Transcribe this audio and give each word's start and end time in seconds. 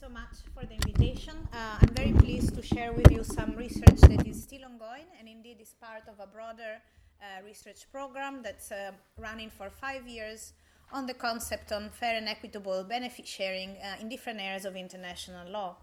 so 0.00 0.08
much 0.08 0.36
for 0.54 0.64
the 0.64 0.72
invitation. 0.72 1.34
Uh, 1.52 1.76
I'm 1.82 1.94
very 1.94 2.12
pleased 2.12 2.54
to 2.54 2.62
share 2.62 2.90
with 2.90 3.10
you 3.10 3.22
some 3.22 3.54
research 3.54 4.00
that 4.08 4.26
is 4.26 4.42
still 4.42 4.64
ongoing 4.64 5.04
and 5.18 5.28
indeed 5.28 5.58
is 5.60 5.74
part 5.78 6.04
of 6.08 6.14
a 6.18 6.26
broader 6.26 6.80
uh, 7.20 7.44
research 7.44 7.80
program 7.92 8.40
that's 8.42 8.72
uh, 8.72 8.92
running 9.18 9.50
for 9.50 9.68
five 9.68 10.08
years 10.08 10.54
on 10.90 11.06
the 11.06 11.12
concept 11.12 11.70
on 11.70 11.90
fair 11.90 12.16
and 12.16 12.30
equitable 12.30 12.82
benefit 12.82 13.28
sharing 13.28 13.76
uh, 13.76 14.00
in 14.00 14.08
different 14.08 14.40
areas 14.40 14.64
of 14.64 14.74
international 14.74 15.50
law. 15.50 15.76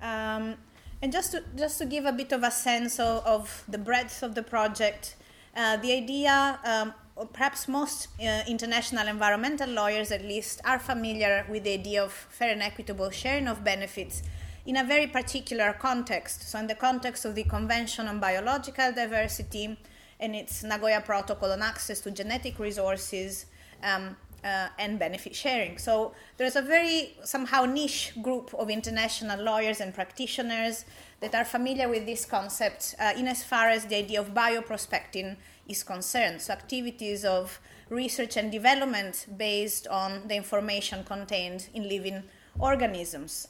Um, 0.00 0.54
and 1.00 1.10
just 1.10 1.32
to, 1.32 1.42
just 1.56 1.78
to 1.78 1.86
give 1.86 2.04
a 2.04 2.12
bit 2.12 2.30
of 2.30 2.44
a 2.44 2.50
sense 2.50 3.00
of, 3.00 3.26
of 3.26 3.64
the 3.66 3.78
breadth 3.78 4.22
of 4.22 4.36
the 4.36 4.44
project, 4.44 5.16
uh, 5.56 5.78
the 5.78 5.92
idea 5.92 6.60
um, 6.64 6.94
perhaps 7.32 7.68
most 7.68 8.08
uh, 8.20 8.42
international 8.48 9.06
environmental 9.06 9.68
lawyers, 9.68 10.10
at 10.10 10.22
least, 10.22 10.60
are 10.64 10.78
familiar 10.78 11.46
with 11.48 11.64
the 11.64 11.74
idea 11.74 12.02
of 12.02 12.12
fair 12.12 12.52
and 12.52 12.62
equitable 12.62 13.10
sharing 13.10 13.48
of 13.48 13.62
benefits 13.62 14.22
in 14.64 14.76
a 14.76 14.84
very 14.84 15.06
particular 15.06 15.72
context. 15.72 16.48
So, 16.48 16.58
in 16.58 16.66
the 16.66 16.74
context 16.74 17.24
of 17.24 17.34
the 17.34 17.44
Convention 17.44 18.06
on 18.08 18.20
Biological 18.20 18.92
Diversity 18.92 19.76
and 20.20 20.34
its 20.34 20.62
Nagoya 20.62 21.00
Protocol 21.00 21.52
on 21.52 21.62
access 21.62 22.00
to 22.00 22.10
genetic 22.10 22.58
resources 22.58 23.46
um, 23.82 24.16
uh, 24.44 24.68
and 24.78 24.98
benefit 24.98 25.34
sharing. 25.34 25.78
So, 25.78 26.14
there's 26.38 26.56
a 26.56 26.62
very 26.62 27.16
somehow 27.24 27.64
niche 27.66 28.14
group 28.22 28.54
of 28.54 28.70
international 28.70 29.42
lawyers 29.42 29.80
and 29.80 29.92
practitioners 29.92 30.84
that 31.20 31.34
are 31.34 31.44
familiar 31.44 31.88
with 31.88 32.06
this 32.06 32.24
concept 32.24 32.94
uh, 32.98 33.12
in 33.16 33.28
as 33.28 33.44
far 33.44 33.68
as 33.68 33.86
the 33.86 33.96
idea 33.96 34.20
of 34.20 34.32
bioprospecting 34.32 35.36
is 35.68 35.82
concerned. 35.82 36.42
So, 36.42 36.52
activities 36.52 37.24
of 37.24 37.60
research 37.88 38.36
and 38.36 38.50
development 38.50 39.26
based 39.36 39.86
on 39.88 40.28
the 40.28 40.34
information 40.34 41.04
contained 41.04 41.68
in 41.74 41.88
living 41.88 42.22
organisms. 42.58 43.48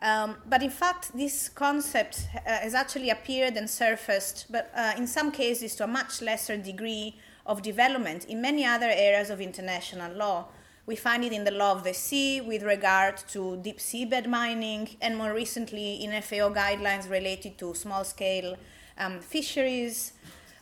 Um, 0.00 0.36
but 0.46 0.62
in 0.62 0.70
fact, 0.70 1.16
this 1.16 1.48
concept 1.48 2.28
uh, 2.34 2.40
has 2.46 2.74
actually 2.74 3.10
appeared 3.10 3.56
and 3.56 3.70
surfaced, 3.70 4.46
but 4.50 4.70
uh, 4.74 4.92
in 4.96 5.06
some 5.06 5.30
cases 5.30 5.74
to 5.76 5.84
a 5.84 5.86
much 5.86 6.20
lesser 6.20 6.56
degree 6.56 7.16
of 7.46 7.62
development 7.62 8.24
in 8.26 8.40
many 8.40 8.64
other 8.64 8.90
areas 8.90 9.30
of 9.30 9.40
international 9.40 10.12
law. 10.12 10.48
We 10.86 10.96
find 10.96 11.24
it 11.24 11.32
in 11.32 11.44
the 11.44 11.50
law 11.50 11.72
of 11.72 11.84
the 11.84 11.94
sea 11.94 12.42
with 12.42 12.62
regard 12.62 13.16
to 13.28 13.56
deep 13.56 13.78
seabed 13.78 14.26
mining, 14.26 14.96
and 15.00 15.16
more 15.16 15.32
recently 15.32 16.04
in 16.04 16.10
FAO 16.20 16.52
guidelines 16.52 17.08
related 17.08 17.56
to 17.58 17.74
small 17.74 18.04
scale 18.04 18.56
um, 18.98 19.20
fisheries, 19.20 20.12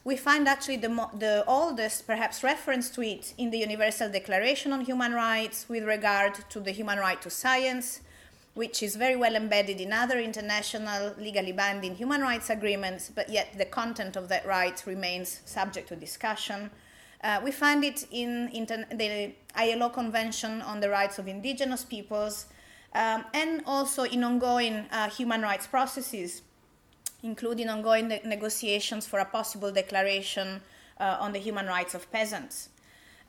we 0.04 0.16
find 0.16 0.48
actually 0.48 0.78
the, 0.78 1.08
the 1.16 1.44
oldest, 1.46 2.06
perhaps, 2.06 2.42
reference 2.42 2.90
to 2.90 3.02
it 3.02 3.34
in 3.38 3.50
the 3.50 3.58
Universal 3.58 4.10
Declaration 4.10 4.72
on 4.72 4.80
Human 4.80 5.12
Rights 5.12 5.66
with 5.68 5.84
regard 5.84 6.34
to 6.50 6.58
the 6.58 6.72
human 6.72 6.98
right 6.98 7.22
to 7.22 7.30
science, 7.30 8.00
which 8.54 8.82
is 8.82 8.96
very 8.96 9.14
well 9.14 9.36
embedded 9.36 9.80
in 9.80 9.92
other 9.92 10.18
international 10.18 11.14
legally 11.18 11.52
binding 11.52 11.94
human 11.94 12.20
rights 12.20 12.50
agreements, 12.50 13.12
but 13.14 13.28
yet 13.28 13.56
the 13.56 13.64
content 13.64 14.16
of 14.16 14.28
that 14.28 14.44
right 14.44 14.82
remains 14.86 15.40
subject 15.44 15.88
to 15.88 15.96
discussion. 15.96 16.70
Uh, 17.22 17.40
we 17.44 17.52
find 17.52 17.84
it 17.84 18.04
in 18.10 18.46
the 18.46 19.32
ILO 19.54 19.88
Convention 19.88 20.60
on 20.62 20.80
the 20.80 20.90
Rights 20.90 21.20
of 21.20 21.28
Indigenous 21.28 21.84
Peoples 21.84 22.46
um, 22.94 23.24
and 23.32 23.62
also 23.66 24.02
in 24.02 24.24
ongoing 24.24 24.84
uh, 24.90 25.08
human 25.08 25.42
rights 25.42 25.68
processes 25.68 26.42
including 27.22 27.68
ongoing 27.68 28.08
ne- 28.08 28.20
negotiations 28.24 29.06
for 29.06 29.18
a 29.18 29.24
possible 29.24 29.70
declaration 29.72 30.60
uh, 31.00 31.16
on 31.20 31.32
the 31.32 31.38
human 31.38 31.66
rights 31.66 31.94
of 31.94 32.10
peasants. 32.12 32.68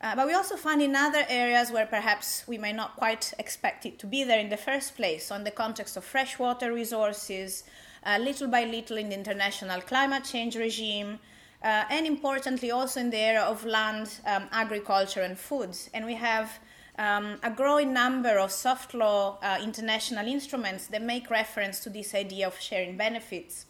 Uh, 0.00 0.14
but 0.14 0.26
we 0.26 0.34
also 0.34 0.56
find 0.56 0.82
in 0.82 0.94
other 0.94 1.24
areas 1.28 1.70
where 1.70 1.86
perhaps 1.86 2.44
we 2.46 2.58
may 2.58 2.72
not 2.72 2.96
quite 2.96 3.32
expect 3.38 3.86
it 3.86 3.98
to 3.98 4.06
be 4.06 4.22
there 4.22 4.38
in 4.38 4.50
the 4.50 4.56
first 4.56 4.96
place, 4.96 5.30
on 5.30 5.44
the 5.44 5.50
context 5.50 5.96
of 5.96 6.04
freshwater 6.04 6.72
resources, 6.72 7.64
uh, 8.04 8.18
little 8.18 8.48
by 8.48 8.64
little 8.64 8.98
in 8.98 9.08
the 9.08 9.14
international 9.14 9.80
climate 9.80 10.24
change 10.24 10.56
regime, 10.56 11.18
uh, 11.62 11.84
and 11.88 12.06
importantly 12.06 12.70
also 12.70 13.00
in 13.00 13.08
the 13.08 13.16
area 13.16 13.40
of 13.40 13.64
land, 13.64 14.20
um, 14.26 14.46
agriculture, 14.52 15.22
and 15.22 15.38
foods. 15.38 15.88
And 15.94 16.04
we 16.04 16.14
have 16.16 16.58
um, 16.98 17.38
a 17.42 17.50
growing 17.50 17.94
number 17.94 18.38
of 18.38 18.52
soft 18.52 18.92
law 18.92 19.38
uh, 19.42 19.58
international 19.62 20.26
instruments 20.26 20.86
that 20.88 21.00
make 21.00 21.30
reference 21.30 21.80
to 21.80 21.88
this 21.88 22.14
idea 22.14 22.46
of 22.46 22.60
sharing 22.60 22.98
benefits. 22.98 23.64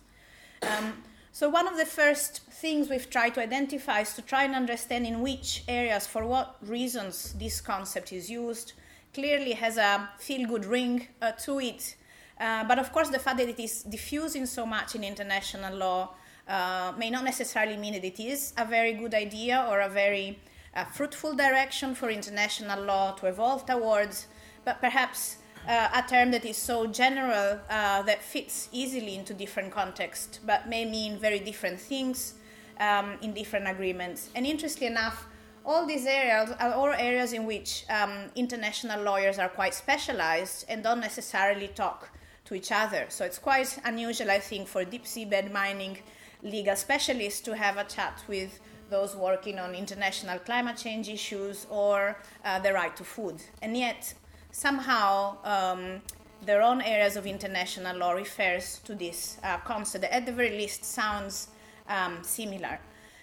Um, 0.63 1.03
so 1.33 1.49
one 1.49 1.67
of 1.67 1.77
the 1.77 1.85
first 1.85 2.43
things 2.51 2.89
we've 2.89 3.11
tried 3.11 3.35
to 3.35 3.41
identify 3.41 4.01
is 4.01 4.15
to 4.15 4.23
try 4.23 4.45
and 4.45 4.55
understand 4.55 5.05
in 5.05 5.21
which 5.21 5.65
areas, 5.67 6.07
for 6.07 6.25
what 6.25 6.57
reasons 6.63 7.35
this 7.35 7.61
concept 7.61 8.13
is 8.13 8.31
used. 8.31 8.75
Clearly 9.13 9.53
has 9.53 9.77
a 9.77 10.11
feel-good 10.19 10.65
ring 10.65 11.09
uh, 11.21 11.33
to 11.33 11.61
it, 11.61 11.97
uh, 12.41 12.65
but 12.65 12.79
of 12.79 12.93
course 12.93 13.09
the 13.09 13.19
fact 13.19 13.39
that 13.39 13.49
it 13.49 13.59
is 13.59 13.83
diffusing 13.83 14.47
so 14.47 14.65
much 14.65 14.95
in 14.95 15.03
international 15.03 15.77
law 15.77 16.15
uh, 16.47 16.93
may 16.97 17.11
not 17.11 17.25
necessarily 17.25 17.77
mean 17.77 17.95
that 17.95 18.05
it 18.05 18.21
is 18.21 18.53
a 18.57 18.65
very 18.65 18.93
good 18.93 19.15
idea 19.15 19.67
or 19.69 19.81
a 19.81 19.89
very 19.89 20.39
uh, 20.77 20.85
fruitful 20.85 21.35
direction 21.35 21.95
for 21.95 22.11
international 22.11 22.83
law 22.83 23.13
to 23.13 23.27
evolve 23.27 23.65
towards, 23.67 24.27
but 24.65 24.81
perhaps 24.81 25.39
uh, 25.69 25.89
a 25.95 26.03
term 26.09 26.31
that 26.31 26.45
is 26.45 26.57
so 26.57 26.87
general 26.87 27.59
uh, 27.71 28.03
that 28.03 28.23
fits 28.23 28.69
easily 28.73 29.15
into 29.15 29.35
different 29.35 29.73
contexts, 29.73 30.41
but 30.45 30.69
may 30.69 30.85
mean 30.85 31.19
very 31.19 31.39
different 31.39 31.81
things 31.81 32.35
um, 32.81 33.17
in 33.23 33.33
different 33.33 33.69
agreements. 33.69 34.31
And 34.35 34.47
interestingly 34.47 34.93
enough, 34.93 35.27
all 35.65 35.87
these 35.87 36.07
areas 36.07 36.51
are 36.61 36.73
all 36.75 36.91
areas 36.91 37.33
in 37.33 37.47
which 37.47 37.85
um, 37.89 38.31
international 38.35 39.03
lawyers 39.03 39.39
are 39.39 39.49
quite 39.49 39.75
specialized 39.75 40.67
and 40.69 40.83
don't 40.83 41.01
necessarily 41.01 41.69
talk 41.69 42.11
to 42.45 42.55
each 42.55 42.71
other. 42.71 43.07
So 43.09 43.25
it's 43.25 43.39
quite 43.39 43.79
unusual, 43.85 44.31
I 44.31 44.41
think, 44.41 44.69
for 44.69 44.85
deep 44.85 45.05
seabed 45.05 45.51
mining 45.51 45.99
legal 46.43 46.77
specialists 46.77 47.41
to 47.41 47.57
have 47.57 47.79
a 47.79 47.85
chat 47.85 48.23
with 48.29 48.61
those 48.91 49.17
working 49.17 49.59
on 49.59 49.75
international 49.75 50.39
climate 50.41 50.77
change 50.77 51.09
issues 51.09 51.67
or 51.71 52.19
uh, 52.45 52.59
the 52.59 52.73
right 52.73 52.95
to 52.97 53.05
food. 53.05 53.43
And 53.63 53.75
yet, 53.77 54.13
somehow 54.55 55.37
um, 55.45 56.01
their 56.47 56.63
own 56.63 56.81
areas 56.81 57.17
of 57.17 57.27
international 57.27 57.97
law 57.97 58.13
refers 58.13 58.79
to 58.85 58.95
this 58.95 59.37
uh, 59.43 59.59
concept 59.59 60.03
that 60.03 60.15
at 60.15 60.27
the 60.27 60.33
very 60.33 60.51
least 60.51 60.85
sounds 60.85 61.49
um, 61.89 62.23
similar. 62.23 62.79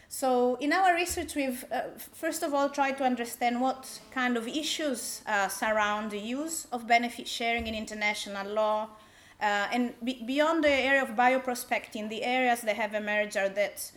So 0.09 0.55
in 0.55 0.73
our 0.73 0.93
research, 0.93 1.35
we've 1.35 1.63
uh, 1.71 1.83
first 2.13 2.43
of 2.43 2.53
all 2.53 2.69
tried 2.69 2.97
to 2.97 3.05
understand 3.05 3.61
what 3.61 4.01
kind 4.11 4.35
of 4.35 4.45
issues 4.45 5.21
uh, 5.25 5.47
surround 5.47 6.11
the 6.11 6.19
use 6.19 6.67
of 6.73 6.85
benefit 6.85 7.29
sharing 7.29 7.65
in 7.65 7.75
international 7.75 8.47
law. 8.53 8.89
Uh, 9.39 9.67
and 9.71 9.93
be- 10.03 10.21
beyond 10.25 10.65
the 10.65 10.69
area 10.69 11.01
of 11.01 11.09
bioprospecting, 11.15 12.09
the 12.09 12.23
areas 12.23 12.59
that 12.61 12.75
have 12.75 12.93
emerged 12.93 13.37
are 13.37 13.49
that 13.49 13.89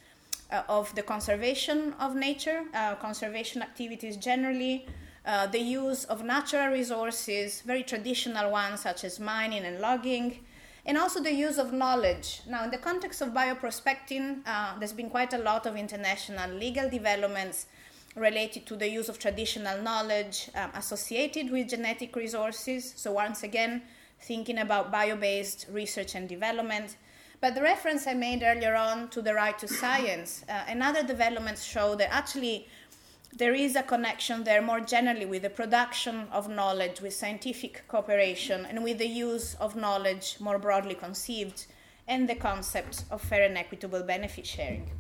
uh, 0.53 0.63
of 0.69 0.95
the 0.95 1.03
conservation 1.03 1.95
of 1.99 2.15
nature, 2.15 2.63
uh, 2.75 2.95
conservation 2.95 3.61
activities 3.61 4.17
generally, 4.17 4.87
uh, 5.27 5.47
the 5.47 5.59
use 5.59 6.05
of 6.05 6.23
natural 6.25 6.69
resources, 6.69 7.63
very 7.63 7.83
traditional 7.83 8.51
ones 8.51 8.81
such 8.81 9.05
as 9.05 9.19
mining 9.19 9.65
and 9.65 9.81
logging, 9.81 10.41
and 10.87 10.99
also 10.99 11.21
the 11.21 11.33
use 11.33 11.59
of 11.59 11.73
knowledge. 11.73 12.43
Now, 12.47 12.65
in 12.65 12.71
the 12.71 12.79
context 12.79 13.23
of 13.23 13.31
bioprospecting, 13.31 14.41
uh, 14.47 14.79
there's 14.79 14.93
been 14.93 15.09
quite 15.09 15.33
a 15.33 15.39
lot 15.39 15.65
of 15.67 15.77
international 15.77 16.51
legal 16.51 16.91
developments 16.91 17.67
related 18.15 18.67
to 18.67 18.77
the 18.77 18.89
use 18.89 19.09
of 19.09 19.19
traditional 19.19 19.81
knowledge 19.83 20.51
um, 20.55 20.71
associated 20.75 21.51
with 21.51 21.71
genetic 21.71 22.15
resources. 22.17 22.93
So, 22.97 23.13
once 23.13 23.43
again, 23.43 23.83
thinking 24.21 24.59
about 24.59 24.93
bio 24.93 25.17
based 25.17 25.67
research 25.71 26.15
and 26.15 26.29
development. 26.29 26.97
But 27.41 27.55
the 27.55 27.63
reference 27.63 28.07
I 28.07 28.15
made 28.15 28.43
earlier 28.43 28.75
on 28.75 29.09
to 29.11 29.21
the 29.21 29.35
right 29.35 29.59
to 29.59 29.69
science 29.69 30.45
uh, 30.49 30.53
and 30.67 30.83
other 30.83 31.03
developments 31.03 31.63
show 31.63 31.95
that 31.97 32.09
actually 32.11 32.69
there 33.37 33.55
is 33.55 33.75
a 33.77 33.83
connection 33.83 34.45
there 34.45 34.63
more 34.63 34.81
generally 34.81 35.27
with 35.27 35.43
the 35.43 35.51
production 35.51 36.27
of 36.31 36.49
knowledge, 36.49 37.01
with 37.01 37.13
scientific 37.13 37.83
cooperation, 37.89 38.65
and 38.65 38.85
with 38.85 38.99
the 38.99 39.09
use 39.09 39.55
of 39.55 39.75
knowledge 39.75 40.37
more 40.41 40.59
broadly 40.59 40.95
conceived, 40.95 41.67
and 42.07 42.29
the 42.29 42.35
concept 42.35 43.05
of 43.11 43.21
fair 43.21 43.43
and 43.43 43.59
equitable 43.59 44.03
benefit 44.03 44.47
sharing. 44.47 44.91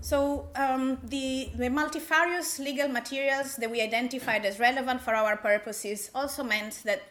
So, 0.00 0.46
um, 0.54 0.98
the, 1.02 1.50
the 1.56 1.68
multifarious 1.68 2.60
legal 2.60 2.88
materials 2.88 3.56
that 3.56 3.68
we 3.70 3.80
identified 3.80 4.44
as 4.44 4.60
relevant 4.60 5.00
for 5.00 5.14
our 5.14 5.36
purposes 5.36 6.10
also 6.14 6.44
meant 6.44 6.82
that 6.84 7.02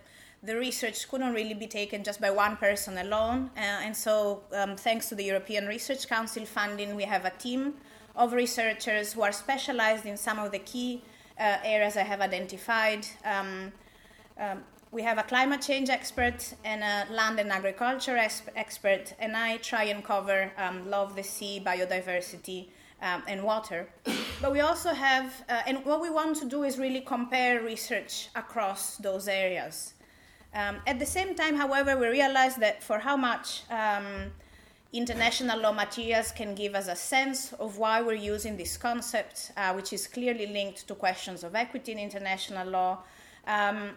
the 0.41 0.55
research 0.55 1.09
couldn't 1.09 1.33
really 1.33 1.53
be 1.53 1.67
taken 1.67 2.03
just 2.03 2.21
by 2.21 2.29
one 2.29 2.55
person 2.55 2.97
alone. 2.99 3.49
Uh, 3.57 3.59
and 3.59 3.97
so, 3.97 4.43
um, 4.53 4.77
thanks 4.77 5.09
to 5.09 5.15
the 5.15 5.25
European 5.25 5.67
Research 5.67 6.07
Council 6.07 6.45
funding, 6.45 6.95
we 6.95 7.03
have 7.03 7.25
a 7.25 7.31
team 7.31 7.73
of 8.17 8.33
researchers 8.33 9.13
who 9.13 9.21
are 9.21 9.31
specialized 9.31 10.05
in 10.05 10.17
some 10.17 10.39
of 10.39 10.51
the 10.51 10.59
key 10.59 11.03
uh, 11.39 11.57
areas 11.63 11.95
I 11.95 12.03
have 12.03 12.19
identified. 12.19 13.07
Um, 13.23 13.71
um, 14.39 14.63
we 14.91 15.03
have 15.03 15.17
a 15.17 15.23
climate 15.23 15.61
change 15.61 15.89
expert 15.89 16.53
and 16.65 16.81
a 16.83 17.13
land 17.13 17.39
and 17.39 17.51
agriculture 17.51 18.17
expert, 18.55 19.13
and 19.19 19.37
I 19.37 19.57
try 19.57 19.83
and 19.83 20.03
cover 20.03 20.51
um, 20.57 20.91
of 20.93 21.15
the 21.15 21.23
sea, 21.23 21.61
biodiversity, 21.63 22.69
um, 23.01 23.21
and 23.27 23.43
water. 23.43 23.87
But 24.41 24.51
we 24.51 24.61
also 24.61 24.93
have, 24.93 25.43
uh, 25.49 25.61
and 25.67 25.85
what 25.85 26.01
we 26.01 26.09
want 26.09 26.37
to 26.37 26.45
do 26.45 26.63
is 26.63 26.79
really 26.79 27.01
compare 27.01 27.61
research 27.61 28.29
across 28.35 28.97
those 28.97 29.27
areas. 29.27 29.93
Um, 30.53 30.77
at 30.87 30.97
the 30.97 31.05
same 31.05 31.35
time, 31.35 31.55
however, 31.55 31.97
we 31.97 32.07
realize 32.07 32.55
that 32.55 32.81
for 32.81 32.99
how 32.99 33.17
much 33.17 33.63
um, 33.69 34.31
international 34.93 35.59
law 35.59 35.73
materials 35.73 36.31
can 36.31 36.55
give 36.55 36.75
us 36.75 36.87
a 36.87 36.95
sense 36.95 37.53
of 37.53 37.77
why 37.77 38.01
we're 38.01 38.13
using 38.13 38.57
this 38.57 38.77
concept, 38.77 39.51
uh, 39.57 39.73
which 39.73 39.93
is 39.93 40.07
clearly 40.07 40.47
linked 40.47 40.87
to 40.87 40.95
questions 40.95 41.43
of 41.43 41.55
equity 41.55 41.91
in 41.91 41.99
international 41.99 42.67
law. 42.67 42.99
Um, 43.45 43.91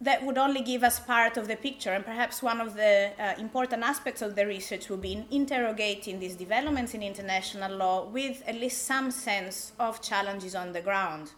that 0.00 0.24
would 0.24 0.36
only 0.36 0.60
give 0.60 0.84
us 0.84 1.00
part 1.00 1.38
of 1.38 1.48
the 1.48 1.56
picture, 1.56 1.92
and 1.92 2.04
perhaps 2.04 2.42
one 2.42 2.60
of 2.60 2.74
the 2.74 3.10
uh, 3.18 3.34
important 3.38 3.82
aspects 3.82 4.20
of 4.20 4.34
the 4.34 4.46
research 4.46 4.90
will 4.90 4.98
be 4.98 5.12
in 5.12 5.26
interrogating 5.30 6.20
these 6.20 6.36
developments 6.36 6.92
in 6.92 7.02
international 7.02 7.74
law 7.74 8.04
with 8.04 8.42
at 8.46 8.56
least 8.56 8.84
some 8.84 9.10
sense 9.10 9.72
of 9.78 10.02
challenges 10.02 10.54
on 10.54 10.72
the 10.72 10.82
ground. 10.82 11.32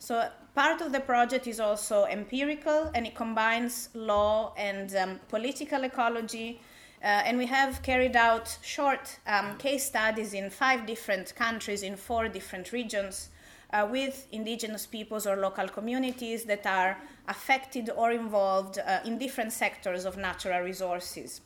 So, 0.00 0.28
part 0.54 0.80
of 0.80 0.90
the 0.90 1.00
project 1.00 1.46
is 1.46 1.60
also 1.60 2.04
empirical 2.06 2.90
and 2.94 3.06
it 3.06 3.14
combines 3.14 3.90
law 3.94 4.54
and 4.56 4.94
um, 4.96 5.20
political 5.28 5.84
ecology. 5.84 6.60
Uh, 7.02 7.06
and 7.06 7.38
we 7.38 7.46
have 7.46 7.82
carried 7.82 8.14
out 8.14 8.58
short 8.60 9.18
um, 9.26 9.56
case 9.56 9.86
studies 9.86 10.34
in 10.34 10.50
five 10.50 10.86
different 10.86 11.34
countries 11.34 11.82
in 11.82 11.96
four 11.96 12.28
different 12.28 12.72
regions 12.72 13.30
uh, 13.72 13.88
with 13.90 14.26
indigenous 14.32 14.84
peoples 14.84 15.26
or 15.26 15.36
local 15.36 15.66
communities 15.66 16.44
that 16.44 16.66
are 16.66 16.98
affected 17.28 17.88
or 17.96 18.10
involved 18.10 18.78
uh, 18.78 19.00
in 19.06 19.16
different 19.16 19.52
sectors 19.52 20.04
of 20.04 20.18
natural 20.18 20.60
resources. 20.60 21.40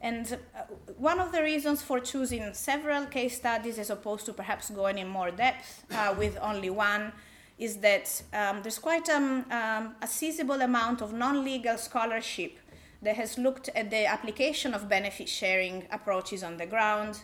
And 0.00 0.38
uh, 0.56 0.62
one 0.96 1.20
of 1.20 1.32
the 1.32 1.42
reasons 1.42 1.82
for 1.82 2.00
choosing 2.00 2.54
several 2.54 3.06
case 3.06 3.36
studies 3.36 3.78
as 3.78 3.90
opposed 3.90 4.24
to 4.26 4.32
perhaps 4.32 4.70
going 4.70 4.98
in 4.98 5.08
more 5.08 5.30
depth 5.30 5.84
uh, 5.92 6.14
with 6.18 6.38
only 6.40 6.70
one 6.70 7.12
is 7.58 7.76
that 7.78 8.22
um, 8.32 8.62
there's 8.62 8.78
quite 8.78 9.08
um, 9.10 9.44
um, 9.50 9.94
a 10.00 10.06
sizable 10.06 10.60
amount 10.62 11.02
of 11.02 11.12
non 11.12 11.44
legal 11.44 11.76
scholarship 11.76 12.58
that 13.02 13.16
has 13.16 13.36
looked 13.36 13.68
at 13.74 13.90
the 13.90 14.06
application 14.06 14.74
of 14.74 14.88
benefit 14.88 15.28
sharing 15.28 15.86
approaches 15.90 16.42
on 16.42 16.56
the 16.56 16.66
ground, 16.66 17.22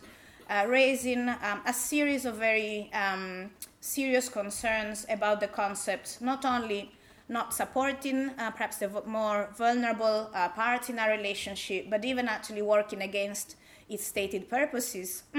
uh, 0.51 0.65
raising 0.69 1.29
um, 1.29 1.61
a 1.67 1.73
series 1.73 2.25
of 2.25 2.37
very 2.37 2.91
um, 2.93 3.51
serious 3.81 4.29
concerns 4.29 5.07
about 5.09 5.41
the 5.41 5.49
concept, 5.49 6.19
not 6.21 6.45
only 6.45 6.91
not 7.29 7.53
supporting 7.53 8.31
uh, 8.39 8.51
perhaps 8.51 8.79
the 8.79 8.89
more 9.07 9.51
vulnerable 9.57 10.31
uh, 10.35 10.49
parts 10.49 10.89
in 10.89 10.99
our 10.99 11.11
relationship, 11.11 11.89
but 11.91 12.05
even 12.05 12.27
actually 12.27 12.63
working 12.63 13.03
against 13.03 13.57
its 13.89 14.05
stated 14.05 14.49
purposes 14.49 15.25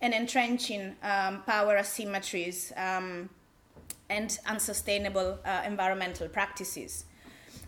and 0.00 0.14
entrenching 0.14 0.96
um, 1.02 1.42
power 1.46 1.76
asymmetries 1.76 2.76
um, 2.78 3.28
and 4.08 4.38
unsustainable 4.46 5.38
uh, 5.44 5.62
environmental 5.66 6.28
practices. 6.28 7.04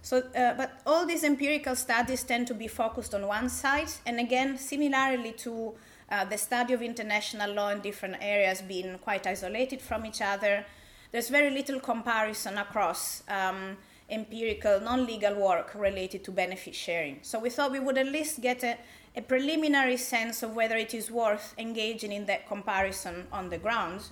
So, 0.07 0.19
uh, 0.19 0.55
but 0.55 0.81
all 0.87 1.05
these 1.05 1.25
empirical 1.25 1.75
studies 1.75 2.23
tend 2.23 2.47
to 2.47 2.55
be 2.55 2.69
focused 2.69 3.13
on 3.13 3.27
one 3.27 3.49
side, 3.49 3.91
and 4.07 4.21
again, 4.21 4.57
similarly 4.57 5.33
to 5.39 5.75
uh, 6.09 6.25
the 6.25 6.39
study 6.39 6.75
of 6.75 6.81
international 6.81 7.53
law 7.53 7.71
in 7.71 7.81
different 7.81 8.19
areas 8.21 8.63
being 8.63 8.99
quite 8.99 9.27
isolated 9.27 9.83
from 9.83 10.07
each 10.07 10.23
other, 10.23 10.65
there's 11.11 11.29
very 11.29 11.51
little 11.51 11.81
comparison 11.81 12.57
across 12.57 13.25
um, 13.29 13.77
empirical, 14.09 14.79
non 14.81 15.07
legal 15.07 15.35
work 15.35 15.73
related 15.75 16.23
to 16.23 16.31
benefit 16.31 16.77
sharing. 16.77 17.19
So, 17.23 17.41
we 17.41 17.51
thought 17.51 17.73
we 17.73 17.81
would 17.81 17.99
at 17.99 18.07
least 18.07 18.41
get 18.41 18.63
a, 18.63 18.79
a 19.17 19.23
preliminary 19.23 19.97
sense 19.97 20.45
of 20.45 20.55
whether 20.55 20.77
it 20.77 20.95
is 20.95 21.11
worth 21.11 21.53
engaging 21.59 22.13
in 22.13 22.27
that 22.27 22.47
comparison 22.47 23.27
on 23.33 23.51
the 23.51 23.59
ground 23.59 24.03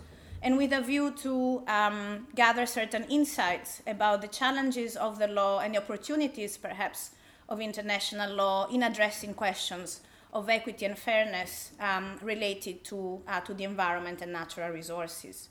and 0.44 0.58
with 0.58 0.74
a 0.74 0.82
view 0.82 1.10
to 1.10 1.62
um, 1.66 2.26
gather 2.34 2.66
certain 2.66 3.04
insights 3.04 3.82
about 3.86 4.20
the 4.20 4.28
challenges 4.28 4.94
of 4.94 5.18
the 5.18 5.26
law 5.26 5.60
and 5.60 5.74
the 5.74 5.78
opportunities, 5.78 6.58
perhaps, 6.58 7.12
of 7.48 7.62
international 7.62 8.30
law 8.34 8.68
in 8.68 8.82
addressing 8.82 9.32
questions 9.32 10.02
of 10.34 10.50
equity 10.50 10.84
and 10.84 10.98
fairness 10.98 11.72
um, 11.80 12.18
related 12.20 12.84
to, 12.84 13.22
uh, 13.26 13.40
to 13.40 13.54
the 13.54 13.64
environment 13.64 14.20
and 14.20 14.32
natural 14.32 14.68
resources. 14.70 15.48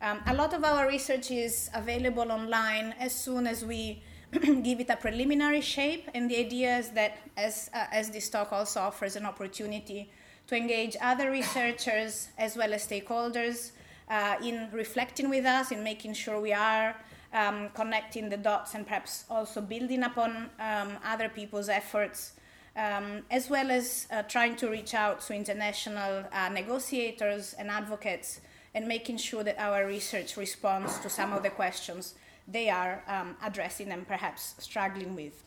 Um, 0.00 0.20
a 0.26 0.34
lot 0.34 0.54
of 0.54 0.62
our 0.62 0.86
research 0.86 1.32
is 1.32 1.68
available 1.74 2.30
online 2.30 2.94
as 3.00 3.12
soon 3.12 3.48
as 3.48 3.64
we 3.64 4.04
give 4.62 4.78
it 4.78 4.88
a 4.88 4.96
preliminary 4.96 5.62
shape, 5.62 6.08
and 6.14 6.30
the 6.30 6.36
idea 6.38 6.78
is 6.78 6.90
that 6.90 7.18
as, 7.36 7.70
uh, 7.74 7.86
as 7.90 8.10
this 8.10 8.30
talk 8.30 8.52
also 8.52 8.80
offers 8.80 9.16
an 9.16 9.26
opportunity 9.26 10.12
to 10.46 10.54
engage 10.54 10.96
other 11.00 11.28
researchers 11.32 12.28
as 12.38 12.56
well 12.56 12.72
as 12.72 12.86
stakeholders 12.86 13.72
uh, 14.10 14.36
in 14.42 14.68
reflecting 14.72 15.28
with 15.30 15.44
us, 15.44 15.70
in 15.70 15.82
making 15.82 16.14
sure 16.14 16.40
we 16.40 16.52
are 16.52 16.96
um, 17.32 17.68
connecting 17.74 18.28
the 18.28 18.36
dots 18.36 18.74
and 18.74 18.86
perhaps 18.86 19.24
also 19.28 19.60
building 19.60 20.02
upon 20.02 20.50
um, 20.58 20.96
other 21.04 21.28
people's 21.28 21.68
efforts, 21.68 22.32
um, 22.76 23.22
as 23.30 23.50
well 23.50 23.70
as 23.70 24.06
uh, 24.10 24.22
trying 24.22 24.56
to 24.56 24.68
reach 24.68 24.94
out 24.94 25.20
to 25.20 25.34
international 25.34 26.24
uh, 26.32 26.48
negotiators 26.48 27.54
and 27.58 27.70
advocates 27.70 28.40
and 28.74 28.86
making 28.86 29.16
sure 29.16 29.42
that 29.42 29.58
our 29.58 29.86
research 29.86 30.36
responds 30.36 30.98
to 31.00 31.08
some 31.08 31.32
of 31.32 31.42
the 31.42 31.50
questions 31.50 32.14
they 32.46 32.70
are 32.70 33.02
um, 33.06 33.36
addressing 33.42 33.90
and 33.90 34.08
perhaps 34.08 34.54
struggling 34.58 35.14
with. 35.14 35.44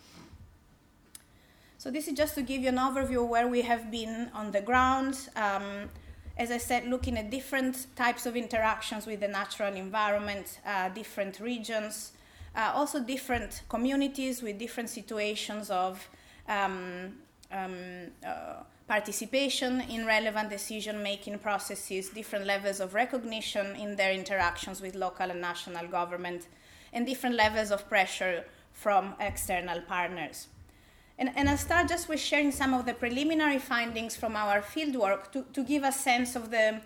So, 1.80 1.90
this 1.90 2.08
is 2.08 2.14
just 2.14 2.36
to 2.36 2.44
give 2.44 2.62
you 2.62 2.70
an 2.70 2.78
overview 2.78 3.28
where 3.28 3.48
we 3.48 3.62
have 3.62 3.90
been 3.90 4.30
on 4.36 4.52
the 4.52 4.62
ground. 4.62 5.18
As 6.38 6.50
I 6.52 6.58
said, 6.58 6.88
looking 6.88 7.18
at 7.18 7.30
different 7.30 7.88
types 7.96 8.26
of 8.26 8.36
interactions 8.36 9.06
with 9.06 9.20
the 9.20 9.28
natural 9.28 9.74
environment, 9.76 10.60
uh, 10.66 10.90
different 10.90 11.40
regions, 11.40 12.14
uh, 12.56 12.72
also 12.74 13.00
different 13.00 13.62
communities 13.70 14.42
with 14.42 14.58
different 14.58 14.90
situations 14.90 15.70
of 15.70 16.10
um, 16.48 17.14
um, 17.52 18.08
uh, 18.26 18.64
participation 18.88 19.82
in 19.82 20.06
relevant 20.06 20.50
decision 20.50 21.02
making 21.02 21.40
processes, 21.40 22.10
different 22.10 22.46
levels 22.46 22.80
of 22.80 22.94
recognition 22.94 23.76
in 23.76 23.96
their 23.96 24.12
interactions 24.12 24.82
with 24.82 24.96
local 24.96 25.30
and 25.30 25.40
national 25.40 25.88
government, 25.88 26.48
and 26.92 27.06
different 27.06 27.36
levels 27.36 27.72
of 27.72 27.88
pressure 27.88 28.44
from 28.74 29.14
external 29.20 29.82
partners. 29.82 30.48
And, 31.22 31.32
and 31.36 31.48
I'll 31.48 31.56
start 31.56 31.88
just 31.88 32.10
with 32.10 32.20
sharing 32.20 32.52
some 32.52 32.74
of 32.74 32.88
the 32.88 32.96
preliminary 32.96 33.60
findings 33.60 34.16
from 34.16 34.36
our 34.36 34.60
fieldwork 34.60 35.32
to, 35.34 35.46
to 35.54 35.64
give 35.64 35.84
a 35.84 35.92
sense 35.92 36.36
of 36.36 36.50
the, 36.50 36.82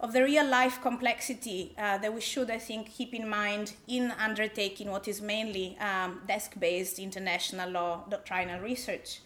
of 0.00 0.14
the 0.14 0.22
real 0.22 0.46
life 0.46 0.80
complexity 0.80 1.74
uh, 1.76 1.98
that 1.98 2.14
we 2.14 2.22
should, 2.22 2.50
I 2.50 2.56
think, 2.56 2.90
keep 2.90 3.12
in 3.12 3.28
mind 3.28 3.74
in 3.86 4.10
undertaking 4.12 4.90
what 4.90 5.06
is 5.06 5.20
mainly 5.20 5.76
um, 5.80 6.22
desk 6.26 6.58
based 6.58 6.98
international 6.98 7.68
law 7.68 8.04
doctrinal 8.08 8.58
research. 8.62 9.20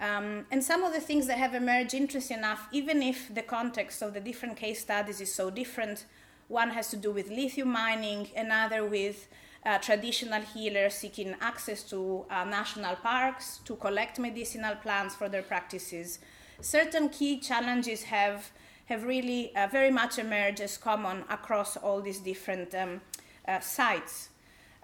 Um, 0.00 0.46
and 0.52 0.62
some 0.62 0.84
of 0.84 0.92
the 0.92 1.00
things 1.00 1.26
that 1.26 1.38
have 1.38 1.54
emerged, 1.54 1.92
interesting 1.92 2.38
enough, 2.38 2.68
even 2.70 3.02
if 3.02 3.34
the 3.34 3.42
context 3.42 4.02
of 4.02 4.14
the 4.14 4.20
different 4.20 4.56
case 4.56 4.82
studies 4.82 5.20
is 5.20 5.34
so 5.34 5.50
different, 5.50 6.04
one 6.46 6.70
has 6.70 6.90
to 6.90 6.96
do 6.96 7.10
with 7.10 7.28
lithium 7.28 7.72
mining, 7.72 8.28
another 8.36 8.86
with 8.86 9.26
uh, 9.66 9.78
traditional 9.78 10.40
healers 10.40 10.94
seeking 10.94 11.34
access 11.40 11.82
to 11.82 12.24
uh, 12.30 12.44
national 12.44 12.94
parks 12.96 13.58
to 13.64 13.74
collect 13.76 14.18
medicinal 14.18 14.76
plants 14.76 15.14
for 15.16 15.28
their 15.28 15.42
practices. 15.42 16.20
Certain 16.60 17.08
key 17.08 17.38
challenges 17.40 18.04
have, 18.04 18.50
have 18.86 19.02
really 19.04 19.54
uh, 19.56 19.66
very 19.66 19.90
much 19.90 20.18
emerged 20.18 20.60
as 20.60 20.78
common 20.78 21.24
across 21.28 21.76
all 21.76 22.00
these 22.00 22.20
different 22.20 22.74
um, 22.74 23.00
uh, 23.48 23.58
sites. 23.58 24.28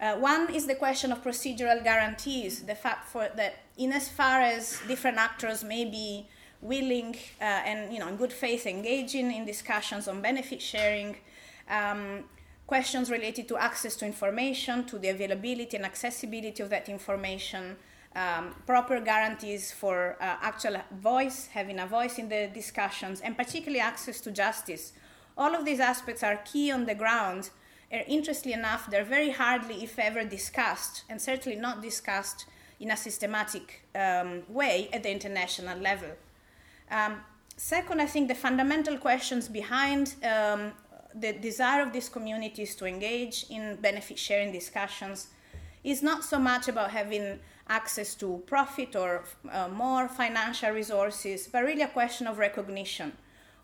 Uh, 0.00 0.16
one 0.16 0.52
is 0.52 0.66
the 0.66 0.74
question 0.74 1.12
of 1.12 1.22
procedural 1.22 1.82
guarantees, 1.84 2.62
the 2.64 2.74
fact 2.74 3.06
for, 3.08 3.28
that 3.36 3.60
in 3.78 3.92
as 3.92 4.08
far 4.08 4.40
as 4.40 4.80
different 4.88 5.16
actors 5.16 5.62
may 5.62 5.84
be 5.84 6.26
willing 6.60 7.14
uh, 7.40 7.44
and 7.44 7.92
you 7.92 8.00
know, 8.00 8.08
in 8.08 8.16
good 8.16 8.32
faith 8.32 8.66
engaging 8.66 9.32
in 9.32 9.44
discussions 9.44 10.08
on 10.08 10.20
benefit 10.20 10.60
sharing, 10.60 11.16
um, 11.70 12.24
questions 12.72 13.10
related 13.10 13.46
to 13.46 13.56
access 13.58 13.94
to 13.96 14.06
information, 14.06 14.82
to 14.84 14.98
the 14.98 15.10
availability 15.10 15.76
and 15.76 15.84
accessibility 15.84 16.62
of 16.62 16.70
that 16.70 16.88
information, 16.88 17.76
um, 18.16 18.54
proper 18.66 18.98
guarantees 18.98 19.70
for 19.70 20.16
uh, 20.22 20.36
actual 20.40 20.76
voice, 21.10 21.48
having 21.52 21.78
a 21.78 21.86
voice 21.86 22.18
in 22.18 22.30
the 22.30 22.48
discussions, 22.54 23.20
and 23.20 23.36
particularly 23.36 23.78
access 23.92 24.22
to 24.22 24.30
justice. 24.30 24.94
All 25.36 25.54
of 25.54 25.66
these 25.66 25.80
aspects 25.80 26.22
are 26.22 26.36
key 26.50 26.70
on 26.72 26.86
the 26.86 26.94
ground. 26.94 27.50
And 27.90 28.02
interestingly 28.08 28.54
enough, 28.58 28.90
they're 28.90 29.10
very 29.16 29.32
hardly, 29.32 29.84
if 29.84 29.98
ever, 29.98 30.24
discussed, 30.24 31.04
and 31.10 31.20
certainly 31.20 31.58
not 31.58 31.82
discussed 31.82 32.46
in 32.80 32.90
a 32.90 32.96
systematic 32.96 33.82
um, 33.94 34.44
way 34.48 34.88
at 34.94 35.02
the 35.02 35.10
international 35.10 35.78
level. 35.78 36.12
Um, 36.90 37.20
second, 37.54 38.00
I 38.00 38.06
think 38.06 38.28
the 38.28 38.34
fundamental 38.34 38.96
questions 38.96 39.46
behind 39.46 40.14
um, 40.24 40.72
the 41.14 41.32
desire 41.32 41.82
of 41.82 41.92
these 41.92 42.08
communities 42.08 42.74
to 42.76 42.86
engage 42.86 43.46
in 43.50 43.76
benefit 43.76 44.18
sharing 44.18 44.52
discussions 44.52 45.28
is 45.84 46.02
not 46.02 46.24
so 46.24 46.38
much 46.38 46.68
about 46.68 46.90
having 46.90 47.38
access 47.68 48.14
to 48.14 48.42
profit 48.46 48.94
or 48.96 49.24
uh, 49.50 49.68
more 49.68 50.08
financial 50.08 50.70
resources, 50.70 51.48
but 51.50 51.64
really 51.64 51.82
a 51.82 51.88
question 51.88 52.26
of 52.26 52.38
recognition 52.38 53.12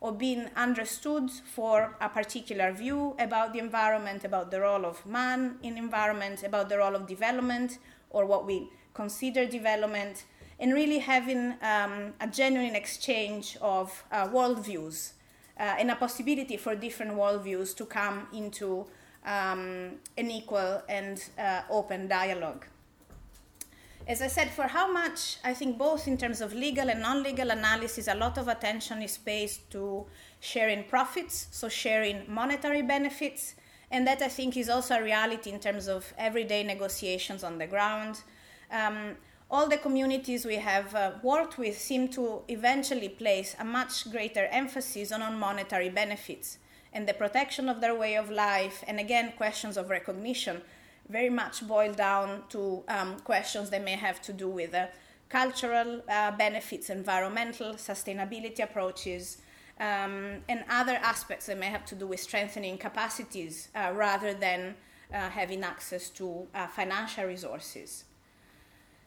or 0.01 0.13
being 0.13 0.49
understood 0.55 1.31
for 1.31 1.97
a 2.01 2.09
particular 2.09 2.73
view 2.73 3.17
about 3.19 3.53
the 3.53 3.59
environment, 3.59 4.25
about 4.25 4.51
the 4.51 4.61
role 4.61 4.87
of 4.87 5.05
man 5.05 5.57
in 5.63 5.77
environment, 5.77 6.45
about 6.45 6.69
the 6.69 6.79
role 6.79 6.95
of 6.95 7.07
development 7.07 7.79
or 8.11 8.25
what 8.25 8.47
we 8.47 8.69
consider 8.95 9.45
development, 9.45 10.25
and 10.61 10.73
really 10.73 10.99
having 10.99 11.55
um, 11.63 12.13
a 12.21 12.27
genuine 12.31 12.75
exchange 12.75 13.57
of 13.61 14.05
uh, 14.13 14.27
worldviews 14.29 15.13
and 15.59 15.91
a 15.91 15.97
possibility 15.97 16.57
for 16.57 16.75
different 16.75 17.13
worldviews 17.13 17.77
to 17.77 17.85
come 17.85 18.27
into 18.33 18.87
um, 19.27 19.93
an 20.17 20.31
equal 20.31 20.83
and 20.89 21.25
uh, 21.39 21.63
open 21.71 22.09
dialogue. 22.09 22.65
As 24.07 24.23
I 24.23 24.29
said, 24.29 24.51
for 24.51 24.63
how 24.63 24.91
much, 24.91 25.37
I 25.45 25.53
think 25.53 25.77
both 25.77 26.09
in 26.09 26.17
terms 26.17 26.41
of 26.41 26.55
legal 26.55 26.89
and 26.89 27.03
non 27.03 27.23
legal 27.23 27.51
analysis, 27.51 28.09
a 28.09 28.15
lot 28.15 28.39
of 28.39 28.49
attention 28.49 29.03
is 29.03 29.19
paid 29.19 29.51
to 29.71 30.07
sharing 30.41 30.85
profits, 30.85 31.49
so 31.51 31.69
sharing 31.69 32.25
monetary 32.27 32.81
benefits. 32.81 33.55
And 33.91 34.07
that 34.07 34.23
I 34.23 34.29
think 34.29 34.57
is 34.57 34.71
also 34.71 34.95
a 34.95 35.03
reality 35.03 35.51
in 35.51 35.61
terms 35.61 35.89
of 35.89 36.13
everyday 36.17 36.63
negotiations 36.63 37.45
on 37.45 37.59
the 37.59 37.67
ground. 37.67 38.21
Um, 38.71 39.17
all 39.51 39.69
the 39.69 39.79
communities 39.79 40.45
we 40.45 40.57
have 40.57 40.95
uh, 40.95 41.13
worked 41.23 41.57
with 41.59 41.79
seem 41.79 42.09
to 42.09 42.43
eventually 42.49 43.09
place 43.09 43.57
a 43.59 43.65
much 43.65 44.11
greater 44.11 44.47
emphasis 44.47 45.11
on, 45.11 45.23
on 45.23 45.39
monetary 45.39 45.89
benefits 45.89 46.59
and 46.93 47.09
the 47.09 47.15
protection 47.15 47.69
of 47.69 47.81
their 47.81 47.95
way 47.95 48.17
of 48.17 48.31
life, 48.31 48.83
and 48.87 48.99
again, 48.99 49.33
questions 49.37 49.77
of 49.77 49.91
recognition 49.91 50.63
very 51.09 51.31
much 51.31 51.67
boil 51.67 51.93
down 51.93 52.43
to 52.51 52.83
um, 52.89 53.19
questions 53.21 53.71
that 53.71 53.83
may 53.83 53.97
have 53.97 54.21
to 54.23 54.33
do 54.33 54.49
with 54.49 54.75
uh, 54.75 54.87
cultural 55.29 56.03
uh, 56.09 56.31
benefits, 56.33 56.91
environmental, 56.91 57.75
sustainability 57.75 58.61
approaches, 58.61 59.39
um, 59.81 60.37
and 60.49 60.65
other 60.69 60.97
aspects 60.97 61.47
that 61.47 61.59
may 61.59 61.67
have 61.67 61.85
to 61.87 61.95
do 61.95 62.07
with 62.07 62.21
strengthening 62.21 62.77
capacities 62.77 63.69
uh, 63.75 63.93
rather 63.95 64.35
than 64.35 64.75
uh, 65.13 65.29
having 65.31 65.63
access 65.63 66.11
to 66.11 66.47
uh, 66.55 66.67
financial 66.67 67.25
resources. 67.25 68.05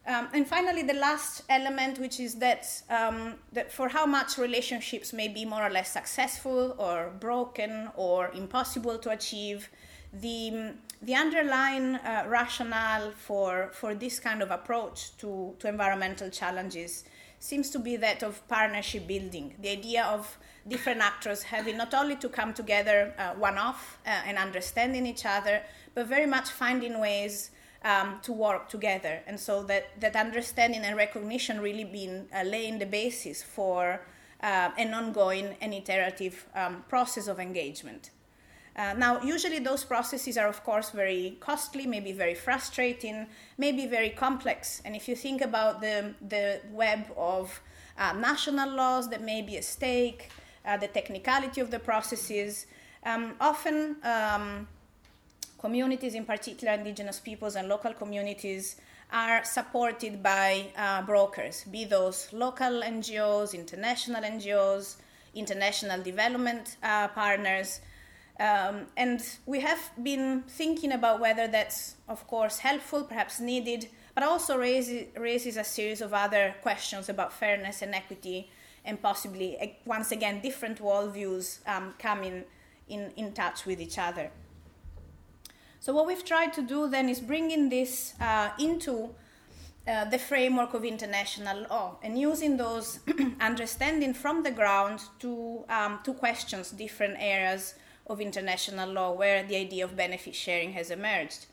Um, 0.07 0.29
and 0.33 0.47
finally, 0.47 0.81
the 0.81 0.95
last 0.95 1.43
element, 1.47 1.99
which 1.99 2.19
is 2.19 2.35
that, 2.35 2.67
um, 2.89 3.35
that 3.53 3.71
for 3.71 3.87
how 3.87 4.07
much 4.07 4.37
relationships 4.39 5.13
may 5.13 5.27
be 5.27 5.45
more 5.45 5.63
or 5.63 5.69
less 5.69 5.91
successful 5.91 6.75
or 6.79 7.11
broken 7.19 7.89
or 7.95 8.31
impossible 8.31 8.97
to 8.97 9.11
achieve, 9.11 9.69
the, 10.11 10.73
the 11.03 11.13
underlying 11.13 11.95
uh, 11.95 12.25
rationale 12.27 13.11
for, 13.11 13.69
for 13.73 13.93
this 13.93 14.19
kind 14.19 14.41
of 14.41 14.49
approach 14.49 15.15
to, 15.17 15.55
to 15.59 15.67
environmental 15.67 16.29
challenges 16.29 17.03
seems 17.39 17.69
to 17.69 17.79
be 17.79 17.95
that 17.97 18.23
of 18.23 18.47
partnership 18.47 19.07
building, 19.07 19.55
the 19.61 19.69
idea 19.69 20.03
of 20.05 20.37
different 20.67 21.01
actors 21.01 21.41
having 21.41 21.75
not 21.75 21.93
only 21.93 22.15
to 22.15 22.29
come 22.29 22.53
together 22.53 23.13
uh, 23.17 23.31
one 23.33 23.57
off 23.57 23.99
uh, 24.05 24.09
and 24.27 24.37
understanding 24.37 25.07
each 25.07 25.25
other, 25.25 25.61
but 25.95 26.05
very 26.07 26.27
much 26.27 26.49
finding 26.49 26.99
ways 26.99 27.51
um, 27.83 28.19
to 28.21 28.31
work 28.31 28.69
together. 28.69 29.21
And 29.27 29.39
so 29.39 29.63
that, 29.63 29.99
that 29.99 30.15
understanding 30.15 30.81
and 30.83 30.95
recognition 30.95 31.59
really 31.59 31.83
been 31.83 32.27
uh, 32.33 32.43
laying 32.43 32.79
the 32.79 32.85
basis 32.85 33.41
for 33.43 34.01
uh, 34.41 34.69
an 34.77 34.93
ongoing 34.93 35.55
and 35.61 35.73
iterative 35.73 36.45
um, 36.55 36.83
process 36.87 37.27
of 37.27 37.39
engagement. 37.39 38.11
Uh, 38.75 38.93
now, 38.93 39.21
usually 39.21 39.59
those 39.59 39.83
processes 39.83 40.37
are, 40.37 40.47
of 40.47 40.63
course, 40.63 40.91
very 40.91 41.37
costly, 41.39 41.85
maybe 41.85 42.13
very 42.13 42.33
frustrating, 42.33 43.27
maybe 43.57 43.85
very 43.85 44.09
complex. 44.09 44.81
And 44.85 44.95
if 44.95 45.09
you 45.09 45.15
think 45.15 45.41
about 45.41 45.81
the, 45.81 46.13
the 46.29 46.61
web 46.71 47.05
of 47.17 47.61
uh, 47.97 48.13
national 48.13 48.69
laws 48.69 49.09
that 49.09 49.21
may 49.21 49.41
be 49.41 49.57
at 49.57 49.65
stake, 49.65 50.29
uh, 50.65 50.77
the 50.77 50.87
technicality 50.87 51.59
of 51.59 51.69
the 51.69 51.79
processes, 51.79 52.65
um, 53.03 53.33
often 53.41 53.97
um, 54.03 54.67
communities, 55.61 56.15
in 56.15 56.25
particular 56.25 56.73
indigenous 56.73 57.19
peoples 57.19 57.55
and 57.55 57.69
local 57.69 57.93
communities, 57.93 58.75
are 59.11 59.43
supported 59.43 60.23
by 60.23 60.65
uh, 60.77 61.01
brokers, 61.03 61.63
be 61.65 61.85
those 61.85 62.31
local 62.33 62.81
NGOs, 62.81 63.53
international 63.53 64.21
NGOs, 64.23 64.95
international 65.35 66.01
development 66.01 66.77
uh, 66.81 67.07
partners. 67.09 67.81
Um, 68.39 68.87
and 68.97 69.21
we 69.45 69.59
have 69.59 69.91
been 70.01 70.43
thinking 70.47 70.93
about 70.93 71.19
whether 71.19 71.47
that's, 71.47 71.95
of 72.09 72.25
course, 72.27 72.57
helpful, 72.59 73.03
perhaps 73.03 73.39
needed, 73.39 73.89
but 74.15 74.23
also 74.23 74.57
raises, 74.57 75.07
raises 75.15 75.57
a 75.57 75.63
series 75.63 76.01
of 76.01 76.13
other 76.13 76.55
questions 76.61 77.09
about 77.09 77.31
fairness 77.33 77.81
and 77.81 77.93
equity, 77.93 78.49
and 78.83 78.99
possibly, 79.01 79.57
eh, 79.59 79.73
once 79.85 80.11
again, 80.11 80.41
different 80.41 80.79
worldviews 80.79 81.59
um, 81.67 81.93
coming 81.99 82.45
in, 82.87 83.11
in 83.15 83.31
touch 83.33 83.65
with 83.65 83.79
each 83.79 83.99
other. 83.99 84.31
So 85.81 85.93
what 85.93 86.05
we've 86.05 86.23
tried 86.23 86.53
to 86.53 86.61
do 86.61 86.87
then 86.87 87.09
is 87.09 87.19
bringing 87.19 87.69
this 87.69 88.13
uh, 88.21 88.51
into 88.59 89.15
uh, 89.87 90.05
the 90.05 90.19
framework 90.19 90.75
of 90.75 90.85
international 90.85 91.65
law 91.71 91.97
and 92.03 92.19
using 92.19 92.55
those 92.55 92.99
understanding 93.41 94.13
from 94.13 94.43
the 94.43 94.51
ground 94.51 95.01
to, 95.21 95.65
um, 95.69 95.97
to 96.03 96.13
questions 96.13 96.69
different 96.69 97.15
areas 97.17 97.73
of 98.05 98.21
international 98.21 98.91
law 98.91 99.11
where 99.11 99.41
the 99.41 99.55
idea 99.55 99.83
of 99.83 99.95
benefit 99.95 100.35
sharing 100.35 100.71
has 100.73 100.91
emerged. 100.91 101.47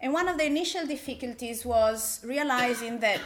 And 0.00 0.14
one 0.14 0.28
of 0.28 0.38
the 0.38 0.46
initial 0.46 0.86
difficulties 0.86 1.66
was 1.66 2.22
realizing 2.24 3.00
that, 3.00 3.20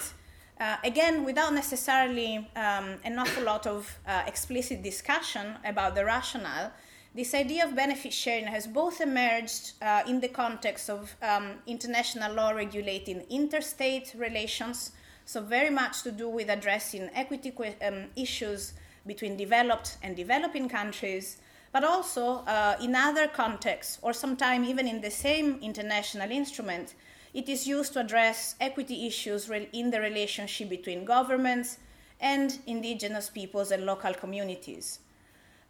uh, 0.61 0.77
again, 0.83 1.25
without 1.25 1.55
necessarily 1.55 2.39
um, 2.57 2.99
an 3.05 3.17
awful 3.17 3.45
lot 3.45 3.69
of 3.69 3.97
uh, 4.09 4.25
explicit 4.27 4.83
discussion 4.83 5.55
about 5.65 5.95
the 5.95 6.05
rationale, 6.05 6.73
this 7.15 7.35
idea 7.35 7.67
of 7.67 7.75
benefit 7.75 8.13
sharing 8.13 8.47
has 8.47 8.67
both 8.67 9.03
emerged 9.03 9.73
uh, 9.83 10.03
in 10.07 10.21
the 10.21 10.29
context 10.29 10.89
of 10.89 11.15
um, 11.23 11.53
international 11.67 12.33
law 12.33 12.51
regulating 12.51 13.21
interstate 13.29 14.15
relations, 14.17 14.93
so 15.27 15.43
very 15.43 15.69
much 15.69 16.03
to 16.03 16.11
do 16.11 16.27
with 16.29 16.49
addressing 16.49 17.11
equity 17.15 17.53
um, 17.87 18.05
issues 18.17 18.73
between 19.07 19.37
developed 19.37 19.99
and 20.03 20.17
developing 20.17 20.71
countries, 20.71 21.37
but 21.71 21.85
also 21.85 22.45
uh, 22.47 22.77
in 22.81 22.95
other 22.95 23.29
contexts, 23.29 23.99
or 24.01 24.15
sometimes 24.15 24.67
even 24.67 24.89
in 24.89 25.03
the 25.03 25.11
same 25.11 25.59
international 25.61 26.31
instrument, 26.31 26.95
it 27.35 27.47
is 27.47 27.67
used 27.67 27.93
to 27.93 28.01
address 28.01 28.55
equity 28.59 29.07
issues 29.07 29.51
in 29.73 29.91
the 29.91 30.01
relationship 30.01 30.71
between 30.71 31.05
governments 31.05 31.79
and 32.21 32.59
indigenous 32.67 33.29
peoples 33.29 33.71
and 33.71 33.85
local 33.85 34.15
communities. 34.15 35.01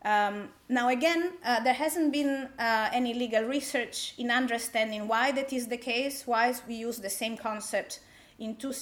Um, 0.05 0.49
now, 0.69 0.89
again, 0.89 1.33
uh, 1.45 1.61
there 1.61 1.75
hasn't 1.75 2.13
been 2.13 2.49
uh, 2.59 2.91
any 2.93 3.15
legal 3.15 3.45
research 3.45 4.15
in 4.19 4.31
understanding 4.31 5.07
why 5.07 5.31
that 5.33 5.53
is 5.53 5.69
the 5.69 5.77
case, 5.77 6.27
why 6.27 6.55
we 6.67 6.75
use 6.75 6.99
the 6.99 7.11
same 7.11 7.37
concept 7.37 8.01
in 8.39 8.57
two 8.57 8.73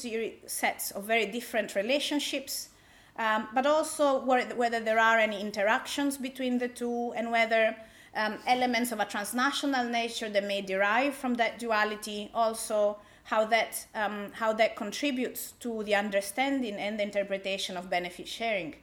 sets 0.47 0.91
of 0.93 1.05
very 1.05 1.27
different 1.27 1.75
relationships, 1.75 2.71
um, 3.19 3.49
but 3.55 3.67
also 3.67 4.25
whether 4.25 4.81
there 4.81 4.99
are 4.99 5.19
any 5.19 5.41
interactions 5.41 6.17
between 6.17 6.59
the 6.59 6.69
two 6.69 7.12
and 7.15 7.31
whether 7.31 7.77
um, 8.15 8.39
elements 8.47 8.91
of 8.91 9.00
a 9.00 9.05
transnational 9.05 9.85
nature 9.85 10.31
that 10.31 10.45
may 10.45 10.62
derive 10.62 11.15
from 11.15 11.35
that 11.35 11.59
duality 11.59 12.31
also 12.35 12.99
how 13.25 13.45
that, 13.45 13.87
um, 13.95 14.33
how 14.33 14.53
that 14.55 14.75
contributes 14.75 15.53
to 15.61 15.85
the 15.85 15.95
understanding 15.95 16.75
and 16.75 16.99
the 16.99 17.03
interpretation 17.03 17.77
of 17.77 17.89
benefit 17.91 18.27
sharing. 18.27 18.75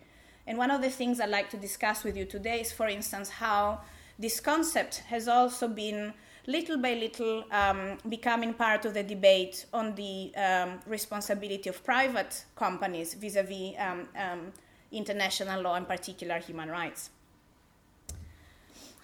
And 0.47 0.57
one 0.57 0.71
of 0.71 0.81
the 0.81 0.89
things 0.89 1.19
I'd 1.19 1.29
like 1.29 1.49
to 1.49 1.57
discuss 1.57 2.05
with 2.05 2.15
you 2.15 2.25
today 2.25 2.61
is, 2.61 2.71
for 2.71 2.87
instance, 2.87 3.29
how 3.29 3.81
this 4.17 4.39
concept 4.39 5.03
has 5.09 5.27
also 5.27 5.67
been 5.67 6.13
little 6.47 6.77
by 6.77 6.93
little 6.93 7.43
um, 7.51 7.97
becoming 8.07 8.53
part 8.53 8.85
of 8.85 8.93
the 8.93 9.03
debate 9.03 9.65
on 9.73 9.93
the 9.95 10.33
um, 10.35 10.79
responsibility 10.87 11.69
of 11.69 11.83
private 11.83 12.45
companies 12.55 13.13
vis 13.13 13.35
a 13.35 13.43
vis 13.43 13.75
international 14.89 15.61
law, 15.61 15.75
in 15.75 15.83
particular 15.83 16.39
human 16.39 16.69
rights. 16.69 17.09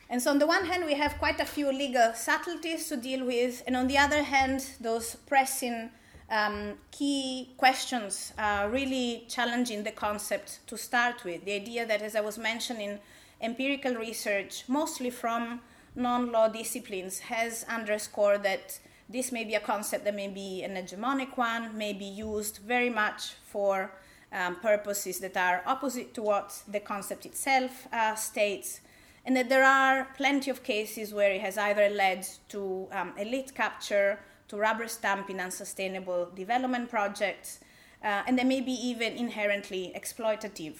And 0.09 0.21
so, 0.21 0.31
on 0.31 0.39
the 0.39 0.47
one 0.47 0.65
hand, 0.65 0.85
we 0.85 0.93
have 0.93 1.17
quite 1.17 1.41
a 1.41 1.45
few 1.45 1.71
legal 1.71 2.13
subtleties 2.13 2.87
to 2.87 2.95
deal 2.95 3.25
with, 3.25 3.63
and 3.67 3.75
on 3.75 3.87
the 3.87 3.97
other 3.97 4.23
hand, 4.23 4.65
those 4.79 5.15
pressing 5.27 5.89
um, 6.29 6.73
key 6.91 7.49
questions 7.57 8.33
uh, 8.37 8.67
really 8.71 9.25
challenging 9.29 9.83
the 9.83 9.91
concept 9.91 10.59
to 10.67 10.77
start 10.77 11.23
with. 11.23 11.45
The 11.45 11.53
idea 11.53 11.85
that, 11.85 12.01
as 12.01 12.15
I 12.15 12.21
was 12.21 12.37
mentioning, 12.37 12.99
empirical 13.41 13.95
research, 13.95 14.63
mostly 14.67 15.09
from 15.09 15.61
non 15.95 16.31
law 16.31 16.47
disciplines, 16.47 17.19
has 17.19 17.65
underscored 17.69 18.43
that 18.43 18.79
this 19.09 19.31
may 19.31 19.43
be 19.43 19.55
a 19.55 19.59
concept 19.59 20.05
that 20.05 20.15
may 20.15 20.27
be 20.27 20.63
an 20.63 20.75
hegemonic 20.75 21.37
one, 21.37 21.77
may 21.77 21.93
be 21.93 22.05
used 22.05 22.57
very 22.65 22.89
much 22.89 23.33
for 23.45 23.91
um, 24.31 24.55
purposes 24.55 25.19
that 25.19 25.37
are 25.37 25.61
opposite 25.65 26.13
to 26.15 26.21
what 26.23 26.63
the 26.67 26.79
concept 26.79 27.25
itself 27.25 27.87
uh, 27.93 28.15
states, 28.15 28.81
and 29.25 29.37
that 29.37 29.49
there 29.49 29.63
are 29.63 30.07
plenty 30.17 30.49
of 30.49 30.63
cases 30.63 31.13
where 31.13 31.31
it 31.31 31.41
has 31.41 31.57
either 31.57 31.89
led 31.89 32.27
to 32.49 32.87
um, 32.91 33.13
elite 33.17 33.53
capture 33.53 34.19
to 34.47 34.57
rubber 34.57 34.87
stamping 34.87 35.39
unsustainable 35.39 36.29
development 36.35 36.89
projects, 36.89 37.59
uh, 38.03 38.23
and 38.27 38.37
they 38.37 38.43
may 38.43 38.61
be 38.61 38.73
even 38.73 39.13
inherently 39.13 39.93
exploitative. 39.95 40.75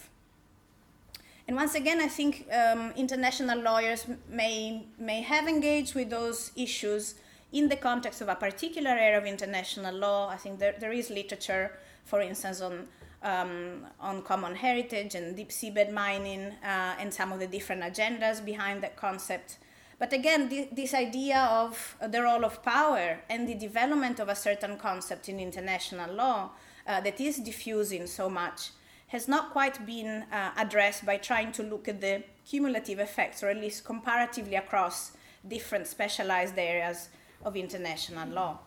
And 1.47 1.57
once 1.57 1.75
again, 1.75 1.99
I 1.99 2.07
think 2.07 2.47
um, 2.51 2.93
international 2.95 3.59
lawyers 3.59 4.05
may, 4.29 4.85
may 4.97 5.21
have 5.21 5.47
engaged 5.47 5.93
with 5.93 6.09
those 6.09 6.51
issues 6.55 7.15
in 7.51 7.67
the 7.69 7.75
context 7.75 8.21
of 8.21 8.29
a 8.29 8.35
particular 8.35 8.91
area 8.91 9.17
of 9.17 9.25
international 9.25 9.93
law. 9.93 10.29
I 10.29 10.37
think 10.37 10.59
there, 10.59 10.75
there 10.79 10.93
is 10.93 11.09
literature, 11.09 11.71
for 12.05 12.21
instance, 12.21 12.61
on, 12.61 12.87
um, 13.21 13.85
on 13.99 14.21
common 14.21 14.55
heritage 14.55 15.15
and 15.15 15.35
deep 15.35 15.49
seabed 15.49 15.91
mining 15.91 16.53
uh, 16.63 16.95
and 16.99 17.13
some 17.13 17.31
of 17.31 17.39
the 17.39 17.47
different 17.47 17.81
agendas 17.83 18.43
behind 18.43 18.81
that 18.83 18.95
concept. 18.95 19.57
But 19.99 20.13
again, 20.13 20.49
th- 20.49 20.69
this 20.71 20.93
idea 20.93 21.39
of 21.39 21.97
the 22.01 22.21
role 22.21 22.43
of 22.43 22.63
power 22.63 23.19
and 23.29 23.47
the 23.47 23.55
development 23.55 24.19
of 24.19 24.29
a 24.29 24.35
certain 24.35 24.77
concept 24.77 25.29
in 25.29 25.39
international 25.39 26.13
law 26.13 26.51
uh, 26.87 27.01
that 27.01 27.21
is 27.21 27.37
diffusing 27.37 28.07
so 28.07 28.29
much 28.29 28.71
has 29.07 29.27
not 29.27 29.51
quite 29.51 29.85
been 29.85 30.25
uh, 30.31 30.51
addressed 30.57 31.05
by 31.05 31.17
trying 31.17 31.51
to 31.51 31.63
look 31.63 31.87
at 31.87 32.01
the 32.01 32.23
cumulative 32.45 32.99
effects, 32.99 33.43
or 33.43 33.49
at 33.49 33.57
least 33.57 33.85
comparatively 33.85 34.55
across 34.55 35.11
different 35.47 35.85
specialized 35.87 36.57
areas 36.57 37.09
of 37.45 37.55
international 37.55 38.27
law. 38.29 38.59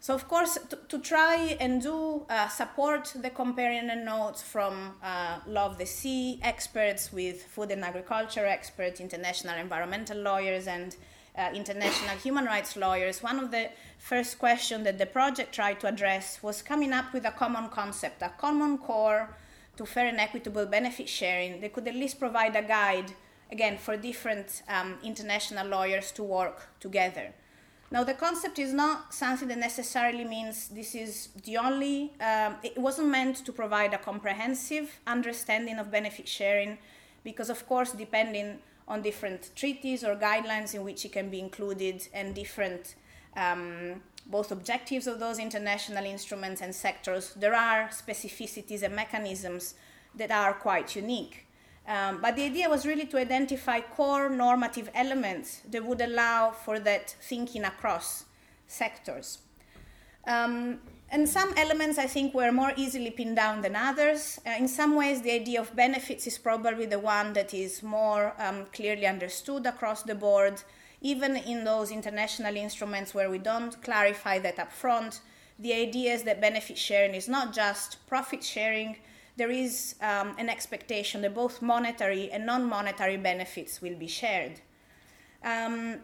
So, 0.00 0.14
of 0.14 0.28
course, 0.28 0.56
to, 0.70 0.78
to 0.88 0.98
try 1.00 1.56
and 1.58 1.82
do 1.82 2.24
uh, 2.30 2.48
support 2.48 3.12
the 3.20 3.30
companion 3.30 4.04
notes 4.04 4.42
from 4.42 4.94
uh, 5.02 5.40
Law 5.46 5.66
of 5.66 5.78
the 5.78 5.86
Sea 5.86 6.38
experts 6.42 7.12
with 7.12 7.42
food 7.42 7.72
and 7.72 7.84
agriculture 7.84 8.46
experts, 8.46 9.00
international 9.00 9.56
environmental 9.58 10.18
lawyers, 10.18 10.68
and 10.68 10.96
uh, 11.36 11.50
international 11.54 12.16
human 12.16 12.44
rights 12.44 12.76
lawyers, 12.76 13.22
one 13.22 13.38
of 13.38 13.50
the 13.50 13.70
first 13.98 14.38
questions 14.38 14.84
that 14.84 14.98
the 14.98 15.06
project 15.06 15.54
tried 15.54 15.80
to 15.80 15.86
address 15.86 16.42
was 16.42 16.62
coming 16.62 16.92
up 16.92 17.12
with 17.12 17.24
a 17.24 17.30
common 17.30 17.68
concept, 17.68 18.22
a 18.22 18.32
common 18.38 18.78
core 18.78 19.36
to 19.76 19.86
fair 19.86 20.06
and 20.06 20.18
equitable 20.18 20.66
benefit 20.66 21.08
sharing. 21.08 21.60
They 21.60 21.68
could 21.68 21.86
at 21.86 21.94
least 21.94 22.18
provide 22.18 22.56
a 22.56 22.62
guide, 22.62 23.12
again, 23.52 23.78
for 23.78 23.96
different 23.96 24.62
um, 24.68 24.98
international 25.02 25.68
lawyers 25.68 26.10
to 26.12 26.24
work 26.24 26.68
together. 26.80 27.32
Now, 27.90 28.04
the 28.04 28.12
concept 28.12 28.58
is 28.58 28.74
not 28.74 29.14
something 29.14 29.48
that 29.48 29.58
necessarily 29.58 30.24
means 30.24 30.68
this 30.68 30.94
is 30.94 31.28
the 31.44 31.56
only, 31.56 32.12
um, 32.20 32.56
it 32.62 32.76
wasn't 32.76 33.08
meant 33.08 33.36
to 33.46 33.52
provide 33.52 33.94
a 33.94 33.98
comprehensive 33.98 35.00
understanding 35.06 35.78
of 35.78 35.90
benefit 35.90 36.28
sharing 36.28 36.76
because, 37.24 37.48
of 37.48 37.66
course, 37.66 37.92
depending 37.92 38.58
on 38.86 39.00
different 39.00 39.50
treaties 39.56 40.04
or 40.04 40.16
guidelines 40.16 40.74
in 40.74 40.84
which 40.84 41.04
it 41.06 41.12
can 41.12 41.30
be 41.30 41.40
included 41.40 42.06
and 42.12 42.34
different 42.34 42.94
um, 43.36 44.02
both 44.26 44.52
objectives 44.52 45.06
of 45.06 45.18
those 45.18 45.38
international 45.38 46.04
instruments 46.04 46.60
and 46.60 46.74
sectors, 46.74 47.32
there 47.34 47.54
are 47.54 47.88
specificities 47.88 48.82
and 48.82 48.94
mechanisms 48.94 49.74
that 50.14 50.30
are 50.30 50.52
quite 50.52 50.94
unique. 50.94 51.47
Um, 51.88 52.20
but 52.20 52.36
the 52.36 52.44
idea 52.44 52.68
was 52.68 52.84
really 52.84 53.06
to 53.06 53.16
identify 53.16 53.80
core 53.80 54.28
normative 54.28 54.90
elements 54.94 55.62
that 55.70 55.82
would 55.82 56.02
allow 56.02 56.50
for 56.50 56.78
that 56.80 57.16
thinking 57.22 57.64
across 57.64 58.26
sectors. 58.66 59.38
Um, 60.26 60.80
and 61.10 61.26
some 61.26 61.54
elements 61.56 61.96
I 61.96 62.06
think 62.06 62.34
were 62.34 62.52
more 62.52 62.74
easily 62.76 63.10
pinned 63.10 63.36
down 63.36 63.62
than 63.62 63.74
others. 63.74 64.38
Uh, 64.46 64.50
in 64.58 64.68
some 64.68 64.94
ways, 64.94 65.22
the 65.22 65.32
idea 65.32 65.62
of 65.62 65.74
benefits 65.74 66.26
is 66.26 66.36
probably 66.36 66.84
the 66.84 66.98
one 66.98 67.32
that 67.32 67.54
is 67.54 67.82
more 67.82 68.34
um, 68.38 68.66
clearly 68.74 69.06
understood 69.06 69.64
across 69.64 70.02
the 70.02 70.14
board, 70.14 70.62
even 71.00 71.36
in 71.36 71.64
those 71.64 71.90
international 71.90 72.54
instruments 72.54 73.14
where 73.14 73.30
we 73.30 73.38
don't 73.38 73.82
clarify 73.82 74.38
that 74.38 74.58
up 74.58 74.70
front. 74.70 75.20
The 75.58 75.72
idea 75.72 76.12
is 76.12 76.24
that 76.24 76.42
benefit 76.42 76.76
sharing 76.76 77.14
is 77.14 77.28
not 77.28 77.54
just 77.54 78.06
profit 78.06 78.44
sharing, 78.44 78.98
there 79.38 79.50
is 79.50 79.94
um, 80.02 80.34
an 80.36 80.48
expectation 80.48 81.22
that 81.22 81.32
both 81.32 81.62
monetary 81.62 82.30
and 82.30 82.44
non 82.44 82.68
monetary 82.68 83.16
benefits 83.16 83.80
will 83.80 83.94
be 83.94 84.08
shared. 84.08 84.60
Um, 85.44 86.00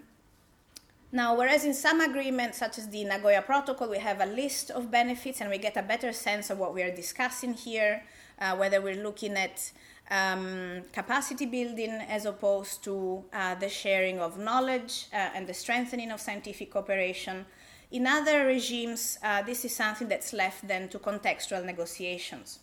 now, 1.10 1.36
whereas 1.36 1.64
in 1.64 1.74
some 1.74 2.00
agreements, 2.00 2.58
such 2.58 2.78
as 2.78 2.88
the 2.88 3.04
Nagoya 3.04 3.42
Protocol, 3.42 3.88
we 3.88 3.98
have 3.98 4.20
a 4.20 4.26
list 4.26 4.70
of 4.70 4.90
benefits 4.90 5.40
and 5.40 5.50
we 5.50 5.58
get 5.58 5.76
a 5.76 5.82
better 5.82 6.12
sense 6.12 6.50
of 6.50 6.58
what 6.58 6.74
we 6.74 6.82
are 6.82 6.94
discussing 6.94 7.54
here, 7.54 8.04
uh, 8.40 8.56
whether 8.56 8.80
we're 8.80 9.02
looking 9.02 9.34
at 9.34 9.72
um, 10.10 10.82
capacity 10.92 11.46
building 11.46 11.90
as 11.90 12.26
opposed 12.26 12.84
to 12.84 13.24
uh, 13.32 13.54
the 13.56 13.68
sharing 13.68 14.20
of 14.20 14.38
knowledge 14.38 15.06
uh, 15.12 15.16
and 15.34 15.46
the 15.46 15.54
strengthening 15.54 16.10
of 16.10 16.20
scientific 16.20 16.70
cooperation. 16.70 17.46
In 17.90 18.06
other 18.06 18.46
regimes, 18.46 19.18
uh, 19.22 19.42
this 19.42 19.64
is 19.64 19.74
something 19.74 20.08
that's 20.08 20.32
left 20.32 20.66
then 20.66 20.88
to 20.88 20.98
contextual 20.98 21.64
negotiations. 21.64 22.60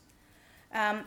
Um, 0.73 1.03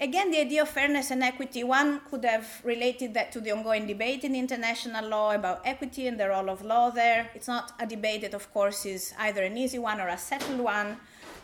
again, 0.00 0.30
the 0.30 0.40
idea 0.40 0.62
of 0.62 0.68
fairness 0.68 1.10
and 1.10 1.22
equity, 1.22 1.64
one 1.64 2.00
could 2.10 2.24
have 2.24 2.60
related 2.64 3.14
that 3.14 3.32
to 3.32 3.40
the 3.40 3.52
ongoing 3.52 3.86
debate 3.86 4.24
in 4.24 4.34
international 4.34 5.08
law 5.08 5.34
about 5.34 5.62
equity 5.64 6.06
and 6.06 6.18
the 6.18 6.28
role 6.28 6.50
of 6.50 6.64
law 6.64 6.90
there. 6.90 7.30
It's 7.34 7.48
not 7.48 7.72
a 7.80 7.86
debate 7.86 8.22
that, 8.22 8.34
of 8.34 8.52
course, 8.52 8.86
is 8.86 9.14
either 9.18 9.42
an 9.42 9.56
easy 9.56 9.78
one 9.78 10.00
or 10.00 10.08
a 10.08 10.18
settled 10.18 10.60
one. 10.60 10.96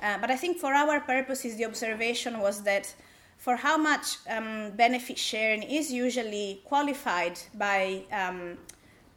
Uh, 0.03 0.19
but 0.19 0.31
I 0.31 0.37
think 0.37 0.59
for 0.59 0.75
our 0.75 1.01
purposes, 1.01 1.57
the 1.57 1.65
observation 1.65 2.41
was 2.41 2.63
that 2.63 2.95
for 3.39 3.57
how 3.57 3.77
much 3.77 4.19
um, 4.29 4.71
benefit 4.73 5.19
sharing 5.19 5.63
is 5.63 5.93
usually 5.93 6.63
qualified 6.65 7.39
by 7.55 8.03
um, 8.13 8.59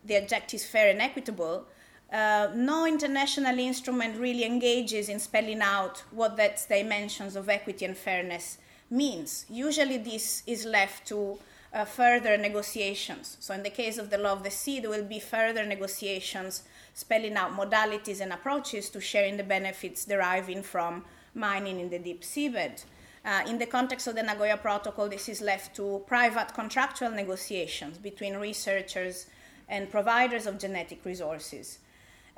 the 0.05 0.15
adjectives 0.15 0.65
fair 0.65 0.89
and 0.89 1.01
equitable, 1.01 1.65
uh, 2.11 2.49
no 2.55 2.85
international 2.85 3.59
instrument 3.59 4.17
really 4.17 4.45
engages 4.45 5.09
in 5.09 5.19
spelling 5.19 5.61
out 5.61 6.03
what 6.11 6.37
that 6.37 6.65
dimensions 6.69 7.35
of 7.35 7.49
equity 7.49 7.83
and 7.85 7.97
fairness 7.97 8.57
means. 8.89 9.45
Usually, 9.49 9.97
this 9.97 10.43
is 10.47 10.65
left 10.65 11.07
to 11.07 11.37
uh, 11.73 11.83
further 11.83 12.37
negotiations. 12.37 13.35
So, 13.41 13.53
in 13.53 13.63
the 13.63 13.69
case 13.69 13.97
of 13.97 14.09
the 14.09 14.17
law 14.17 14.31
of 14.31 14.43
the 14.43 14.51
sea, 14.51 14.79
there 14.79 14.89
will 14.89 15.03
be 15.03 15.19
further 15.19 15.65
negotiations 15.65 16.63
spelling 16.93 17.35
out 17.35 17.51
modalities 17.55 18.21
and 18.21 18.31
approaches 18.31 18.89
to 18.91 19.01
sharing 19.01 19.35
the 19.35 19.43
benefits 19.43 20.05
deriving 20.05 20.63
from 20.63 21.03
mining 21.35 21.79
in 21.79 21.89
the 21.89 21.99
deep 21.99 22.23
seabed. 22.23 22.85
Uh, 23.25 23.43
in 23.45 23.57
the 23.57 23.65
context 23.65 24.07
of 24.07 24.15
the 24.15 24.23
Nagoya 24.23 24.55
Protocol, 24.55 25.09
this 25.09 25.27
is 25.27 25.41
left 25.41 25.75
to 25.75 26.01
private 26.07 26.53
contractual 26.53 27.11
negotiations 27.11 27.97
between 27.97 28.37
researchers 28.37 29.25
and 29.67 29.91
providers 29.91 30.47
of 30.47 30.57
genetic 30.57 31.03
resources. 31.03 31.79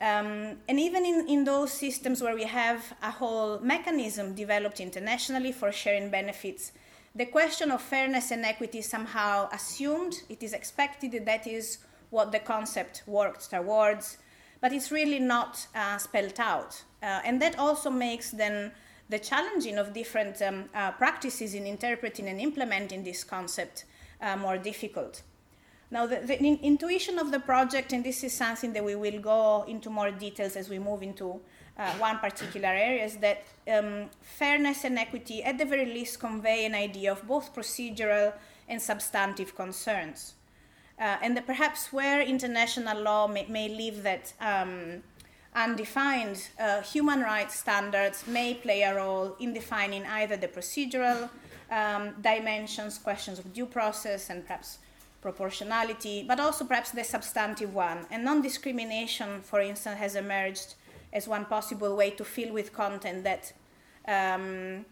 Um, 0.02 0.58
and 0.70 0.80
even 0.80 1.06
in, 1.06 1.28
in 1.28 1.44
those 1.44 1.74
systems 1.74 2.22
where 2.22 2.36
we 2.36 2.46
have 2.46 2.94
a 3.04 3.12
whole 3.12 3.60
mechanism 3.60 4.34
developed 4.34 4.80
internationally 4.80 5.52
for 5.52 5.72
sharing 5.72 6.10
benefits, 6.10 6.72
the 7.16 7.26
question 7.26 7.72
of 7.72 7.82
fairness 7.82 8.32
and 8.32 8.46
equity 8.46 8.80
is 8.80 8.86
somehow 8.86 9.50
assumed. 9.52 10.22
It 10.30 10.42
is 10.42 10.54
expected 10.54 11.26
that 11.26 11.48
is 11.48 11.80
what 12.12 12.32
the 12.32 12.40
concept 12.40 13.04
works 13.08 13.48
towards, 13.48 14.18
but 14.62 14.72
it's 14.72 14.92
really 14.92 15.20
not 15.20 15.68
uh, 15.76 15.98
spelled 15.98 16.40
out. 16.40 16.82
Uh, 17.04 17.22
and 17.26 17.42
that 17.42 17.60
also 17.60 17.90
makes 17.90 18.32
then 18.32 18.72
the 19.10 19.20
challenging 19.20 19.78
of 19.78 19.94
different 19.94 20.42
um, 20.42 20.70
uh, 20.74 20.92
practices 20.92 21.54
in 21.56 21.66
interpreting 21.66 22.28
and 22.28 22.40
implementing 22.40 23.04
this 23.04 23.24
concept 23.24 23.86
uh, 24.22 24.38
more 24.38 24.58
difficult. 24.58 25.24
Now, 25.92 26.06
the, 26.06 26.18
the 26.18 26.38
in 26.38 26.60
intuition 26.62 27.18
of 27.18 27.32
the 27.32 27.40
project, 27.40 27.94
and 27.94 28.04
this 28.04 28.24
is 28.24 28.34
something 28.34 28.74
that 28.74 28.84
we 28.84 28.96
will 28.96 29.20
go 29.20 29.64
into 29.68 29.90
more 29.90 30.12
details 30.12 30.56
as 30.56 30.70
we 30.70 30.78
move 30.78 31.02
into 31.02 31.40
uh, 31.78 31.92
one 31.94 32.20
particular 32.20 32.70
area, 32.70 33.06
is 33.06 33.18
that 33.18 33.44
um, 33.72 34.10
fairness 34.22 34.84
and 34.84 35.00
equity, 35.00 35.44
at 35.44 35.58
the 35.58 35.66
very 35.66 35.86
least, 35.86 36.20
convey 36.20 36.66
an 36.66 36.76
idea 36.76 37.12
of 37.12 37.28
both 37.28 37.56
procedural 37.56 38.34
and 38.68 38.80
substantive 38.80 39.56
concerns. 39.56 40.36
Uh, 41.00 41.18
and 41.24 41.36
that 41.36 41.48
perhaps 41.48 41.92
where 41.92 42.22
international 42.22 43.02
law 43.02 43.26
may, 43.26 43.46
may 43.48 43.70
leave 43.70 44.04
that 44.04 44.34
um, 44.42 45.02
undefined, 45.56 46.50
uh, 46.60 46.82
human 46.82 47.22
rights 47.22 47.56
standards 47.56 48.28
may 48.28 48.54
play 48.54 48.84
a 48.84 48.94
role 48.94 49.36
in 49.40 49.54
defining 49.54 50.06
either 50.06 50.38
the 50.38 50.48
procedural 50.48 51.30
um, 51.72 52.14
dimensions, 52.22 52.98
questions 53.00 53.40
of 53.40 53.52
due 53.54 53.66
process, 53.66 54.30
and 54.30 54.46
perhaps 54.46 54.80
proportionality, 55.22 56.24
but 56.28 56.40
also 56.40 56.66
perhaps 56.66 56.92
the 56.92 57.04
substantive 57.04 57.74
one. 57.74 58.06
And 58.12 58.24
non 58.24 58.42
discrimination, 58.42 59.42
for 59.42 59.60
instance, 59.60 59.98
has 59.98 60.16
emerged 60.16 60.76
as 61.12 61.28
one 61.28 61.46
possible 61.46 61.96
way 61.96 62.12
to 62.12 62.24
fill 62.24 62.54
with 62.54 62.72
content 62.74 63.24
that 63.24 63.54
um, 64.08 64.86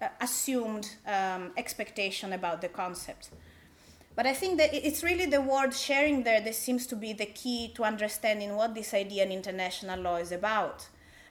uh, 0.00 0.08
assumed 0.20 0.90
um, 1.06 1.52
expectation 1.56 2.32
about 2.32 2.60
the 2.60 2.68
concept. 2.68 3.30
But 4.16 4.26
I 4.26 4.32
think 4.32 4.58
that 4.58 4.72
it's 4.72 5.02
really 5.02 5.26
the 5.26 5.40
word 5.40 5.74
sharing 5.74 6.22
there 6.22 6.40
that 6.40 6.54
seems 6.54 6.86
to 6.86 6.96
be 6.96 7.12
the 7.12 7.26
key 7.26 7.72
to 7.74 7.84
understanding 7.84 8.54
what 8.54 8.74
this 8.74 8.94
idea 8.94 9.24
in 9.24 9.32
international 9.32 10.00
law 10.00 10.16
is 10.16 10.30
about. 10.30 10.86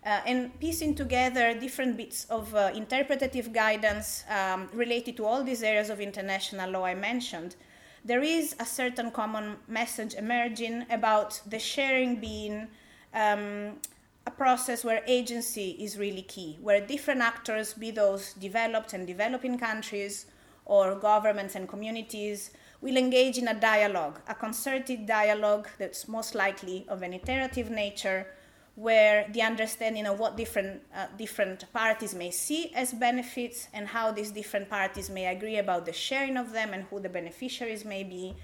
Uh, 0.06 0.20
and 0.26 0.60
piecing 0.60 0.94
together 0.94 1.58
different 1.58 1.96
bits 1.96 2.26
of 2.30 2.54
uh, 2.54 2.72
interpretative 2.76 3.54
guidance 3.54 4.26
um, 4.30 4.68
related 4.74 5.16
to 5.16 5.26
all 5.26 5.46
these 5.46 5.64
areas 5.64 5.90
of 5.90 6.02
international 6.02 6.70
law 6.72 6.84
I 6.84 6.94
mentioned 6.94 7.56
there 8.06 8.22
is 8.22 8.56
a 8.60 8.66
certain 8.66 9.12
common 9.12 9.58
message 9.68 10.14
emerging 10.16 10.86
about 10.90 11.42
the 11.48 11.60
sharing 11.60 12.20
being 12.20 12.68
um, 13.14 13.78
a 14.26 14.32
process 14.32 14.84
where 14.84 15.02
agency 15.08 15.72
is 15.80 15.98
really 15.98 16.22
key, 16.22 16.58
where 16.62 16.86
different 16.86 17.22
actors, 17.22 17.74
be 17.74 17.92
those 17.92 18.34
developed 18.34 18.94
and 18.94 19.06
developing 19.06 19.58
countries, 19.58 20.26
or 20.66 20.96
governments 20.96 21.56
and 21.56 21.68
communities 21.68 22.52
will 22.82 22.98
engage 22.98 23.38
in 23.38 23.48
a 23.48 23.54
dialogue, 23.54 24.20
a 24.28 24.36
concerted 24.36 25.06
dialogue 25.06 25.68
that's 25.78 26.08
most 26.08 26.36
likely 26.36 26.86
of 26.88 27.02
an 27.02 27.14
iterative 27.14 27.70
nature, 27.70 28.28
where 28.76 29.28
the 29.32 29.42
understanding 29.42 30.06
of 30.08 30.20
what 30.20 30.36
different, 30.36 30.82
uh, 30.96 31.06
different 31.18 31.72
parties 31.74 32.16
may 32.16 32.32
see 32.32 32.72
as 32.74 32.92
benefits 32.94 33.68
and 33.74 33.88
how 33.88 34.12
these 34.12 34.32
different 34.32 34.70
parties 34.70 35.10
may 35.10 35.28
agree 35.28 35.58
about 35.58 35.86
the 35.86 35.94
sharing 35.94 36.38
of 36.38 36.52
them 36.54 36.74
and 36.74 36.84
who 36.86 37.00
the 37.00 37.10
beneficiaries 37.10 37.86
may 37.86 38.04
be, 38.04 38.36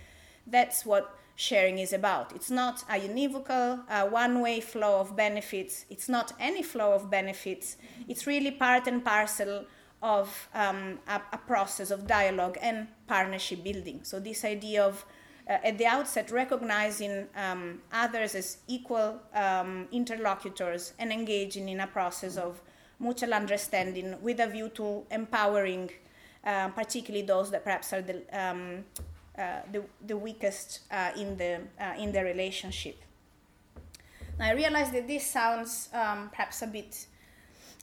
that's 0.46 0.86
what 0.86 1.18
sharing 1.36 1.80
is 1.80 1.94
about. 1.94 2.36
It's 2.36 2.52
not 2.52 2.84
a 2.90 3.00
univocal, 3.00 3.82
uh, 3.90 4.06
one 4.08 4.42
way 4.42 4.60
flow 4.60 5.00
of 5.00 5.16
benefits, 5.16 5.86
it's 5.90 6.10
not 6.10 6.34
any 6.40 6.62
flow 6.62 6.92
of 6.94 7.10
benefits, 7.10 7.78
it's 8.08 8.28
really 8.28 8.52
part 8.52 8.88
and 8.88 9.04
parcel 9.04 9.66
of 10.02 10.50
um, 10.54 11.00
a, 11.08 11.22
a, 11.34 11.38
process 11.38 11.92
of 11.92 12.08
dialogue 12.08 12.58
and 12.62 12.88
partnership 13.08 13.64
building. 13.64 14.00
So, 14.04 14.20
this 14.20 14.46
idea 14.46 14.84
of 14.84 15.06
at 15.50 15.78
the 15.80 15.86
outset 15.86 16.30
recognizing 16.30 17.28
um, 17.36 17.82
others 17.92 18.36
as 18.36 18.58
equal 18.68 19.20
um, 19.34 19.88
interlocutors 19.92 20.94
and 21.00 21.12
engaging 21.12 21.68
in 21.68 21.80
a 21.80 21.88
process 21.88 22.38
of 22.38 22.62
mutual 23.00 23.34
understanding 23.34 24.16
with 24.22 24.40
a 24.40 24.48
view 24.48 24.70
to 24.70 25.04
empowering, 25.10 25.90
uh, 26.44 26.68
particularly 26.70 27.26
those 27.26 27.50
that 27.50 27.64
perhaps 27.64 27.92
are 27.94 28.02
the, 28.02 28.22
um, 28.32 28.84
uh, 29.38 29.62
the, 29.72 29.82
the, 30.06 30.18
weakest 30.18 30.82
uh, 30.92 31.12
in, 31.18 31.36
the, 31.38 31.60
uh, 31.80 31.94
in 31.98 32.12
the 32.12 32.24
relationship. 32.24 33.02
Now, 34.38 34.48
I 34.48 34.52
realize 34.52 34.92
that 34.92 35.08
this 35.08 35.26
sounds 35.26 35.90
um, 35.94 36.30
perhaps 36.30 36.62
a 36.62 36.68
bit 36.68 37.08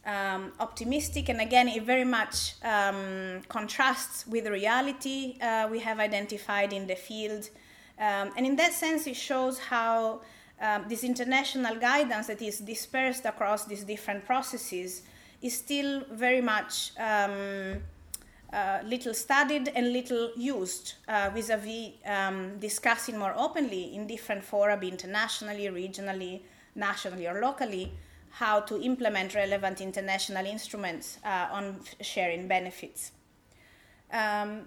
um, 0.07 0.53
optimistic, 0.61 1.29
and 1.29 1.41
again, 1.41 1.69
it 1.69 1.83
very 1.83 2.05
much 2.05 2.55
um, 2.63 3.43
contrasts 3.49 4.27
with 4.27 4.45
the 4.45 4.53
reality 4.53 5.37
uh, 5.43 5.69
we 5.71 5.81
have 5.81 5.99
identified 5.99 6.73
in 6.73 6.87
the 6.87 6.95
field. 6.95 7.51
Um, 7.99 8.31
and 8.37 8.47
in 8.47 8.57
that 8.57 8.73
sense, 8.73 9.07
it 9.07 9.17
shows 9.17 9.59
how 9.59 10.21
um, 10.61 10.85
this 10.89 11.03
international 11.03 11.75
guidance 11.77 12.29
that 12.29 12.41
is 12.41 12.59
dispersed 12.61 13.25
across 13.25 13.65
these 13.65 13.83
different 13.83 14.25
processes 14.25 15.03
is 15.43 15.57
still 15.57 16.05
very 16.13 16.41
much 16.41 16.93
um, 16.99 17.83
uh, 18.53 18.79
little 18.85 19.13
studied 19.13 19.73
and 19.75 19.93
little 19.93 20.31
used 20.37 20.95
vis 21.35 21.51
a 21.51 21.57
vis 21.57 21.91
discussing 22.61 23.19
more 23.19 23.35
openly 23.37 23.95
in 23.95 24.07
different 24.07 24.45
fora, 24.45 24.79
internationally, 24.81 25.67
regionally, 25.67 26.43
nationally, 26.77 27.27
or 27.27 27.41
locally 27.41 27.93
how 28.39 28.61
to 28.61 28.79
implement 28.83 29.35
relevant 29.35 29.81
international 29.81 30.45
instruments 30.45 31.19
uh, 31.25 31.49
on 31.51 31.81
sharing 32.03 32.47
benefits. 32.47 33.13
Um, 34.13 34.63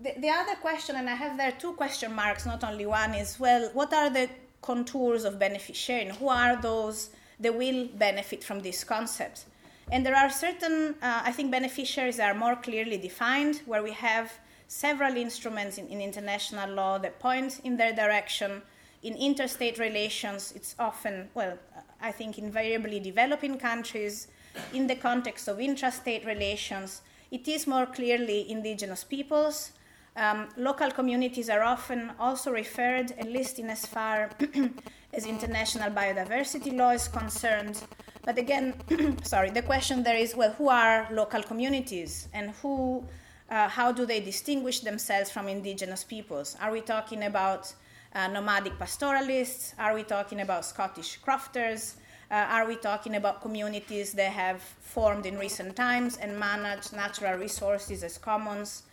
the, 0.00 0.12
the 0.18 0.30
other 0.30 0.54
question, 0.60 0.94
and 0.94 1.10
I 1.10 1.14
have 1.14 1.36
there 1.36 1.50
two 1.50 1.72
question 1.72 2.14
marks, 2.14 2.46
not 2.46 2.62
only 2.62 2.86
one, 2.86 3.12
is 3.14 3.40
well, 3.40 3.70
what 3.72 3.92
are 3.92 4.08
the 4.08 4.28
contours 4.60 5.24
of 5.24 5.36
benefit 5.40 5.74
sharing? 5.74 6.10
Who 6.10 6.28
are 6.28 6.54
those 6.62 7.10
that 7.40 7.52
will 7.52 7.88
benefit 7.88 8.44
from 8.44 8.60
this 8.60 8.84
concept? 8.84 9.46
And 9.90 10.06
there 10.06 10.14
are 10.16 10.30
certain, 10.30 10.94
uh, 11.02 11.22
I 11.24 11.32
think, 11.32 11.50
beneficiaries 11.50 12.20
are 12.20 12.34
more 12.34 12.54
clearly 12.54 12.98
defined, 12.98 13.62
where 13.66 13.82
we 13.82 13.92
have 13.94 14.32
several 14.68 15.16
instruments 15.16 15.76
in, 15.76 15.88
in 15.88 16.00
international 16.00 16.70
law 16.70 16.98
that 16.98 17.18
point 17.18 17.60
in 17.64 17.76
their 17.76 17.92
direction. 17.92 18.62
In 19.02 19.16
interstate 19.16 19.78
relations, 19.78 20.52
it's 20.54 20.76
often, 20.78 21.28
well, 21.34 21.58
I 22.02 22.12
think, 22.12 22.38
invariably 22.38 23.00
developing 23.00 23.58
countries 23.58 24.28
in 24.74 24.86
the 24.86 24.96
context 24.96 25.48
of 25.48 25.58
intrastate 25.58 26.26
relations. 26.26 27.02
It 27.30 27.48
is 27.48 27.66
more 27.66 27.86
clearly 27.86 28.50
indigenous 28.50 29.04
peoples. 29.04 29.72
Um, 30.14 30.48
local 30.58 30.90
communities 30.90 31.48
are 31.48 31.62
often 31.62 32.12
also 32.18 32.50
referred, 32.50 33.12
at 33.12 33.28
least 33.28 33.58
in 33.58 33.70
as 33.70 33.86
far 33.86 34.30
as 35.14 35.24
international 35.24 35.90
biodiversity 35.90 36.76
law 36.76 36.90
is 36.90 37.08
concerned. 37.08 37.80
But 38.22 38.36
again, 38.36 38.74
sorry, 39.22 39.50
the 39.50 39.62
question 39.62 40.02
there 40.02 40.16
is 40.16 40.36
well, 40.36 40.52
who 40.52 40.68
are 40.68 41.08
local 41.10 41.42
communities 41.42 42.28
and 42.34 42.50
who, 42.60 43.04
uh, 43.50 43.68
how 43.68 43.90
do 43.90 44.04
they 44.04 44.20
distinguish 44.20 44.80
themselves 44.80 45.30
from 45.30 45.48
indigenous 45.48 46.04
peoples? 46.04 46.56
Are 46.60 46.70
we 46.70 46.82
talking 46.82 47.24
about 47.24 47.72
uh, 48.14 48.28
nomadic 48.28 48.78
pastoralists? 48.78 49.74
Are 49.78 49.94
we 49.94 50.02
talking 50.02 50.40
about 50.40 50.64
Scottish 50.64 51.16
crofters? 51.16 51.96
Uh, 52.30 52.46
are 52.48 52.66
we 52.66 52.76
talking 52.76 53.16
about 53.16 53.42
communities 53.42 54.12
that 54.14 54.32
have 54.32 54.62
formed 54.62 55.26
in 55.26 55.38
recent 55.38 55.76
times 55.76 56.16
and 56.16 56.38
manage 56.38 56.92
natural 56.92 57.38
resources 57.38 58.02
as 58.02 58.16
commons? 58.16 58.84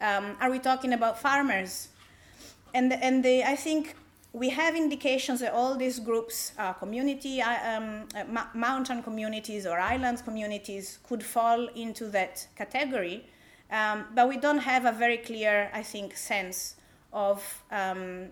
Um, 0.00 0.36
are 0.40 0.50
we 0.50 0.58
talking 0.58 0.92
about 0.92 1.20
farmers? 1.20 1.88
And, 2.72 2.92
and 2.92 3.24
the, 3.24 3.44
I 3.44 3.56
think 3.56 3.94
we 4.32 4.50
have 4.50 4.76
indications 4.76 5.40
that 5.40 5.52
all 5.52 5.74
these 5.74 5.98
groups, 5.98 6.52
uh, 6.58 6.72
community, 6.74 7.42
uh, 7.42 7.76
um, 7.76 8.08
uh, 8.14 8.46
mountain 8.54 9.02
communities 9.02 9.66
or 9.66 9.78
island 9.78 10.22
communities, 10.24 10.98
could 11.08 11.22
fall 11.22 11.68
into 11.74 12.08
that 12.10 12.46
category. 12.56 13.26
Um, 13.70 14.06
but 14.14 14.28
we 14.28 14.36
don't 14.36 14.60
have 14.60 14.84
a 14.84 14.92
very 14.92 15.18
clear, 15.18 15.70
I 15.74 15.82
think, 15.82 16.16
sense 16.16 16.76
of 17.12 17.62
um, 17.70 18.28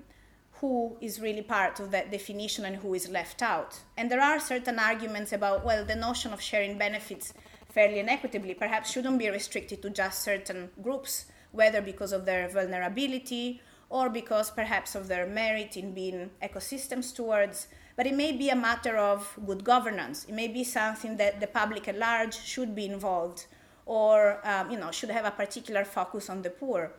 who 0.60 0.96
is 1.00 1.20
really 1.20 1.42
part 1.42 1.80
of 1.80 1.90
that 1.90 2.10
definition 2.10 2.64
and 2.64 2.76
who 2.76 2.94
is 2.94 3.08
left 3.08 3.42
out. 3.42 3.80
And 3.96 4.10
there 4.10 4.22
are 4.22 4.40
certain 4.40 4.78
arguments 4.78 5.32
about, 5.32 5.64
well, 5.64 5.84
the 5.84 5.94
notion 5.94 6.32
of 6.32 6.40
sharing 6.40 6.78
benefits 6.78 7.34
fairly 7.68 7.98
and 7.98 8.08
equitably 8.08 8.54
perhaps 8.54 8.90
shouldn't 8.90 9.18
be 9.18 9.28
restricted 9.28 9.82
to 9.82 9.90
just 9.90 10.22
certain 10.22 10.70
groups, 10.82 11.26
whether 11.52 11.82
because 11.82 12.12
of 12.12 12.24
their 12.24 12.48
vulnerability 12.48 13.60
or 13.90 14.08
because 14.08 14.50
perhaps 14.50 14.94
of 14.94 15.08
their 15.08 15.26
merit 15.26 15.76
in 15.76 15.92
being 15.92 16.30
ecosystem 16.42 17.04
stewards. 17.04 17.68
But 17.94 18.06
it 18.06 18.14
may 18.14 18.32
be 18.32 18.48
a 18.48 18.56
matter 18.56 18.96
of 18.96 19.38
good 19.46 19.62
governance. 19.62 20.24
It 20.24 20.34
may 20.34 20.48
be 20.48 20.64
something 20.64 21.16
that 21.18 21.40
the 21.40 21.46
public 21.46 21.86
at 21.88 21.98
large 21.98 22.34
should 22.34 22.74
be 22.74 22.86
involved 22.86 23.46
or 23.84 24.40
um, 24.46 24.70
you 24.70 24.78
know, 24.78 24.90
should 24.90 25.10
have 25.10 25.24
a 25.24 25.30
particular 25.30 25.84
focus 25.84 26.28
on 26.28 26.42
the 26.42 26.50
poor. 26.50 26.92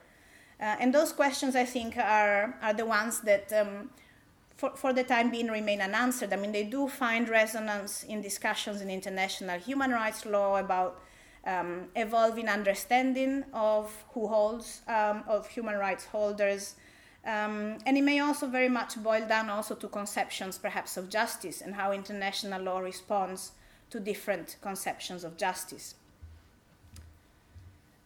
Uh, 0.59 0.75
and 0.79 0.93
those 0.93 1.11
questions, 1.11 1.55
I 1.55 1.65
think, 1.65 1.97
are, 1.97 2.57
are 2.61 2.73
the 2.73 2.85
ones 2.85 3.21
that, 3.21 3.53
um, 3.53 3.91
for, 4.55 4.75
for 4.75 4.91
the 4.91 5.03
time 5.03 5.29
being, 5.29 5.47
remain 5.47 5.81
unanswered. 5.81 6.33
I 6.33 6.35
mean, 6.35 6.51
they 6.51 6.63
do 6.63 6.87
find 6.87 7.29
resonance 7.29 8.03
in 8.03 8.21
discussions 8.21 8.81
in 8.81 8.89
international 8.89 9.59
human 9.59 9.91
rights 9.91 10.25
law 10.25 10.57
about 10.57 11.01
um, 11.45 11.85
evolving 11.95 12.49
understanding 12.49 13.45
of 13.53 13.91
who 14.13 14.27
holds, 14.27 14.81
um, 14.87 15.23
of 15.27 15.47
human 15.47 15.75
rights 15.75 16.05
holders. 16.05 16.75
Um, 17.23 17.77
and 17.85 17.97
it 17.97 18.03
may 18.03 18.19
also 18.19 18.47
very 18.47 18.69
much 18.69 19.01
boil 19.03 19.27
down 19.27 19.49
also 19.49 19.75
to 19.75 19.87
conceptions, 19.87 20.57
perhaps, 20.57 20.97
of 20.97 21.09
justice 21.09 21.61
and 21.61 21.75
how 21.75 21.91
international 21.91 22.61
law 22.61 22.79
responds 22.79 23.51
to 23.89 23.99
different 23.99 24.57
conceptions 24.61 25.23
of 25.23 25.37
justice. 25.37 25.95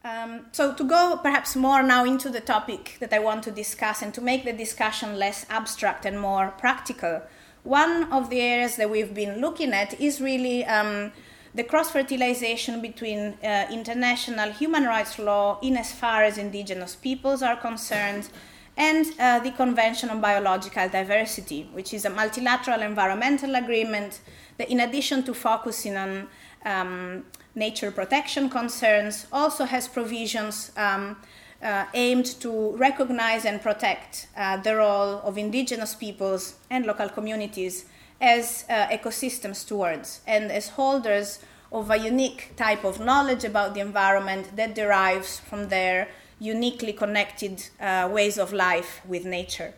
Um, 0.04 0.48
so 0.52 0.74
to 0.74 0.84
go 0.84 1.20
perhaps 1.22 1.56
more 1.56 1.84
now 1.84 2.06
into 2.06 2.30
the 2.30 2.42
topic 2.42 2.98
that 3.00 3.14
I 3.14 3.20
want 3.20 3.44
to 3.44 3.52
discuss 3.52 4.02
and 4.02 4.12
to 4.16 4.22
make 4.22 4.46
the 4.46 4.54
discussion 4.54 5.20
less 5.20 5.46
abstract 5.50 6.06
and 6.06 6.20
more 6.20 6.54
practical, 6.58 7.22
one 7.64 8.12
of 8.12 8.32
the 8.32 8.42
areas 8.42 8.78
that 8.78 8.90
we've 8.90 9.14
been 9.14 9.40
looking 9.40 9.74
at 9.74 10.00
is 10.00 10.20
really 10.20 10.66
um, 10.66 11.12
the 11.54 11.64
cross-fertilization 11.64 12.82
between 12.82 13.38
uh, 13.44 13.68
international 13.72 14.52
human 14.52 14.86
rights 14.86 15.20
law 15.20 15.60
in 15.62 15.78
as 15.78 15.92
far 15.92 16.24
as 16.24 16.40
indigenous 16.40 16.96
peoples 16.96 17.44
are 17.44 17.56
concerned 17.56 18.30
and 18.78 19.06
uh, 19.20 19.38
the 19.40 19.52
Convention 19.52 20.10
on 20.10 20.22
Biological 20.22 20.88
Diversity, 20.90 21.70
which 21.74 21.94
is 21.94 22.06
a 22.06 22.10
multilateral 22.10 22.82
environmental 22.82 23.56
agreement 23.56 24.22
that 24.58 24.70
in 24.70 24.80
addition 24.80 25.24
to 25.24 25.34
focusing 25.34 25.98
on 25.98 26.28
um, 26.66 27.26
nature 27.56 27.92
protection 27.92 28.50
concerns, 28.50 29.28
also 29.32 29.66
has 29.66 29.88
provisions 29.88 30.72
um, 30.78 31.18
uh, 31.62 31.86
aimed 31.94 32.26
to 32.40 32.72
recognize 32.78 33.46
and 33.46 33.62
protect 33.62 34.28
uh, 34.36 34.58
the 34.58 34.76
role 34.76 35.20
of 35.24 35.38
indigenous 35.38 35.96
peoples 35.96 36.56
and 36.70 36.86
local 36.86 37.10
communities 37.10 37.86
as 38.20 38.66
uh, 38.70 38.88
ecosystem 38.88 39.56
stewards 39.56 40.22
and 40.28 40.52
as 40.52 40.70
holders 40.70 41.40
of 41.72 41.90
a 41.90 41.98
unique 41.98 42.54
type 42.56 42.84
of 42.84 43.00
knowledge 43.00 43.44
about 43.44 43.74
the 43.74 43.80
environment 43.80 44.56
that 44.56 44.76
derives 44.76 45.40
from 45.40 45.70
their 45.70 46.08
uniquely 46.40 46.92
connected 46.92 47.64
uh, 47.80 48.10
ways 48.12 48.38
of 48.38 48.52
life 48.52 49.02
with 49.06 49.26
nature. 49.26 49.74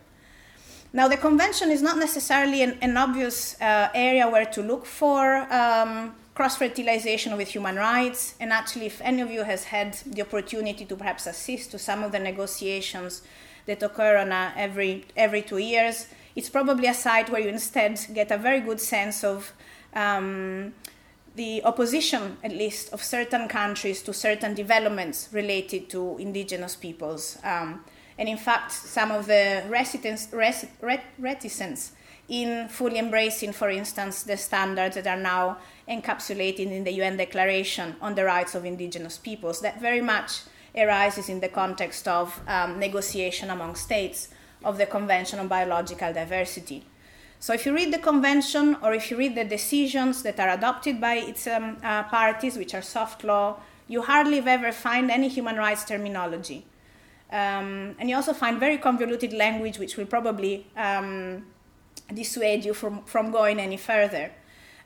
Now, 0.94 1.08
the 1.08 1.18
convention 1.18 1.72
is 1.72 1.82
not 1.82 1.98
necessarily 1.98 2.62
an, 2.62 2.78
an 2.82 2.98
obvious 2.98 3.60
uh, 3.60 3.90
area 3.94 4.30
where 4.30 4.46
to 4.46 4.62
look 4.62 4.86
for 4.86 5.52
um, 5.52 6.14
cross-fertilization 6.36 7.38
with 7.38 7.50
human 7.50 7.76
rights. 7.76 8.36
And 8.40 8.52
actually, 8.52 8.88
if 8.88 9.02
any 9.02 9.22
of 9.22 9.32
you 9.32 9.44
has 9.44 9.66
had 9.66 9.94
the 10.06 10.22
opportunity 10.22 10.86
to 10.86 10.96
perhaps 10.96 11.28
assist 11.28 11.72
to 11.72 11.80
some 11.80 12.04
of 12.04 12.12
the 12.12 12.20
negotiations 12.20 13.22
that 13.66 13.84
occur 13.84 14.18
on 14.18 14.32
a, 14.32 14.54
every, 14.58 15.06
every 15.16 15.42
two 15.42 15.60
years, 15.60 16.08
it's 16.36 16.50
probably 16.50 16.88
a 16.88 16.94
site 16.94 17.30
where 17.30 17.42
you 17.42 17.50
instead 17.50 18.00
get 18.14 18.32
a 18.32 18.38
very 18.38 18.60
good 18.60 18.80
sense 18.80 19.24
of 19.24 19.54
um, 19.94 20.74
the 21.36 21.64
opposition, 21.64 22.38
at 22.44 22.52
least, 22.52 22.92
of 22.94 23.04
certain 23.04 23.48
countries 23.48 24.02
to 24.04 24.14
certain 24.14 24.54
developments 24.54 25.30
related 25.32 25.90
to 25.90 26.18
indigenous 26.18 26.76
peoples. 26.76 27.38
Um, 27.44 27.84
and 28.18 28.30
in 28.30 28.38
fact, 28.38 28.72
some 28.72 29.12
of 29.12 29.26
the 29.26 29.64
reticence, 29.68 30.28
reticence 31.20 31.92
in 32.30 32.68
fully 32.70 32.98
embracing, 32.98 33.52
for 33.52 33.70
instance, 33.70 34.24
the 34.24 34.38
standards 34.38 34.96
that 34.96 35.08
are 35.08 35.20
now 35.20 35.58
encapsulated 35.88 36.72
in 36.72 36.84
the 36.84 36.94
UN 36.94 37.18
Declaration 37.18 37.96
on 38.02 38.16
the 38.16 38.24
Rights 38.24 38.56
of 38.56 38.66
Indigenous 38.66 39.18
Peoples, 39.18 39.60
that 39.62 39.82
very 39.82 40.02
much 40.02 40.42
arises 40.76 41.30
in 41.30 41.40
the 41.40 41.50
context 41.50 42.08
of 42.08 42.40
um, 42.48 42.80
negotiation 42.80 43.50
among 43.50 43.76
states 43.76 44.30
of 44.64 44.78
the 44.78 44.86
Convention 44.86 45.40
on 45.40 45.48
Biological 45.48 46.14
Diversity. 46.14 46.86
So 47.40 47.54
if 47.54 47.66
you 47.66 47.76
read 47.76 47.92
the 47.92 48.00
convention 48.00 48.78
or 48.82 48.94
if 48.94 49.12
you 49.12 49.18
read 49.18 49.36
the 49.36 49.44
decisions 49.44 50.24
that 50.24 50.40
are 50.40 50.50
adopted 50.50 51.02
by 51.02 51.16
its 51.16 51.46
um, 51.46 51.76
uh, 51.84 52.04
parties, 52.04 52.56
which 52.56 52.74
are 52.74 52.82
soft 52.82 53.26
law, 53.26 53.58
you 53.90 54.02
hardly 54.02 54.40
ever 54.40 54.72
find 54.72 55.12
any 55.12 55.28
human 55.28 55.58
rights 55.58 55.84
terminology. 55.84 56.66
Um, 57.30 57.96
and 58.00 58.10
you 58.10 58.16
also 58.16 58.32
find 58.32 58.62
very 58.62 58.78
convoluted 58.78 59.34
language, 59.34 59.78
which 59.78 59.98
will 59.98 60.06
probably 60.06 60.68
um, 60.78 61.46
dissuade 62.14 62.66
you 62.66 62.74
from, 62.74 63.04
from 63.04 63.32
going 63.32 63.60
any 63.60 63.78
further. 63.78 64.32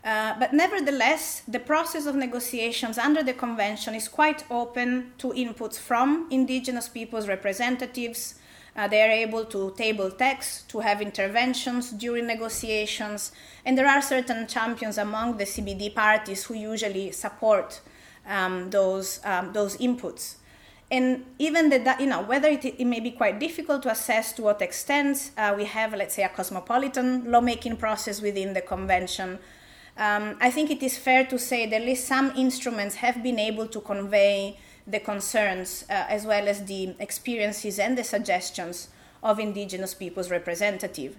Uh, 0.04 0.40
but 0.40 0.54
nevertheless, 0.54 1.42
the 1.48 1.60
process 1.60 2.06
of 2.06 2.16
negotiations 2.16 2.98
under 2.98 3.24
the 3.24 3.34
convention 3.34 3.94
is 3.94 4.08
quite 4.08 4.44
open 4.50 5.12
to 5.18 5.28
inputs 5.30 5.78
from 5.78 6.28
indigenous 6.32 6.88
peoples' 6.88 7.28
representatives, 7.28 8.36
uh, 8.78 8.88
they 8.88 9.02
are 9.02 9.10
able 9.10 9.44
to 9.44 9.74
table 9.76 10.12
texts, 10.12 10.62
to 10.68 10.80
have 10.80 11.02
interventions 11.02 11.90
during 11.92 12.28
negotiations, 12.28 13.32
and 13.66 13.76
there 13.76 13.88
are 13.88 14.02
certain 14.02 14.46
champions 14.46 15.00
among 15.00 15.38
the 15.38 15.46
CBD 15.46 15.94
parties 15.94 16.44
who 16.44 16.54
usually 16.54 17.12
support 17.12 17.82
um, 18.28 18.70
those, 18.70 19.20
um, 19.26 19.52
those 19.52 19.78
inputs. 19.78 20.36
And 20.90 21.26
even 21.38 21.70
you 22.00 22.06
know, 22.06 22.22
whether 22.22 22.48
it, 22.48 22.64
it, 22.64 22.86
may 22.86 23.02
be 23.02 23.12
quite 23.12 23.40
difficult 23.40 23.84
to 23.84 23.92
assess 23.92 24.32
to 24.34 24.42
what 24.42 24.62
extent 24.62 25.32
uh, 25.38 25.54
we 25.58 25.66
have, 25.66 25.94
let's 25.94 26.16
say, 26.16 26.24
a 26.24 26.30
cosmopolitan 26.30 27.30
lawmaking 27.30 27.76
process 27.76 28.22
within 28.22 28.54
the 28.54 28.62
convention, 28.62 29.40
um, 29.98 30.38
I 30.40 30.50
think 30.50 30.72
it 30.72 30.82
is 30.82 30.98
fair 30.98 31.26
to 31.26 31.38
say 31.38 31.66
that 31.66 31.82
at 31.82 31.86
least 31.86 32.08
some 32.08 32.32
instruments 32.38 32.96
have 32.96 33.22
been 33.22 33.40
able 33.40 33.68
to 33.68 33.82
convey 33.82 34.58
the 34.86 35.00
concerns 35.00 35.84
uh, 35.90 36.06
as 36.08 36.26
well 36.26 36.48
as 36.48 36.64
the 36.66 36.96
experiences 37.00 37.80
and 37.80 37.98
the 37.98 38.04
suggestions 38.04 38.88
of 39.22 39.40
indigenous 39.40 39.94
peoples 39.94 40.32
representative. 40.32 41.18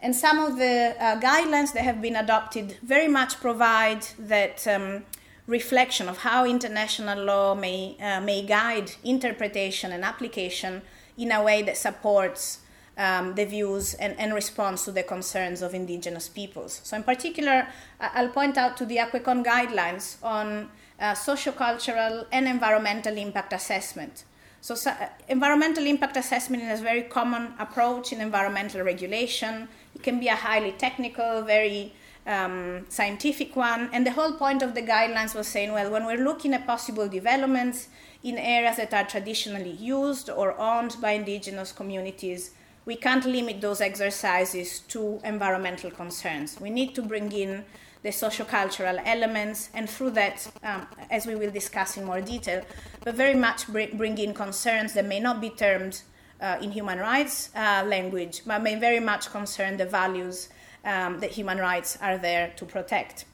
And 0.00 0.14
some 0.14 0.38
of 0.38 0.58
the 0.58 0.94
uh, 0.98 1.20
guidelines 1.20 1.72
that 1.72 1.82
have 1.82 2.00
been 2.02 2.16
adopted 2.16 2.76
very 2.82 3.08
much 3.08 3.40
provide 3.40 4.02
that 4.18 4.66
um, 4.68 5.04
reflection 5.46 6.08
of 6.08 6.18
how 6.18 6.46
international 6.46 7.24
law 7.24 7.54
may, 7.54 7.96
uh, 8.00 8.20
may 8.20 8.42
guide 8.42 8.92
interpretation 9.04 9.92
and 9.92 10.04
application 10.04 10.82
in 11.18 11.32
a 11.32 11.42
way 11.42 11.62
that 11.62 11.76
supports 11.76 12.60
um, 12.96 13.34
the 13.34 13.44
views 13.44 13.94
and, 13.94 14.18
and 14.18 14.34
response 14.34 14.84
to 14.84 14.92
the 14.92 15.02
concerns 15.02 15.62
of 15.62 15.74
indigenous 15.74 16.28
peoples. 16.28 16.80
So, 16.84 16.96
in 16.96 17.02
particular, 17.02 17.66
I'll 18.00 18.28
point 18.28 18.58
out 18.58 18.76
to 18.78 18.86
the 18.86 18.98
Akwé: 18.98 19.24
Kon 19.24 19.42
guidelines 19.42 20.22
on 20.22 20.68
uh, 21.00 21.12
sociocultural 21.14 22.26
and 22.30 22.46
environmental 22.46 23.16
impact 23.16 23.52
assessment. 23.52 24.24
So, 24.60 24.74
uh, 24.74 25.08
environmental 25.28 25.86
impact 25.86 26.16
assessment 26.16 26.62
is 26.62 26.80
a 26.80 26.84
very 26.84 27.02
common 27.02 27.54
approach 27.58 28.12
in 28.12 28.20
environmental 28.20 28.82
regulation. 28.82 29.68
It 29.94 30.02
can 30.02 30.20
be 30.20 30.28
a 30.28 30.36
highly 30.36 30.72
technical, 30.72 31.42
very 31.42 31.94
um, 32.26 32.86
scientific 32.88 33.56
one. 33.56 33.90
And 33.92 34.06
the 34.06 34.12
whole 34.12 34.32
point 34.32 34.62
of 34.62 34.74
the 34.74 34.82
guidelines 34.82 35.34
was 35.34 35.48
saying, 35.48 35.72
well, 35.72 35.90
when 35.90 36.06
we're 36.06 36.24
looking 36.24 36.54
at 36.54 36.66
possible 36.66 37.08
developments 37.08 37.88
in 38.22 38.38
areas 38.38 38.76
that 38.76 38.94
are 38.94 39.04
traditionally 39.04 39.72
used 39.72 40.30
or 40.30 40.58
owned 40.58 40.96
by 41.00 41.12
indigenous 41.12 41.72
communities, 41.72 42.52
we 42.84 42.96
can't 42.96 43.24
limit 43.24 43.60
those 43.60 43.80
exercises 43.80 44.80
to 44.80 45.20
environmental 45.24 45.90
concerns. 45.90 46.60
We 46.60 46.70
need 46.70 46.94
to 46.96 47.02
bring 47.02 47.30
in 47.32 47.64
the 48.02 48.08
sociocultural 48.08 49.00
elements, 49.04 49.70
and 49.74 49.88
through 49.88 50.10
that, 50.10 50.50
um, 50.64 50.88
as 51.08 51.24
we 51.24 51.36
will 51.36 51.52
discuss 51.52 51.96
in 51.96 52.04
more 52.04 52.20
detail, 52.20 52.64
but 53.04 53.14
very 53.14 53.36
much 53.36 53.68
bring 53.68 54.18
in 54.18 54.34
concerns 54.34 54.94
that 54.94 55.06
may 55.06 55.20
not 55.20 55.40
be 55.40 55.50
termed 55.50 56.02
uh, 56.40 56.58
in 56.60 56.72
human 56.72 56.98
rights 56.98 57.50
uh, 57.54 57.84
language, 57.86 58.42
but 58.44 58.60
may 58.60 58.74
very 58.74 58.98
much 58.98 59.30
concern 59.30 59.76
the 59.76 59.86
values 59.86 60.48
um, 60.84 61.20
that 61.20 61.30
human 61.30 61.58
rights 61.58 61.98
are 62.00 62.18
there 62.18 62.52
to 62.56 62.64
protect. 62.64 63.24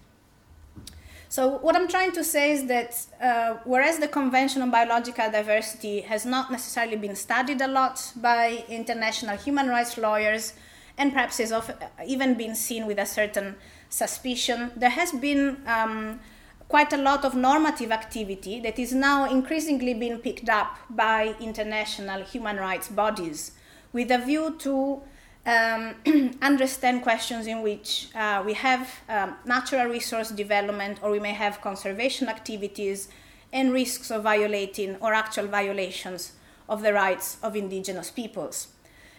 So, 1.31 1.59
what 1.59 1.77
I'm 1.77 1.89
trying 1.89 2.13
to 2.13 2.25
say 2.25 2.53
is 2.53 2.67
that 2.67 3.07
uh, 3.21 3.59
whereas 3.65 3.99
the 3.99 4.09
Convention 4.09 4.63
on 4.63 4.71
Biological 4.71 5.31
Diversity 5.31 6.01
has 6.01 6.25
not 6.25 6.51
necessarily 6.51 6.97
been 6.97 7.15
studied 7.15 7.61
a 7.61 7.69
lot 7.69 8.13
by 8.17 8.65
international 8.69 9.37
human 9.37 9.69
rights 9.69 9.99
lawyers, 9.99 10.55
and 10.97 11.13
perhaps 11.13 11.37
has 11.39 11.53
even 12.07 12.35
been 12.35 12.55
seen 12.55 12.87
with 12.87 12.99
a 12.99 13.05
certain 13.05 13.57
suspicion. 13.91 14.73
There 14.75 14.91
has 14.91 15.13
been 15.13 15.59
um, 15.67 16.21
quite 16.69 16.93
a 16.93 16.97
lot 16.97 17.25
of 17.25 17.35
normative 17.35 17.93
activity 17.93 18.61
that 18.61 18.79
is 18.79 18.93
now 18.93 19.31
increasingly 19.31 19.95
being 19.95 20.19
picked 20.19 20.49
up 20.49 20.79
by 20.89 21.35
international 21.41 22.23
human 22.23 22.57
rights 22.57 22.89
bodies 22.89 23.53
with 23.93 24.11
a 24.11 24.19
view 24.19 24.57
to 24.59 25.03
um, 25.49 25.95
understand 26.43 27.03
questions 27.03 27.47
in 27.47 27.63
which 27.63 28.09
uh, 28.15 28.43
we 28.45 28.53
have 28.53 28.89
um, 29.09 29.35
natural 29.45 29.87
resource 29.87 30.31
development 30.31 30.99
or 31.03 31.11
we 31.11 31.21
may 31.21 31.33
have 31.33 31.61
conservation 31.61 32.29
activities 32.29 33.09
and 33.53 33.73
risks 33.73 34.11
of 34.11 34.23
violating 34.23 34.97
or 34.97 35.15
actual 35.15 35.47
violations 35.47 36.33
of 36.69 36.83
the 36.83 36.93
rights 36.93 37.39
of 37.43 37.57
indigenous 37.57 38.11
peoples. 38.11 38.69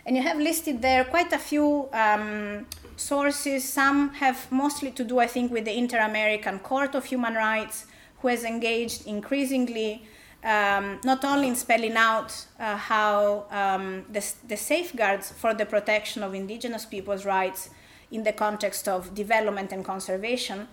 And 0.05 0.15
you 0.15 0.21
have 0.21 0.37
listed 0.37 0.81
there 0.81 1.03
quite 1.03 1.33
a 1.33 1.39
few 1.39 1.89
um, 1.93 2.67
sources. 2.95 3.67
Some 3.67 4.13
have 4.15 4.51
mostly 4.51 4.91
to 4.91 5.03
do, 5.03 5.19
I 5.19 5.27
think, 5.27 5.51
with 5.51 5.65
the 5.65 5.75
Inter 5.75 5.99
American 5.99 6.59
Court 6.59 6.93
of 6.95 7.05
Human 7.05 7.33
Rights, 7.33 7.85
who 8.19 8.27
has 8.27 8.43
engaged 8.43 9.07
increasingly 9.07 10.07
um, 10.43 10.99
not 11.03 11.25
only 11.25 11.47
in 11.47 11.55
spelling 11.55 11.95
out 11.95 12.45
uh, 12.59 12.77
how 12.77 13.45
um, 13.51 14.05
the, 14.09 14.25
the, 14.47 14.55
safeguards 14.55 15.31
for 15.31 15.53
the 15.53 15.65
protection 15.65 16.23
of 16.23 16.33
indigenous 16.33 16.85
people's 16.85 17.25
rights 17.25 17.69
in 18.11 18.23
the 18.23 18.31
context 18.31 18.87
of 18.87 19.13
development 19.13 19.73
and 19.73 19.83
conservation, 19.83 20.67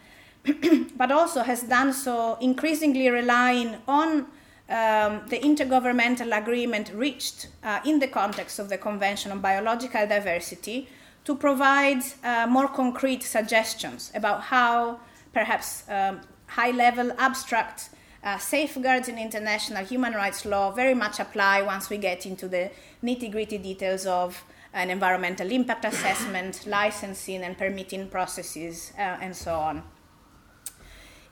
but 0.97 1.11
also 1.11 1.43
has 1.43 1.63
done 1.65 1.93
so 1.93 2.39
increasingly 2.41 3.11
relying 3.11 3.77
on 3.89 4.27
um, 4.69 5.23
the 5.29 5.39
intergovernmental 5.43 6.37
agreement 6.37 6.93
reached 6.95 7.49
uh, 7.63 7.81
in 7.85 7.99
the 7.99 8.09
context 8.09 8.59
of 8.59 8.69
the 8.69 8.79
Convention 8.79 9.33
on 9.33 9.41
Biological 9.41 10.07
Diversity 10.07 10.89
to 11.25 11.35
provide 11.35 12.03
uh, 12.23 12.47
more 12.49 12.69
concrete 12.69 13.23
suggestions 13.23 14.13
about 14.15 14.43
how 14.43 15.01
perhaps 15.33 15.85
um, 15.89 16.21
high 16.47 16.71
level 16.71 17.13
abstract 17.19 17.91
uh, 18.27 18.37
safeguards 18.39 19.09
in 19.09 19.19
international 19.19 19.85
human 19.85 20.13
rights 20.13 20.45
law 20.45 20.73
very 20.73 20.95
much 20.95 21.21
apply 21.21 21.63
once 21.63 21.89
we 21.89 21.97
get 21.97 22.27
into 22.27 22.49
the 22.49 22.71
nitty 23.03 23.31
gritty 23.31 23.57
details 23.57 24.05
of 24.05 24.45
an 24.75 24.91
environmental 24.91 25.51
impact 25.51 25.85
assessment, 25.85 26.67
licensing 26.67 27.43
and 27.43 27.57
permitting 27.57 28.09
processes, 28.09 28.93
uh, 28.99 29.17
and 29.23 29.35
so 29.35 29.55
on. 29.55 29.83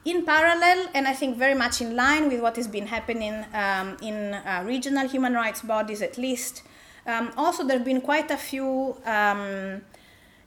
In 0.05 0.23
parallel, 0.23 0.87
and 0.93 1.05
I 1.07 1.13
think 1.13 1.37
very 1.37 1.53
much 1.53 1.81
in 1.81 1.95
line 1.95 2.29
with 2.29 2.39
what 2.39 2.55
has 2.55 2.67
been 2.67 2.87
happening 2.87 3.45
um, 3.53 3.97
in 4.01 4.33
uh, 4.33 4.63
regional 4.65 5.07
human 5.07 5.33
rights 5.33 5.61
bodies 5.61 6.01
at 6.01 6.17
least, 6.17 6.63
um, 7.05 7.31
also 7.35 7.63
there 7.63 7.77
have 7.77 7.85
been 7.85 8.01
quite 8.01 8.31
a 8.31 8.37
few 8.37 8.95
um, 9.05 9.81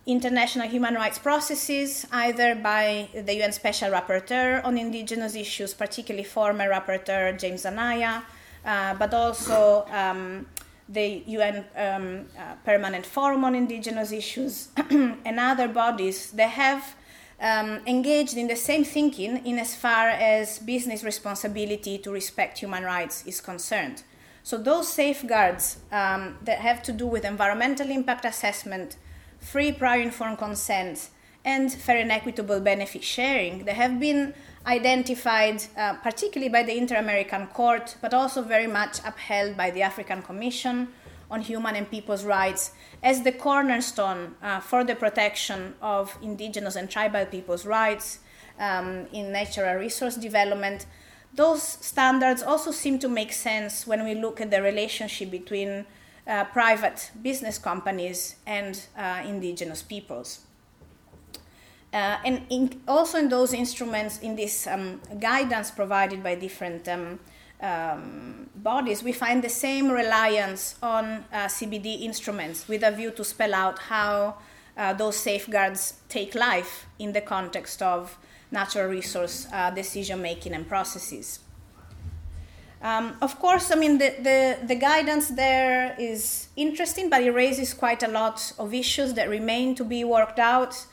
international 0.09 0.67
human 0.67 0.95
rights 0.95 1.19
processes, 1.19 2.07
either 2.11 2.55
by 2.55 3.09
the 3.15 3.35
UN 3.43 3.53
Special 3.53 3.91
Rapporteur 3.91 4.65
on 4.65 4.79
Indigenous 4.79 5.35
Issues, 5.37 5.75
particularly 5.75 6.25
former 6.25 6.69
Rapporteur 6.69 7.39
James 7.39 7.67
Anaya, 7.67 8.25
uh, 8.65 8.95
but 8.95 9.13
also 9.13 9.85
um, 9.91 10.47
the 10.89 11.23
UN 11.27 11.65
um, 11.77 12.25
uh, 12.39 12.55
Permanent 12.65 13.05
Forum 13.05 13.45
on 13.45 13.55
Indigenous 13.55 14.11
Issues 14.11 14.69
and 14.91 15.39
other 15.39 15.69
bodies 15.69 16.31
that 16.33 16.51
have 16.51 16.97
um, 17.41 17.81
engaged 17.87 18.37
in 18.37 18.49
the 18.49 18.57
same 18.57 18.85
thinking 18.85 19.45
in 19.45 19.59
as 19.59 19.77
far 19.77 20.09
as 20.09 20.59
business 20.59 21.05
responsibility 21.05 21.99
to 21.99 22.11
respect 22.11 22.59
human 22.59 22.83
rights 22.83 23.25
is 23.27 23.43
concerned. 23.43 24.03
So 24.43 24.57
those 24.57 24.91
safeguards 24.91 25.81
um, 25.93 26.39
that 26.43 26.61
have 26.61 26.83
to 26.85 26.93
do 26.93 27.07
with 27.07 27.27
environmental 27.27 27.91
impact 27.91 28.25
assessment, 28.25 28.97
free 29.41 29.73
prior 29.73 30.01
informed 30.01 30.39
consent, 30.39 31.11
and 31.45 31.73
fair 31.73 31.99
and 31.99 32.13
equitable 32.13 32.61
benefit 32.61 33.03
sharing, 33.03 33.65
they 33.65 33.73
have 33.73 33.99
been 33.99 34.35
identified 34.67 35.63
uh, 35.77 35.95
particularly 35.95 36.51
by 36.51 36.63
the 36.63 36.77
Inter-American 36.77 37.47
Court, 37.49 37.97
but 38.03 38.13
also 38.13 38.43
very 38.43 38.67
much 38.67 38.99
upheld 39.05 39.57
by 39.57 39.71
the 39.71 39.83
African 39.83 40.21
Commission 40.23 40.89
on 41.31 41.41
Human 41.41 41.77
and 41.77 41.91
People's 41.91 42.25
Rights 42.25 42.73
as 43.03 43.23
the 43.23 43.33
cornerstone 43.33 44.35
uh, 44.43 44.61
for 44.61 44.85
the 44.85 44.95
protection 44.95 45.75
of 45.81 46.17
indigenous 46.23 46.77
and 46.77 46.91
tribal 46.91 47.25
people's 47.27 47.65
rights 47.65 48.19
um, 48.59 49.07
in 49.13 49.33
natural 49.33 49.77
resource 49.77 50.17
development, 50.17 50.87
those 51.35 51.63
standards 51.63 52.43
also 52.43 52.71
seem 52.71 52.99
to 52.99 53.09
make 53.09 53.33
sense 53.33 53.87
when 53.87 54.05
we 54.05 54.15
look 54.15 54.41
at 54.41 54.51
the 54.51 54.61
relationship 54.61 55.31
between 55.31 55.87
uh, 56.29 56.45
private 56.45 57.11
business 57.23 57.59
companies 57.59 58.37
and 58.47 58.83
uh, 58.99 59.23
indigenous 59.25 59.83
peoples. 59.83 60.41
Uh, 61.91 62.19
and 62.23 62.43
in, 62.51 62.83
also 62.87 63.17
in 63.17 63.31
those 63.31 63.55
instruments, 63.55 64.19
in 64.19 64.37
this 64.37 64.67
um, 64.67 65.01
guidance 65.19 65.71
provided 65.71 66.23
by 66.23 66.35
different 66.35 66.87
um, 66.87 67.19
um, 67.63 68.51
bodies, 68.57 69.03
we 69.03 69.11
find 69.11 69.43
the 69.43 69.49
same 69.49 69.89
reliance 69.89 70.75
on 70.83 71.25
uh, 71.33 71.47
CBD 71.47 72.03
instruments 72.03 72.69
with 72.69 72.83
a 72.83 72.91
view 72.91 73.11
to 73.13 73.25
spell 73.25 73.55
out 73.55 73.79
how 73.79 74.37
uh, 74.77 74.93
those 74.93 75.17
safeguards 75.17 75.95
take 76.11 76.35
life 76.35 76.87
in 76.99 77.15
the 77.15 77.23
context 77.23 77.81
of 77.81 78.19
natural 78.51 78.87
resource 78.87 79.47
decision 79.75 80.21
making 80.21 80.53
and 80.53 80.69
processes. 80.69 81.41
Um, 82.81 83.17
of 83.21 83.41
course, 83.41 83.73
I 83.73 83.75
mean, 83.75 83.99
the, 83.99 84.15
the, 84.21 84.59
the, 84.67 84.77
guidance 84.77 85.29
there 85.29 85.97
is 85.99 86.49
interesting, 86.55 87.11
but 87.11 87.23
it 87.23 87.33
raises 87.33 87.75
quite 87.75 88.05
a 88.05 88.09
lot 88.09 88.53
of 88.57 88.73
issues 88.73 89.15
that 89.15 89.29
remain 89.29 89.75
to 89.75 89.85
be 89.85 90.05
worked 90.05 90.39
out. 90.39 90.87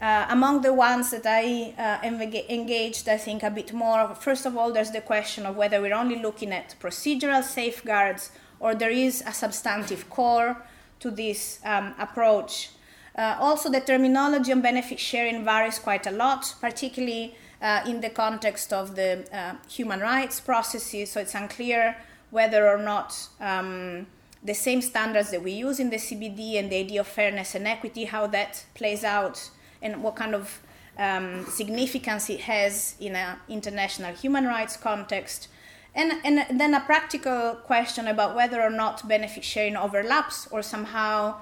Uh, 0.00 0.26
among 0.30 0.62
the 0.62 0.72
ones 0.72 1.10
that 1.12 1.26
I 1.26 1.74
uh, 1.78 2.04
engaged, 2.48 3.08
I 3.08 3.16
think, 3.16 3.44
a 3.44 3.50
bit 3.50 3.72
more, 3.72 4.14
first 4.16 4.44
of 4.44 4.56
all, 4.56 4.72
there's 4.72 4.90
the 4.90 5.02
question 5.02 5.46
of 5.46 5.56
whether 5.56 5.80
we're 5.80 5.94
only 5.94 6.20
looking 6.20 6.52
at 6.52 6.74
procedural 6.80 7.44
safeguards 7.44 8.32
or 8.58 8.74
there 8.74 8.90
is 8.90 9.22
a 9.26 9.32
substantive 9.32 10.10
core 10.10 10.56
to 11.00 11.10
this 11.10 11.60
um, 11.64 11.94
approach. 11.98 12.70
Uh, 13.16 13.36
also, 13.38 13.70
the 13.70 13.80
terminology 13.80 14.52
on 14.52 14.62
benefit 14.62 14.98
sharing 14.98 15.44
varies 15.44 15.78
quite 15.78 16.06
a 16.06 16.10
lot, 16.10 16.54
particularly 16.60 17.34
uh, 17.60 17.82
in 17.86 18.00
the 18.00 18.10
context 18.10 18.72
of 18.72 18.96
the 18.96 19.26
uh, 19.32 19.54
human 19.68 20.00
rights 20.00 20.40
processes, 20.40 21.12
so 21.12 21.20
it's 21.20 21.34
unclear 21.34 21.96
whether 22.30 22.68
or 22.68 22.78
not 22.78 23.28
um, 23.40 24.06
the 24.42 24.54
same 24.54 24.80
standards 24.80 25.30
that 25.30 25.42
we 25.42 25.52
use 25.52 25.78
in 25.78 25.90
the 25.90 25.96
CBD 25.96 26.58
and 26.58 26.70
the 26.70 26.76
idea 26.76 27.00
of 27.00 27.06
fairness 27.06 27.54
and 27.54 27.66
equity, 27.66 28.04
how 28.04 28.26
that 28.28 28.64
plays 28.74 29.04
out 29.04 29.50
and 29.82 30.02
what 30.02 30.16
kind 30.16 30.34
of 30.34 30.60
um, 30.98 31.44
significance 31.46 32.30
it 32.30 32.40
has 32.40 32.94
in 33.00 33.16
an 33.16 33.36
international 33.48 34.14
human 34.14 34.44
rights 34.44 34.76
context. 34.76 35.48
And, 35.94 36.12
and 36.24 36.60
then 36.60 36.74
a 36.74 36.80
practical 36.80 37.56
question 37.64 38.06
about 38.06 38.36
whether 38.36 38.62
or 38.62 38.70
not 38.70 39.06
benefit 39.08 39.44
sharing 39.44 39.76
overlaps 39.76 40.46
or 40.50 40.62
somehow 40.62 41.36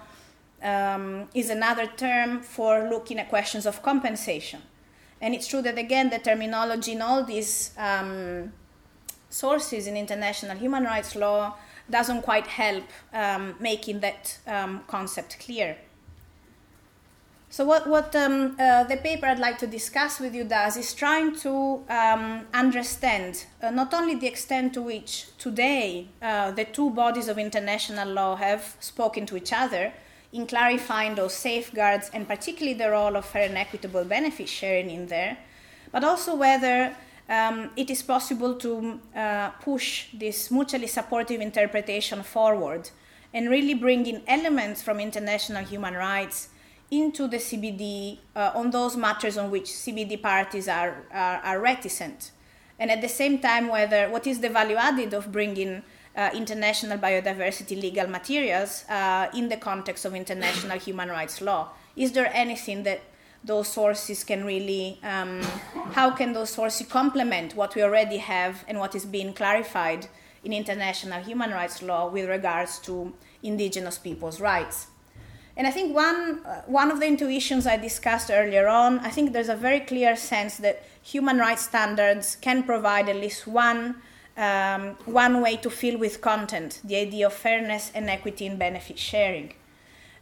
um, 0.63 1.29
is 1.35 1.51
another 1.51 1.87
term 1.87 2.41
for 2.41 2.89
looking 2.89 3.19
at 3.19 3.29
questions 3.29 3.67
of 3.67 3.83
compensation. 3.83 4.63
And 5.21 5.35
it's 5.35 5.49
true 5.49 5.63
that, 5.63 5.79
again, 5.79 6.11
the 6.11 6.19
terminology 6.19 6.93
in 6.93 7.03
all 7.03 7.25
these 7.25 7.73
um, 7.77 8.53
sources 9.29 9.87
in 9.87 9.97
international 9.97 10.57
human 10.57 10.85
rights 10.85 11.17
law 11.17 11.57
doesn't 11.91 12.23
quite 12.23 12.47
help 12.47 12.85
um, 13.13 13.55
making 13.61 14.01
that 14.01 14.39
um, 14.47 14.83
concept 14.87 15.39
clear. 15.41 15.77
So 17.51 17.65
what, 17.65 17.89
what 17.89 18.15
um, 18.15 18.57
uh, 18.59 18.85
the 18.85 18.99
paper 18.99 19.25
I'd 19.25 19.39
like 19.39 19.57
to 19.59 19.67
discuss 19.67 20.21
with 20.21 20.35
you 20.35 20.45
does 20.45 20.77
is 20.77 20.93
trying 20.93 21.35
to 21.37 21.83
um, 21.89 22.47
understand 22.53 23.47
uh, 23.63 23.71
not 23.71 23.95
only 23.95 24.17
the 24.17 24.27
extent 24.27 24.75
to 24.75 24.83
which 24.83 25.27
today 25.39 26.09
uh, 26.21 26.51
the 26.51 26.67
two 26.67 26.91
bodies 26.91 27.27
of 27.27 27.39
international 27.39 28.07
law 28.07 28.37
have 28.37 28.77
spoken 28.81 29.25
to 29.27 29.37
each 29.37 29.55
other 29.55 29.95
in 30.33 30.47
clarifying 30.47 31.15
those 31.15 31.35
safeguards 31.35 32.11
and 32.13 32.29
particularly 32.29 32.77
the 32.77 32.91
role 32.91 33.17
of 33.17 33.25
fair 33.25 33.49
and 33.49 33.57
equitable 33.57 34.05
benefit 34.05 34.49
sharing 34.49 34.91
in 34.91 35.07
there, 35.07 35.39
but 35.91 36.05
also 36.05 36.35
whether 36.35 36.95
um, 37.29 37.71
it 37.77 37.91
is 37.91 38.03
possible 38.03 38.55
to 38.55 39.01
uh, 39.15 39.51
push 39.61 40.07
this 40.13 40.51
mutually 40.51 40.87
supportive 40.87 41.41
interpretation 41.41 42.23
forward 42.23 42.91
and 43.33 43.51
really 43.51 43.75
bring 43.75 44.07
in 44.07 44.23
elements 44.27 44.83
from 44.83 45.01
international 45.01 45.63
human 45.65 45.95
rights 45.95 46.49
into 46.91 47.29
the 47.29 47.37
CBD 47.37 48.19
uh, 48.35 48.53
on 48.55 48.71
those 48.71 48.97
matters 48.97 49.37
on 49.37 49.51
which 49.51 49.67
CBD 49.67 50.21
parties 50.21 50.69
are, 50.69 51.05
are, 51.13 51.37
are, 51.39 51.61
reticent. 51.61 52.31
And 52.79 52.91
at 52.91 53.03
the 53.03 53.09
same 53.09 53.41
time, 53.41 53.69
whether 53.69 54.09
what 54.09 54.27
is 54.27 54.41
the 54.41 54.49
value 54.49 54.77
added 54.77 55.13
of 55.13 55.31
bringing 55.31 55.83
uh, 56.19 56.31
international 56.35 56.99
biodiversity 56.99 57.81
legal 57.81 58.09
materials 58.09 58.85
uh, 58.89 59.29
in 59.33 59.49
the 59.49 59.57
context 59.57 60.05
of 60.05 60.15
international 60.15 60.77
human 60.79 61.09
rights 61.09 61.41
law? 61.41 61.69
Is 61.97 62.13
there 62.13 62.31
anything 62.35 62.83
that 62.83 63.01
those 63.45 63.69
sources 63.69 64.25
can 64.25 64.45
really, 64.45 64.99
um, 65.05 65.41
how 65.93 66.11
can 66.11 66.33
those 66.33 66.51
sources 66.51 66.89
complement 66.89 67.55
what 67.55 67.77
we 67.77 67.83
already 67.83 68.17
have 68.17 68.65
and 68.67 68.81
what 68.81 68.97
is 68.97 69.05
being 69.05 69.33
clarified 69.33 70.09
in 70.43 70.53
international 70.53 71.23
human 71.23 71.51
rights 71.53 71.83
law 71.83 72.11
with 72.11 72.29
regards 72.29 72.81
to 72.81 73.15
indigenous 73.45 73.97
people's 73.97 74.41
rights? 74.41 74.89
And 75.57 75.67
I 75.67 75.71
think 75.71 75.95
one, 75.95 76.45
uh, 76.45 76.63
one 76.67 76.91
of 76.91 76.99
the 76.99 77.07
intuitions 77.07 77.67
I 77.67 77.77
discussed 77.77 78.31
earlier 78.31 78.67
on, 78.67 78.99
I 79.01 79.11
think 79.11 79.33
there's 79.33 79.49
a 79.49 79.57
very 79.57 79.81
clear 79.81 80.17
sense 80.17 80.57
that 80.59 80.85
human 81.03 81.39
rights 81.39 81.63
standards 81.63 82.37
can 82.41 82.65
provide 82.65 83.09
at 83.09 83.17
least 83.17 83.47
one, 83.47 83.97
um, 84.39 84.97
one 85.05 85.41
way 85.43 85.57
to 85.57 85.69
fill 85.69 85.99
with 85.99 86.21
content 86.21 86.81
the 86.85 86.97
idea 86.97 87.27
of 87.27 87.33
fairness 87.33 87.91
and 87.95 88.09
equity 88.09 88.47
in 88.47 88.57
benefit 88.57 88.99
sharing. 88.99 89.53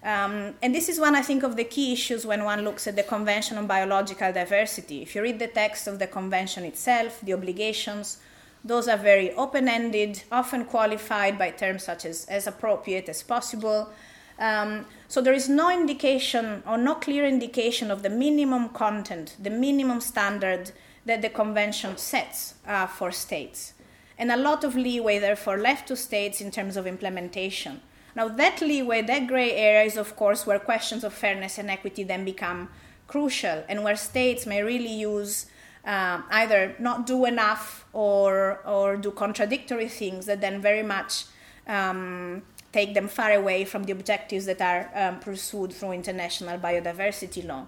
Um, 0.02 0.54
and 0.62 0.74
this 0.74 0.88
is 0.88 0.98
one, 0.98 1.14
I 1.14 1.22
think, 1.22 1.42
of 1.42 1.56
the 1.56 1.64
key 1.64 1.92
issues 1.92 2.24
when 2.24 2.44
one 2.44 2.62
looks 2.62 2.86
at 2.86 2.96
the 2.96 3.02
Convention 3.02 3.58
on 3.58 3.66
Biological 3.66 4.32
Diversity. 4.32 5.02
If 5.02 5.14
you 5.14 5.22
read 5.22 5.38
the 5.38 5.48
text 5.48 5.86
of 5.86 5.98
the 5.98 6.06
convention 6.06 6.64
itself, 6.64 7.20
the 7.20 7.34
obligations, 7.34 8.18
those 8.64 8.88
are 8.88 8.96
very 8.96 9.32
open 9.32 9.68
ended, 9.68 10.22
often 10.32 10.64
qualified 10.64 11.38
by 11.38 11.50
terms 11.50 11.84
such 11.84 12.04
as 12.04 12.24
as 12.26 12.46
appropriate 12.46 13.08
as 13.08 13.22
possible. 13.22 13.90
Um, 14.38 14.86
so 15.08 15.20
there 15.20 15.34
is 15.34 15.48
no 15.48 15.70
indication 15.70 16.62
or 16.66 16.78
no 16.78 16.94
clear 16.94 17.26
indication 17.26 17.90
of 17.90 18.02
the 18.02 18.10
minimum 18.10 18.70
content, 18.70 19.36
the 19.42 19.50
minimum 19.50 20.00
standard 20.00 20.72
that 21.04 21.22
the 21.22 21.30
convention 21.30 21.96
sets 21.96 22.54
uh, 22.66 22.86
for 22.86 23.12
states. 23.12 23.72
And 24.18 24.30
a 24.30 24.36
lot 24.36 24.64
of 24.64 24.74
leeway, 24.74 25.18
therefore, 25.18 25.58
left 25.58 25.88
to 25.88 25.96
states 25.96 26.40
in 26.40 26.50
terms 26.50 26.76
of 26.76 26.86
implementation. 26.86 27.80
Now, 28.14 28.28
that 28.28 28.62
leeway, 28.62 29.02
that 29.02 29.26
gray 29.26 29.52
area 29.52 29.82
is, 29.82 29.96
of 29.98 30.16
course, 30.16 30.46
where 30.46 30.58
questions 30.58 31.04
of 31.04 31.12
fairness 31.12 31.58
and 31.58 31.70
equity 31.70 32.02
then 32.02 32.24
become 32.24 32.70
crucial 33.06 33.62
and 33.68 33.84
where 33.84 33.96
states 33.96 34.46
may 34.46 34.62
really 34.62 34.92
use 34.92 35.46
uh, 35.84 36.22
either 36.30 36.74
not 36.78 37.06
do 37.06 37.24
enough 37.26 37.84
or, 37.92 38.60
or 38.64 38.96
do 38.96 39.10
contradictory 39.10 39.88
things 39.88 40.26
that 40.26 40.40
then 40.40 40.60
very 40.60 40.82
much 40.82 41.26
um, 41.68 42.42
take 42.72 42.94
them 42.94 43.08
far 43.08 43.32
away 43.32 43.64
from 43.64 43.84
the 43.84 43.92
objectives 43.92 44.46
that 44.46 44.60
are 44.60 44.90
um, 44.94 45.20
pursued 45.20 45.72
through 45.72 45.92
international 45.92 46.58
biodiversity 46.58 47.46
law. 47.46 47.66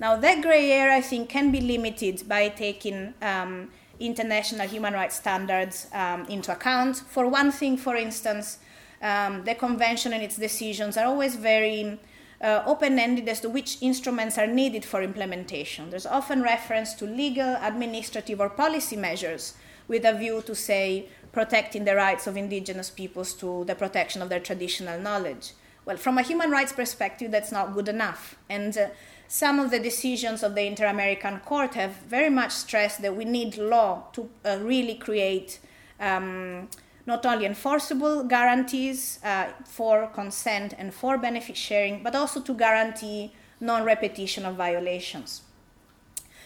Now, 0.00 0.16
that 0.16 0.42
gray 0.42 0.70
area, 0.70 0.96
I 0.96 1.00
think, 1.00 1.28
can 1.28 1.50
be 1.50 1.60
limited 1.60 2.28
by 2.28 2.48
taking 2.50 3.14
um, 3.20 3.70
international 4.00 4.66
human 4.66 4.92
rights 4.92 5.16
standards 5.16 5.86
um, 5.92 6.24
into 6.26 6.52
account. 6.52 6.96
For 6.96 7.26
one 7.26 7.50
thing, 7.52 7.76
for 7.76 7.96
instance, 7.96 8.58
um, 9.02 9.44
the 9.44 9.54
convention 9.54 10.12
and 10.12 10.22
its 10.22 10.36
decisions 10.36 10.96
are 10.96 11.06
always 11.06 11.36
very 11.36 11.98
uh, 12.40 12.62
open 12.66 12.98
ended 12.98 13.28
as 13.28 13.40
to 13.40 13.48
which 13.48 13.78
instruments 13.80 14.38
are 14.38 14.46
needed 14.46 14.84
for 14.84 15.02
implementation. 15.02 15.90
There's 15.90 16.06
often 16.06 16.42
reference 16.42 16.94
to 16.94 17.04
legal, 17.04 17.56
administrative, 17.60 18.40
or 18.40 18.48
policy 18.48 18.96
measures 18.96 19.54
with 19.88 20.04
a 20.04 20.12
view 20.12 20.42
to, 20.42 20.54
say, 20.54 21.08
protecting 21.32 21.84
the 21.84 21.96
rights 21.96 22.26
of 22.26 22.36
indigenous 22.36 22.90
peoples 22.90 23.34
to 23.34 23.64
the 23.64 23.74
protection 23.74 24.22
of 24.22 24.28
their 24.28 24.40
traditional 24.40 25.00
knowledge. 25.00 25.52
Well, 25.88 25.96
from 25.96 26.18
a 26.18 26.22
human 26.22 26.50
rights 26.50 26.74
perspective, 26.74 27.30
that's 27.30 27.50
not 27.50 27.72
good 27.72 27.88
enough. 27.88 28.36
And 28.50 28.76
uh, 28.76 28.88
some 29.26 29.58
of 29.58 29.70
the 29.70 29.80
decisions 29.80 30.42
of 30.42 30.54
the 30.54 30.66
Inter 30.66 30.84
American 30.84 31.40
Court 31.40 31.72
have 31.76 31.92
very 32.06 32.28
much 32.28 32.52
stressed 32.52 33.00
that 33.00 33.16
we 33.16 33.24
need 33.24 33.56
law 33.56 34.02
to 34.12 34.28
uh, 34.44 34.58
really 34.60 34.96
create 34.96 35.60
um, 35.98 36.68
not 37.06 37.24
only 37.24 37.46
enforceable 37.46 38.22
guarantees 38.24 39.18
uh, 39.24 39.46
for 39.64 40.08
consent 40.08 40.74
and 40.76 40.92
for 40.92 41.16
benefit 41.16 41.56
sharing, 41.56 42.02
but 42.02 42.14
also 42.14 42.42
to 42.42 42.52
guarantee 42.52 43.32
non 43.58 43.82
repetition 43.82 44.44
of 44.44 44.56
violations. 44.56 45.40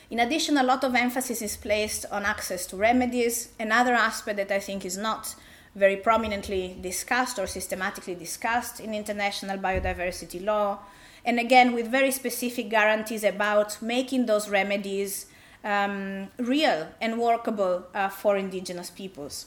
In 0.09 0.21
addition, 0.21 0.57
a 0.57 0.63
lot 0.63 0.85
of 0.85 0.95
emphasis 0.95 1.43
is 1.43 1.57
placed 1.57 2.07
on 2.13 2.25
access 2.25 2.65
to 2.67 2.77
remedies. 2.77 3.49
Another 3.59 3.95
aspect 3.95 4.37
that 4.37 4.53
I 4.53 4.61
think 4.61 4.85
is 4.85 4.97
not 4.97 5.35
very 5.75 5.97
prominently 5.97 6.77
discussed 6.81 7.39
or 7.39 7.47
systematically 7.47 8.15
discussed 8.15 8.81
in 8.81 8.95
international 8.95 9.59
biodiversity 9.59 10.45
law. 10.45 10.79
And 11.25 11.39
again, 11.39 11.73
with 11.73 11.89
very 11.89 12.11
specific 12.11 12.69
guarantees 12.69 13.25
about 13.25 13.81
making 13.81 14.27
those 14.27 14.49
remedies 14.49 15.27
um, 15.65 16.29
real 16.39 16.89
and 17.01 17.19
workable 17.19 17.87
uh, 17.95 18.09
for 18.09 18.37
indigenous 18.37 18.91
peoples. 18.91 19.47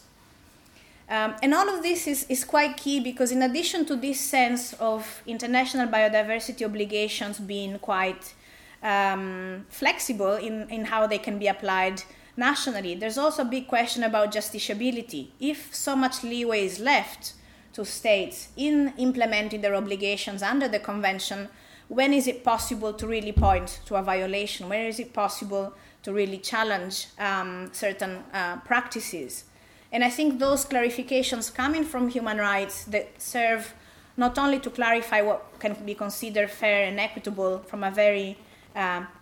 Um, 1.08 1.36
and 1.44 1.54
all 1.54 1.70
of 1.70 1.84
this 1.84 2.08
is, 2.08 2.26
is 2.30 2.44
quite 2.44 2.78
key 2.78 3.00
because, 3.00 3.32
in 3.32 3.44
addition 3.44 3.86
to 3.86 3.96
this 3.96 4.20
sense 4.20 4.74
of 4.74 5.22
international 5.28 5.88
biodiversity 5.88 6.66
obligations 6.66 7.38
being 7.40 7.78
quite 7.78 8.34
um, 8.82 9.66
flexible 9.70 10.34
in, 10.34 10.68
in 10.70 10.86
how 10.86 11.06
they 11.06 11.20
can 11.20 11.38
be 11.38 11.48
applied 11.48 12.02
nationally. 12.38 12.96
There's 12.96 13.18
also 13.18 13.42
a 13.42 13.46
big 13.46 13.68
question 13.68 14.04
about 14.04 14.34
justiciability. 14.34 15.30
If 15.40 15.74
so 15.74 15.96
much 15.96 16.24
leeway 16.24 16.66
is 16.66 16.80
left 16.80 17.34
to 17.74 17.86
states 17.86 18.50
in 18.56 18.94
implementing 18.98 19.62
their 19.62 19.76
obligations 19.76 20.42
under 20.42 20.68
the 20.68 20.80
convention, 20.80 21.50
when 21.88 22.14
is 22.14 22.28
it 22.28 22.44
possible 22.44 22.94
to 22.94 23.08
really 23.08 23.32
point 23.32 23.80
to 23.86 23.96
a 23.96 24.02
violation? 24.02 24.70
Where 24.70 24.88
is 24.88 25.00
it 25.00 25.14
possible 25.14 25.74
to 26.04 26.14
really 26.14 26.38
challenge 26.38 27.08
um, 27.20 27.70
certain 27.74 28.24
uh, 28.34 28.58
practices? 28.58 29.46
And 29.92 30.04
I 30.04 30.10
think 30.10 30.40
those 30.40 30.66
clarifications 30.66 31.54
coming 31.54 31.84
from 31.84 32.10
human 32.10 32.38
rights 32.38 32.86
that 32.86 33.22
serve 33.22 33.74
not 34.18 34.38
only 34.38 34.60
to 34.60 34.70
clarify 34.70 35.22
what 35.22 35.60
can 35.60 35.74
be 35.86 35.94
considered 35.94 36.50
fair 36.50 36.86
and 36.86 37.00
equitable 37.00 37.60
from 37.60 37.84
a 37.84 37.92
very 37.92 38.38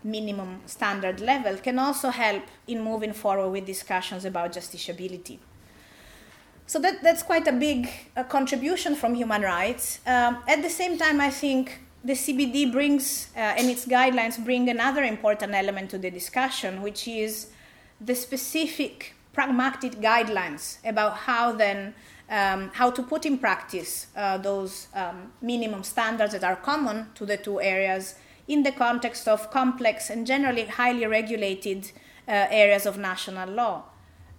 minimum 0.04 0.62
standard 0.66 1.20
level 1.20 1.58
can 1.58 1.80
also 1.80 2.10
help 2.10 2.43
in 2.68 2.82
moving 2.82 3.14
forward 3.14 3.49
with 3.49 3.66
discussions 3.66 4.26
about 4.26 4.51
justiciability. 4.54 5.39
So 6.66 6.80
that, 6.80 7.04
that's 7.04 7.24
quite 7.24 7.47
a 7.47 7.51
big 7.51 7.89
uh, 8.16 8.24
contribution 8.24 8.95
from 8.95 9.16
human 9.16 9.41
rights. 9.41 9.99
Um, 10.08 10.38
at 10.47 10.62
the 10.62 10.70
same 10.70 10.97
time, 10.97 11.22
I 11.22 11.30
think 11.30 11.80
the 12.04 12.14
CBD 12.14 12.72
brings, 12.72 13.30
uh, 13.36 13.39
and 13.39 13.70
its 13.70 13.86
guidelines 13.86 14.43
bring 14.43 14.70
another 14.70 15.04
important 15.04 15.54
element 15.54 15.89
to 15.91 15.97
the 15.97 16.10
discussion, 16.10 16.82
which 16.82 17.08
is 17.08 17.47
the 18.01 18.16
specific 18.16 19.14
pragmatic 19.34 19.93
guidelines 19.93 20.78
about 20.86 21.18
how 21.18 21.51
then 21.51 21.93
um, 22.30 22.72
how 22.74 22.89
to 22.89 23.04
put 23.04 23.26
in 23.26 23.38
practice 23.38 24.08
uh, 24.16 24.38
those 24.38 24.88
um, 24.95 25.32
minimum 25.41 25.84
standards 25.84 26.34
that 26.34 26.43
are 26.43 26.56
common 26.56 27.08
to 27.16 27.26
the 27.26 27.38
two 27.38 27.62
areas 27.62 28.16
in 28.47 28.63
the 28.63 28.71
context 28.71 29.27
of 29.27 29.49
complex 29.51 30.09
and 30.09 30.27
generally 30.27 30.65
highly 30.65 31.05
regulated 31.05 31.91
uh, 32.27 32.47
areas 32.49 32.85
of 32.85 32.97
national 32.97 33.49
law. 33.49 33.83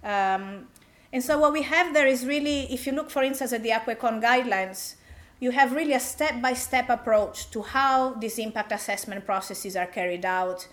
Um, 0.03 0.67
and 1.11 1.23
so 1.23 1.37
what 1.37 1.53
we 1.53 1.63
have 1.63 1.93
there 1.93 2.07
is 2.07 2.25
really, 2.25 2.71
if 2.73 2.85
you 2.85 2.93
look, 2.93 3.09
for 3.09 3.23
instance, 3.23 3.53
at 3.53 3.63
the 3.63 3.69
Akwé: 3.69 3.97
Kon 3.97 4.21
guidelines, 4.21 4.95
you 5.39 5.51
have 5.51 5.73
really 5.73 5.93
a 5.93 5.99
step-by-step 5.99 6.89
approach 6.89 7.49
to 7.51 7.61
how 7.61 8.13
these 8.13 8.39
impact 8.39 8.71
assessment 8.71 9.25
processes 9.25 9.75
are 9.75 9.85
carried 9.85 10.25
out 10.25 10.67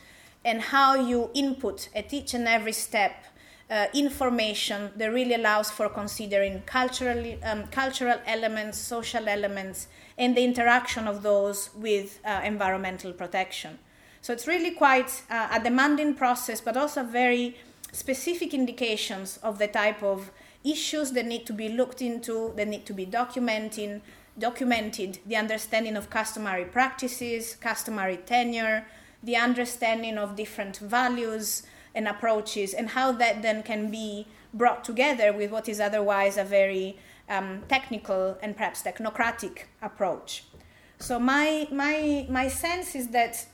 and 0.44 0.60
how 0.60 0.94
you 0.94 1.30
input 1.34 1.88
at 1.94 2.12
each 2.12 2.34
and 2.34 2.46
every 2.46 2.72
step 2.72 3.24
uh, 3.70 3.86
information 3.94 4.90
that 4.96 5.12
really 5.12 5.34
allows 5.34 5.70
for 5.70 5.88
considering 5.88 6.62
cultural, 6.66 7.38
um, 7.44 7.66
cultural 7.68 8.18
elements, 8.26 8.78
social 8.78 9.28
elements, 9.28 9.88
and 10.22 10.36
the 10.36 10.44
interaction 10.44 11.08
of 11.08 11.22
those 11.22 11.70
with 11.74 12.20
uh, 12.24 12.40
environmental 12.44 13.12
protection. 13.12 13.76
So 14.20 14.32
it's 14.32 14.46
really 14.46 14.70
quite 14.70 15.22
uh, 15.28 15.48
a 15.50 15.58
demanding 15.58 16.14
process, 16.14 16.60
but 16.60 16.76
also 16.76 17.02
very 17.02 17.56
specific 17.90 18.54
indications 18.54 19.40
of 19.42 19.58
the 19.58 19.66
type 19.66 20.00
of 20.00 20.30
issues 20.62 21.10
that 21.12 21.26
need 21.26 21.44
to 21.46 21.52
be 21.52 21.68
looked 21.68 22.00
into, 22.00 22.52
that 22.54 22.68
need 22.68 22.86
to 22.86 22.94
be 22.94 23.04
documenting, 23.04 24.00
documented, 24.38 25.18
the 25.26 25.34
understanding 25.34 25.96
of 25.96 26.08
customary 26.08 26.66
practices, 26.66 27.56
customary 27.56 28.18
tenure, 28.18 28.86
the 29.24 29.34
understanding 29.34 30.18
of 30.18 30.36
different 30.36 30.76
values 30.76 31.64
and 31.96 32.06
approaches, 32.06 32.72
and 32.74 32.90
how 32.90 33.10
that 33.10 33.42
then 33.42 33.64
can 33.64 33.90
be 33.90 34.28
brought 34.54 34.84
together 34.84 35.32
with 35.32 35.50
what 35.50 35.68
is 35.68 35.80
otherwise 35.80 36.36
a 36.36 36.44
very 36.44 36.96
um, 37.32 37.62
technical 37.68 38.36
and 38.42 38.56
perhaps 38.56 38.82
technocratic 38.82 39.64
approach. 39.80 40.44
So 40.98 41.18
my, 41.18 41.66
my, 41.72 42.26
my 42.28 42.48
sense 42.48 42.94
is 42.94 43.08
that 43.08 43.46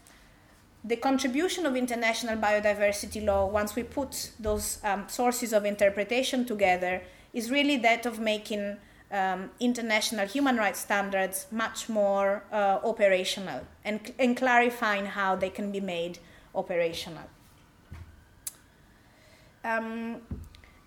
the 0.84 0.96
contribution 0.96 1.64
of 1.66 1.76
international 1.76 2.36
biodiversity 2.36 3.24
law, 3.24 3.46
once 3.46 3.74
we 3.74 3.82
put 3.82 4.32
those 4.38 4.78
um, 4.84 5.08
sources 5.08 5.52
of 5.52 5.64
interpretation 5.64 6.44
together, 6.44 7.02
is 7.32 7.50
really 7.50 7.76
that 7.78 8.06
of 8.06 8.18
making 8.18 8.76
um, 9.10 9.50
international 9.60 10.26
human 10.26 10.56
rights 10.56 10.80
standards 10.80 11.46
much 11.50 11.88
more 11.88 12.44
uh, 12.52 12.78
operational 12.84 13.60
and, 13.84 14.12
and 14.18 14.36
clarifying 14.36 15.06
how 15.06 15.34
they 15.34 15.50
can 15.50 15.72
be 15.72 15.80
made 15.80 16.18
operational. 16.54 17.24
Um, 19.64 20.20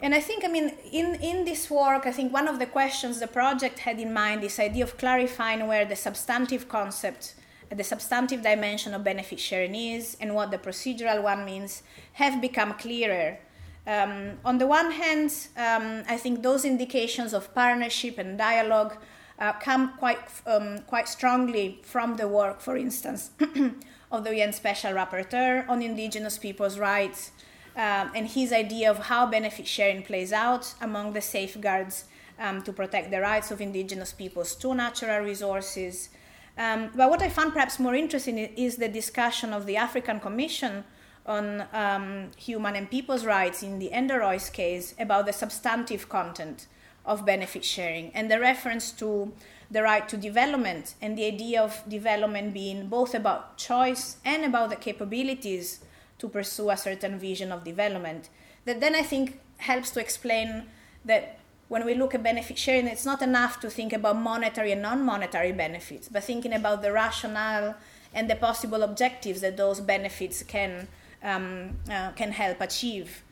and 0.01 0.15
I 0.15 0.19
think, 0.19 0.43
I 0.43 0.47
mean, 0.47 0.73
in, 0.91 1.15
in 1.15 1.45
this 1.45 1.69
work, 1.69 2.07
I 2.07 2.11
think 2.11 2.33
one 2.33 2.47
of 2.47 2.57
the 2.57 2.65
questions 2.65 3.19
the 3.19 3.27
project 3.27 3.79
had 3.79 3.99
in 3.99 4.11
mind, 4.11 4.41
this 4.41 4.59
idea 4.59 4.83
of 4.83 4.97
clarifying 4.97 5.67
where 5.67 5.85
the 5.85 5.95
substantive 5.95 6.67
concept, 6.67 7.35
the 7.69 7.83
substantive 7.83 8.41
dimension 8.41 8.95
of 8.95 9.03
benefit 9.03 9.39
sharing 9.39 9.75
is 9.75 10.17
and 10.19 10.33
what 10.33 10.49
the 10.49 10.57
procedural 10.57 11.21
one 11.21 11.45
means, 11.45 11.83
have 12.13 12.41
become 12.41 12.73
clearer. 12.73 13.37
Um, 13.85 14.39
on 14.43 14.57
the 14.57 14.65
one 14.65 14.91
hand, 14.91 15.33
um, 15.55 16.03
I 16.07 16.17
think 16.17 16.41
those 16.41 16.65
indications 16.65 17.33
of 17.33 17.53
partnership 17.53 18.17
and 18.17 18.37
dialogue 18.37 18.97
uh, 19.37 19.53
come 19.53 19.93
quite, 19.97 20.19
um, 20.47 20.79
quite 20.87 21.09
strongly 21.09 21.79
from 21.83 22.15
the 22.15 22.27
work, 22.27 22.59
for 22.59 22.75
instance, 22.75 23.31
of 24.11 24.23
the 24.23 24.35
UN 24.35 24.53
Special 24.53 24.93
Rapporteur 24.93 25.67
on 25.69 25.81
Indigenous 25.83 26.39
Peoples' 26.39 26.79
Rights 26.79 27.31
um, 27.75 28.11
and 28.15 28.27
his 28.27 28.51
idea 28.51 28.89
of 28.89 28.97
how 28.97 29.25
benefit 29.25 29.67
sharing 29.67 30.03
plays 30.03 30.33
out 30.33 30.73
among 30.81 31.13
the 31.13 31.21
safeguards 31.21 32.05
um, 32.39 32.61
to 32.63 32.73
protect 32.73 33.11
the 33.11 33.21
rights 33.21 33.51
of 33.51 33.61
indigenous 33.61 34.11
peoples 34.11 34.55
to 34.55 34.73
natural 34.73 35.23
resources. 35.23 36.09
Um, 36.57 36.89
but 36.95 37.09
what 37.09 37.21
I 37.21 37.29
found 37.29 37.53
perhaps 37.53 37.79
more 37.79 37.95
interesting 37.95 38.37
is 38.37 38.75
the 38.75 38.89
discussion 38.89 39.53
of 39.53 39.65
the 39.65 39.77
African 39.77 40.19
Commission 40.19 40.83
on 41.25 41.63
um, 41.71 42.31
human 42.35 42.75
and 42.75 42.89
people's 42.89 43.25
rights 43.25 43.63
in 43.63 43.79
the 43.79 43.91
Endorois 43.93 44.51
case 44.51 44.95
about 44.99 45.25
the 45.25 45.33
substantive 45.33 46.09
content 46.09 46.67
of 47.05 47.25
benefit 47.25 47.63
sharing 47.63 48.11
and 48.13 48.29
the 48.29 48.39
reference 48.39 48.91
to 48.91 49.31
the 49.69 49.81
right 49.81 50.07
to 50.09 50.17
development 50.17 50.95
and 51.01 51.17
the 51.17 51.25
idea 51.25 51.61
of 51.61 51.81
development 51.87 52.53
being 52.53 52.87
both 52.87 53.15
about 53.15 53.57
choice 53.57 54.17
and 54.25 54.43
about 54.43 54.69
the 54.69 54.75
capabilities 54.75 55.79
to 56.21 56.29
pursue 56.29 56.69
a 56.69 56.77
certain 56.77 57.17
vision 57.17 57.51
of 57.51 57.63
development. 57.63 58.29
That 58.65 58.79
then 58.79 58.95
I 58.95 59.01
think 59.01 59.39
helps 59.57 59.89
to 59.91 59.99
explain 59.99 60.67
that 61.03 61.39
when 61.67 61.83
we 61.85 61.95
look 61.95 62.13
at 62.13 62.21
benefit 62.21 62.57
sharing, 62.57 62.85
it's 62.87 63.05
not 63.05 63.21
enough 63.21 63.59
to 63.61 63.69
think 63.69 63.91
about 63.91 64.17
monetary 64.17 64.71
and 64.71 64.81
non 64.81 65.03
monetary 65.03 65.51
benefits, 65.51 66.07
but 66.07 66.23
thinking 66.23 66.53
about 66.53 66.81
the 66.81 66.91
rationale 66.91 67.75
and 68.13 68.29
the 68.29 68.35
possible 68.35 68.83
objectives 68.83 69.41
that 69.41 69.57
those 69.57 69.79
benefits 69.79 70.43
can, 70.43 70.87
um, 71.23 71.79
uh, 71.89 72.11
can 72.11 72.31
help 72.31 72.61
achieve. 72.61 73.23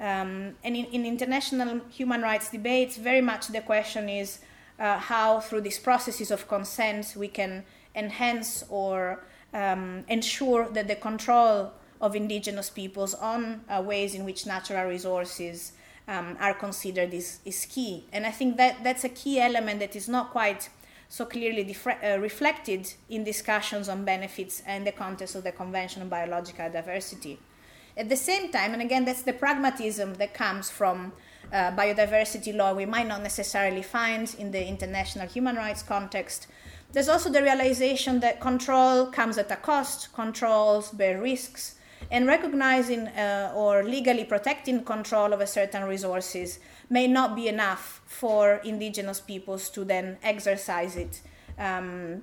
Um, 0.00 0.56
and 0.64 0.76
in, 0.76 0.86
in, 0.86 1.06
international 1.06 1.80
human 1.88 2.20
rights 2.20 2.50
debates, 2.50 2.96
very 2.96 3.20
much 3.20 3.48
the 3.48 3.60
question 3.60 4.08
is 4.08 4.40
uh, 4.78 4.98
how, 4.98 5.40
through 5.40 5.60
these 5.60 5.78
processes 5.78 6.32
of 6.32 6.48
consent, 6.48 7.14
we 7.16 7.28
can 7.28 7.64
enhance 7.94 8.64
or 8.68 9.22
um, 9.54 10.04
ensure 10.08 10.68
that 10.70 10.88
the 10.88 10.96
control 10.96 11.72
of 12.04 12.14
indigenous 12.14 12.68
peoples 12.68 13.14
on 13.14 13.62
uh, 13.68 13.82
ways 13.82 14.14
in 14.14 14.24
which 14.24 14.44
natural 14.44 14.86
resources 14.86 15.72
um, 16.06 16.36
are 16.38 16.52
considered 16.52 17.14
is, 17.14 17.38
is 17.46 17.64
key. 17.64 18.04
And 18.12 18.26
I 18.26 18.30
think 18.30 18.58
that 18.58 18.84
that's 18.84 19.04
a 19.04 19.08
key 19.08 19.40
element 19.40 19.80
that 19.80 19.96
is 19.96 20.06
not 20.06 20.30
quite 20.30 20.68
so 21.08 21.24
clearly 21.24 21.74
uh, 21.86 22.18
reflected 22.18 22.92
in 23.08 23.24
discussions 23.24 23.88
on 23.88 24.04
benefits 24.04 24.62
and 24.66 24.86
the 24.86 24.92
context 24.92 25.34
of 25.34 25.44
the 25.44 25.52
Convention 25.52 26.02
on 26.02 26.08
Biological 26.10 26.70
Diversity. 26.70 27.38
At 27.96 28.10
the 28.10 28.16
same 28.16 28.50
time, 28.52 28.74
and 28.74 28.82
again, 28.82 29.06
that's 29.06 29.22
the 29.22 29.32
pragmatism 29.32 30.14
that 30.14 30.34
comes 30.34 30.68
from 30.68 31.12
uh, 31.52 31.70
biodiversity 31.70 32.54
law 32.54 32.74
we 32.74 32.84
might 32.84 33.06
not 33.06 33.22
necessarily 33.22 33.82
find 33.82 34.34
in 34.38 34.50
the 34.50 34.66
international 34.66 35.28
human 35.28 35.56
rights 35.56 35.82
context. 35.82 36.48
There's 36.92 37.08
also 37.08 37.30
the 37.30 37.42
realization 37.42 38.20
that 38.20 38.40
control 38.40 39.06
comes 39.06 39.38
at 39.38 39.50
a 39.50 39.56
cost, 39.56 40.12
controls 40.12 40.90
bear 40.90 41.20
risks, 41.20 41.76
and 42.10 42.26
recognizing 42.26 43.08
uh, 43.08 43.52
or 43.54 43.82
legally 43.82 44.24
protecting 44.24 44.84
control 44.84 45.32
of 45.32 45.48
certain 45.48 45.84
resources 45.84 46.58
may 46.90 47.06
not 47.06 47.34
be 47.34 47.48
enough 47.48 48.00
for 48.06 48.60
indigenous 48.64 49.20
peoples 49.20 49.70
to 49.70 49.84
then 49.84 50.16
exercise 50.22 50.96
it. 50.96 51.20
Um, 51.58 52.22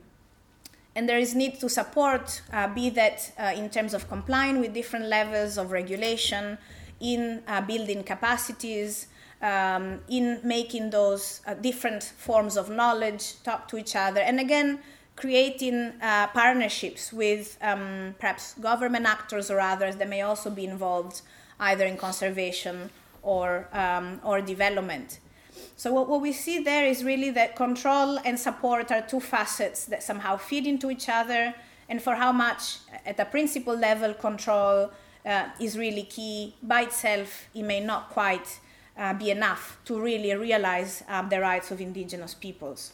and 0.95 1.07
there 1.07 1.19
is 1.19 1.34
need 1.34 1.59
to 1.61 1.69
support, 1.69 2.41
uh, 2.51 2.67
be 2.67 2.89
that 2.89 3.32
uh, 3.39 3.53
in 3.55 3.69
terms 3.69 3.93
of 3.93 4.09
complying 4.09 4.59
with 4.59 4.73
different 4.73 5.05
levels 5.05 5.57
of 5.57 5.71
regulation, 5.71 6.57
in 6.99 7.41
uh, 7.47 7.61
building 7.61 8.03
capacities, 8.03 9.07
um, 9.41 9.99
in 10.07 10.39
making 10.43 10.91
those 10.91 11.41
uh, 11.47 11.53
different 11.55 12.03
forms 12.03 12.57
of 12.57 12.69
knowledge 12.69 13.41
talk 13.43 13.67
to 13.67 13.77
each 13.77 13.95
other. 13.95 14.21
And 14.21 14.39
again, 14.39 14.79
creating 15.16 15.93
uh, 16.01 16.28
partnerships 16.28 17.14
with 17.14 17.57
um, 17.62 18.16
perhaps 18.20 18.53
government 18.55 19.05
actors 19.05 19.51
or 19.51 19.59
others 19.59 19.97
that 19.97 20.09
may 20.09 20.22
also 20.22 20.49
be 20.49 20.66
involved 20.66 21.22
either 21.59 21.86
in 21.86 21.97
conservation 21.97 22.89
or, 23.22 23.68
um, 23.74 24.20
or 24.24 24.41
development. 24.41 25.20
So 25.76 25.91
what, 25.93 26.07
what 26.07 26.22
we 26.22 26.32
see 26.32 26.64
there 26.64 26.86
is 26.86 27.03
really 27.03 27.30
that 27.32 27.55
control 27.55 28.20
and 28.26 28.39
support 28.39 28.91
are 28.91 29.01
two 29.01 29.20
facets 29.20 29.86
that 29.86 30.01
somehow 30.01 30.38
feed 30.38 30.66
into 30.66 30.89
each 30.89 31.09
other 31.09 31.53
and 31.89 32.01
for 32.01 32.16
how 32.16 32.32
much, 32.32 32.78
at 33.05 33.20
a 33.20 33.26
principle 33.26 33.76
level, 33.76 34.14
control 34.14 34.91
uh, 35.26 35.49
is 35.59 35.78
really 35.78 36.03
key. 36.03 36.55
By 36.64 36.84
itself, 36.84 37.47
it 37.53 37.64
may 37.64 37.82
not 37.82 38.09
quite 38.09 38.59
uh, 38.97 39.14
be 39.14 39.30
enough 39.30 39.78
to 39.86 40.01
really 40.01 40.34
realize 40.36 41.03
um, 41.09 41.30
the 41.30 41.41
rights 41.41 41.70
of 41.70 41.82
indigenous 41.82 42.34
peoples. 42.34 42.93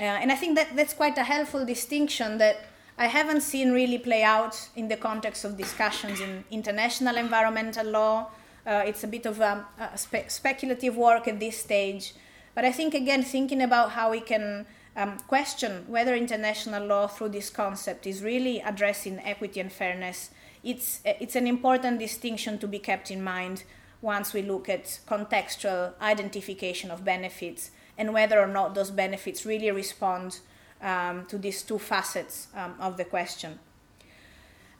Uh, 0.00 0.04
and 0.04 0.32
I 0.32 0.34
think 0.34 0.56
that 0.56 0.74
that's 0.74 0.94
quite 0.94 1.18
a 1.18 1.24
helpful 1.24 1.66
distinction 1.66 2.38
that 2.38 2.56
I 2.96 3.06
haven't 3.06 3.42
seen 3.42 3.72
really 3.72 3.98
play 3.98 4.22
out 4.22 4.68
in 4.74 4.88
the 4.88 4.96
context 4.96 5.44
of 5.44 5.58
discussions 5.58 6.20
in 6.20 6.44
international 6.50 7.16
environmental 7.16 7.86
law. 7.86 8.30
Uh, 8.66 8.82
it's 8.86 9.04
a 9.04 9.06
bit 9.06 9.26
of 9.26 9.40
a, 9.40 9.66
a 9.78 9.98
spe- 9.98 10.28
speculative 10.28 10.96
work 10.96 11.28
at 11.28 11.38
this 11.38 11.58
stage. 11.58 12.14
But 12.54 12.64
I 12.64 12.72
think, 12.72 12.94
again, 12.94 13.22
thinking 13.22 13.60
about 13.60 13.90
how 13.90 14.10
we 14.10 14.20
can 14.20 14.64
um, 14.96 15.18
question 15.28 15.84
whether 15.86 16.14
international 16.14 16.86
law 16.86 17.06
through 17.06 17.30
this 17.30 17.50
concept 17.50 18.06
is 18.06 18.22
really 18.22 18.60
addressing 18.60 19.18
equity 19.20 19.60
and 19.60 19.70
fairness, 19.70 20.30
it's, 20.64 21.00
it's 21.04 21.36
an 21.36 21.46
important 21.46 21.98
distinction 21.98 22.58
to 22.58 22.66
be 22.66 22.78
kept 22.78 23.10
in 23.10 23.22
mind 23.22 23.64
once 24.00 24.32
we 24.32 24.40
look 24.40 24.68
at 24.70 25.00
contextual 25.06 25.92
identification 26.00 26.90
of 26.90 27.04
benefits 27.04 27.70
and 28.00 28.14
whether 28.14 28.40
or 28.40 28.46
not 28.46 28.74
those 28.74 28.90
benefits 28.90 29.44
really 29.44 29.70
respond 29.70 30.40
um, 30.80 31.26
to 31.26 31.36
these 31.36 31.62
two 31.62 31.78
facets 31.78 32.48
um, 32.56 32.74
of 32.80 32.96
the 32.96 33.04
question. 33.04 33.58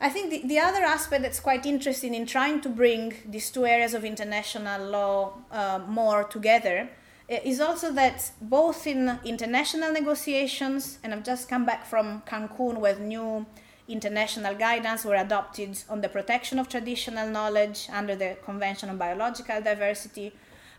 I 0.01 0.09
think 0.09 0.31
the, 0.31 0.41
the 0.49 0.59
other 0.59 0.83
aspect 0.83 1.23
that's 1.23 1.41
quite 1.41 1.67
interesting 1.67 2.15
in 2.15 2.25
trying 2.25 2.63
to 2.63 2.71
bring 2.71 3.13
these 3.27 3.51
two 3.51 3.67
areas 3.67 3.93
of 3.93 4.03
international 4.05 4.81
law 4.87 5.35
uh, 5.53 5.81
more 5.87 6.25
together 6.25 6.89
is 7.29 7.61
also 7.61 7.93
that 7.93 8.33
both 8.41 8.87
in 8.87 9.21
international 9.25 9.93
negotiations, 9.93 10.99
and 11.05 11.13
I've 11.13 11.23
just 11.23 11.49
come 11.49 11.67
back 11.67 11.85
from 11.85 12.23
Cancun 12.27 12.79
where 12.79 12.99
new 12.99 13.45
international 13.87 14.55
guidance 14.55 15.05
were 15.05 15.17
adopted 15.17 15.79
on 15.91 16.01
the 16.01 16.09
protection 16.09 16.59
of 16.59 16.71
traditional 16.71 17.29
knowledge 17.29 17.89
under 17.93 18.17
the 18.17 18.39
Convention 18.45 18.89
on 18.89 18.97
Biological 18.97 19.61
Diversity, 19.61 20.33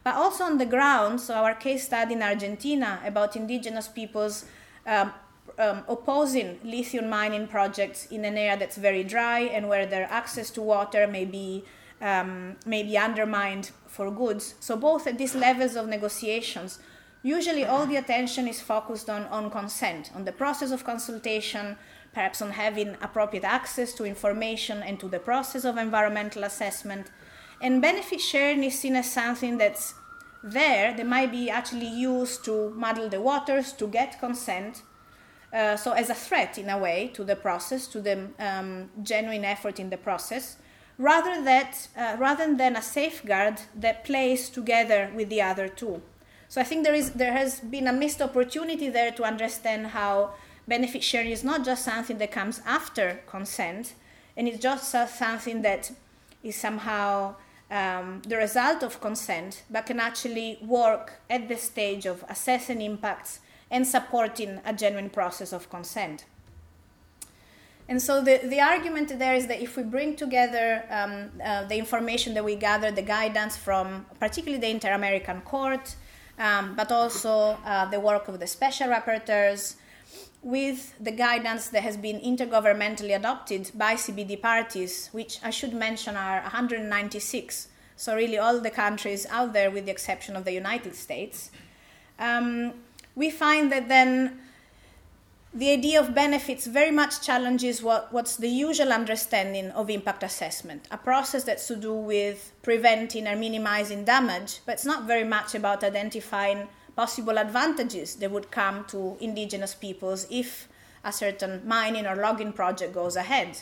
but 0.03 0.15
also 0.15 0.43
on 0.43 0.57
the 0.57 0.65
ground. 0.65 1.21
So, 1.21 1.35
our 1.35 1.53
case 1.53 1.85
study 1.85 2.13
in 2.13 2.21
Argentina 2.21 2.99
about 3.05 3.35
indigenous 3.35 3.87
peoples 3.87 4.45
um, 4.85 5.13
um, 5.59 5.83
opposing 5.87 6.59
lithium 6.63 7.09
mining 7.09 7.47
projects 7.47 8.07
in 8.07 8.25
an 8.25 8.37
area 8.37 8.57
that's 8.57 8.77
very 8.77 9.03
dry 9.03 9.41
and 9.41 9.67
where 9.67 9.85
their 9.85 10.07
access 10.09 10.49
to 10.51 10.61
water 10.61 11.07
may 11.07 11.25
be, 11.25 11.63
um, 12.01 12.55
may 12.65 12.83
be 12.83 12.97
undermined 12.97 13.71
for 13.87 14.09
goods. 14.09 14.55
So, 14.59 14.75
both 14.75 15.07
at 15.07 15.17
these 15.17 15.35
levels 15.35 15.75
of 15.75 15.87
negotiations, 15.87 16.79
usually 17.23 17.65
all 17.65 17.85
the 17.85 17.97
attention 17.97 18.47
is 18.47 18.61
focused 18.61 19.09
on, 19.09 19.23
on 19.25 19.51
consent, 19.51 20.11
on 20.15 20.25
the 20.25 20.31
process 20.31 20.71
of 20.71 20.83
consultation, 20.83 21.77
perhaps 22.13 22.41
on 22.41 22.51
having 22.51 22.97
appropriate 23.01 23.45
access 23.45 23.93
to 23.93 24.03
information 24.03 24.81
and 24.81 24.99
to 24.99 25.07
the 25.07 25.19
process 25.19 25.63
of 25.63 25.77
environmental 25.77 26.43
assessment. 26.43 27.07
And 27.61 27.81
benefit 27.81 28.19
sharing 28.19 28.63
is 28.63 28.79
seen 28.79 28.95
as 28.95 29.11
something 29.11 29.59
that's 29.59 29.93
there, 30.43 30.95
they 30.95 31.03
might 31.03 31.31
be 31.31 31.49
actually 31.49 31.87
used 31.87 32.43
to 32.45 32.71
muddle 32.71 33.07
the 33.07 33.21
waters, 33.21 33.71
to 33.73 33.87
get 33.87 34.19
consent. 34.19 34.81
Uh, 35.53 35.75
so, 35.75 35.91
as 35.91 36.09
a 36.09 36.15
threat 36.15 36.57
in 36.57 36.69
a 36.69 36.77
way 36.77 37.11
to 37.13 37.23
the 37.23 37.35
process, 37.35 37.85
to 37.87 38.01
the 38.01 38.29
um, 38.39 38.89
genuine 39.03 39.45
effort 39.45 39.79
in 39.79 39.89
the 39.91 39.97
process, 39.97 40.57
rather, 40.97 41.43
that, 41.43 41.87
uh, 41.95 42.15
rather 42.17 42.55
than 42.55 42.75
a 42.75 42.81
safeguard 42.81 43.61
that 43.75 44.03
plays 44.03 44.49
together 44.49 45.11
with 45.13 45.29
the 45.29 45.41
other 45.41 45.67
two. 45.67 46.01
So, 46.47 46.59
I 46.61 46.63
think 46.63 46.83
there, 46.83 46.95
is, 46.95 47.11
there 47.11 47.33
has 47.33 47.59
been 47.59 47.87
a 47.87 47.93
missed 47.93 48.21
opportunity 48.21 48.89
there 48.89 49.11
to 49.11 49.23
understand 49.23 49.87
how 49.87 50.31
benefit 50.67 51.03
sharing 51.03 51.29
is 51.29 51.43
not 51.43 51.63
just 51.63 51.85
something 51.85 52.17
that 52.17 52.31
comes 52.31 52.61
after 52.65 53.21
consent, 53.27 53.93
and 54.35 54.47
it's 54.47 54.59
just 54.59 54.89
something 54.89 55.61
that 55.61 55.91
is 56.43 56.55
somehow 56.55 57.35
um, 57.71 58.21
the 58.27 58.35
result 58.35 58.83
of 58.83 58.99
consent, 58.99 59.63
but 59.69 59.85
can 59.85 59.99
actually 59.99 60.59
work 60.61 61.13
at 61.29 61.47
the 61.47 61.57
stage 61.57 62.05
of 62.05 62.23
assessing 62.29 62.81
impacts 62.81 63.39
and 63.71 63.87
supporting 63.87 64.59
a 64.65 64.73
genuine 64.73 65.09
process 65.09 65.53
of 65.53 65.69
consent. 65.69 66.25
And 67.87 68.01
so 68.01 68.21
the, 68.21 68.39
the 68.43 68.61
argument 68.61 69.17
there 69.17 69.33
is 69.33 69.47
that 69.47 69.61
if 69.61 69.75
we 69.75 69.83
bring 69.83 70.15
together 70.15 70.83
um, 70.89 71.31
uh, 71.43 71.65
the 71.65 71.77
information 71.77 72.33
that 72.35 72.43
we 72.43 72.55
gather, 72.55 72.91
the 72.91 73.01
guidance 73.01 73.57
from 73.57 74.05
particularly 74.19 74.61
the 74.61 74.69
Inter 74.69 74.93
American 74.93 75.41
Court, 75.41 75.95
um, 76.37 76.75
but 76.75 76.91
also 76.91 77.57
uh, 77.65 77.85
the 77.85 77.99
work 77.99 78.27
of 78.27 78.39
the 78.39 78.47
special 78.47 78.87
rapporteurs, 78.87 79.75
with 80.43 80.95
the 80.99 81.11
guidance 81.11 81.67
that 81.69 81.83
has 81.83 81.97
been 81.97 82.19
intergovernmentally 82.19 83.15
adopted 83.15 83.71
by 83.75 83.93
CBD 83.93 84.41
parties, 84.41 85.09
which 85.11 85.39
I 85.43 85.51
should 85.51 85.73
mention 85.73 86.15
are 86.15 86.41
196. 86.41 87.67
So, 87.95 88.15
really, 88.15 88.37
all 88.37 88.59
the 88.59 88.71
countries 88.71 89.27
out 89.29 89.53
there, 89.53 89.69
with 89.69 89.85
the 89.85 89.91
exception 89.91 90.35
of 90.35 90.43
the 90.43 90.53
United 90.53 90.95
States. 90.95 91.51
Um, 92.17 92.73
we 93.15 93.29
find 93.29 93.71
that 93.71 93.87
then 93.87 94.39
the 95.53 95.71
idea 95.71 95.99
of 95.99 96.15
benefits 96.15 96.65
very 96.65 96.91
much 96.91 97.21
challenges 97.21 97.83
what, 97.83 98.11
what's 98.13 98.37
the 98.37 98.47
usual 98.47 98.93
understanding 98.93 99.69
of 99.71 99.89
impact 99.89 100.23
assessment, 100.23 100.87
a 100.91 100.97
process 100.97 101.43
that's 101.43 101.67
to 101.67 101.75
do 101.75 101.93
with 101.93 102.53
preventing 102.63 103.27
or 103.27 103.35
minimizing 103.35 104.05
damage, 104.05 104.61
but 104.65 104.73
it's 104.73 104.85
not 104.85 105.03
very 105.03 105.25
much 105.25 105.53
about 105.53 105.83
identifying 105.83 106.69
possible 106.95 107.37
advantages 107.37 108.15
that 108.15 108.31
would 108.31 108.51
come 108.51 108.85
to 108.85 109.17
indigenous 109.19 109.73
peoples 109.75 110.27
if 110.29 110.67
a 111.03 111.11
certain 111.11 111.61
mining 111.65 112.05
or 112.05 112.15
logging 112.15 112.53
project 112.53 112.93
goes 112.93 113.15
ahead. 113.15 113.57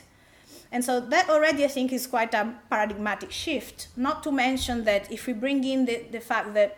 And 0.72 0.84
so 0.84 1.00
that 1.00 1.30
already, 1.30 1.64
I 1.64 1.68
think, 1.68 1.92
is 1.92 2.06
quite 2.06 2.34
a 2.34 2.54
paradigmatic 2.70 3.32
shift. 3.32 3.88
Not 3.96 4.24
to 4.24 4.32
mention 4.32 4.84
that 4.84 5.12
if 5.12 5.26
we 5.26 5.34
bring 5.34 5.64
in 5.64 5.86
the, 5.86 6.06
the 6.12 6.20
fact 6.20 6.54
that 6.54 6.78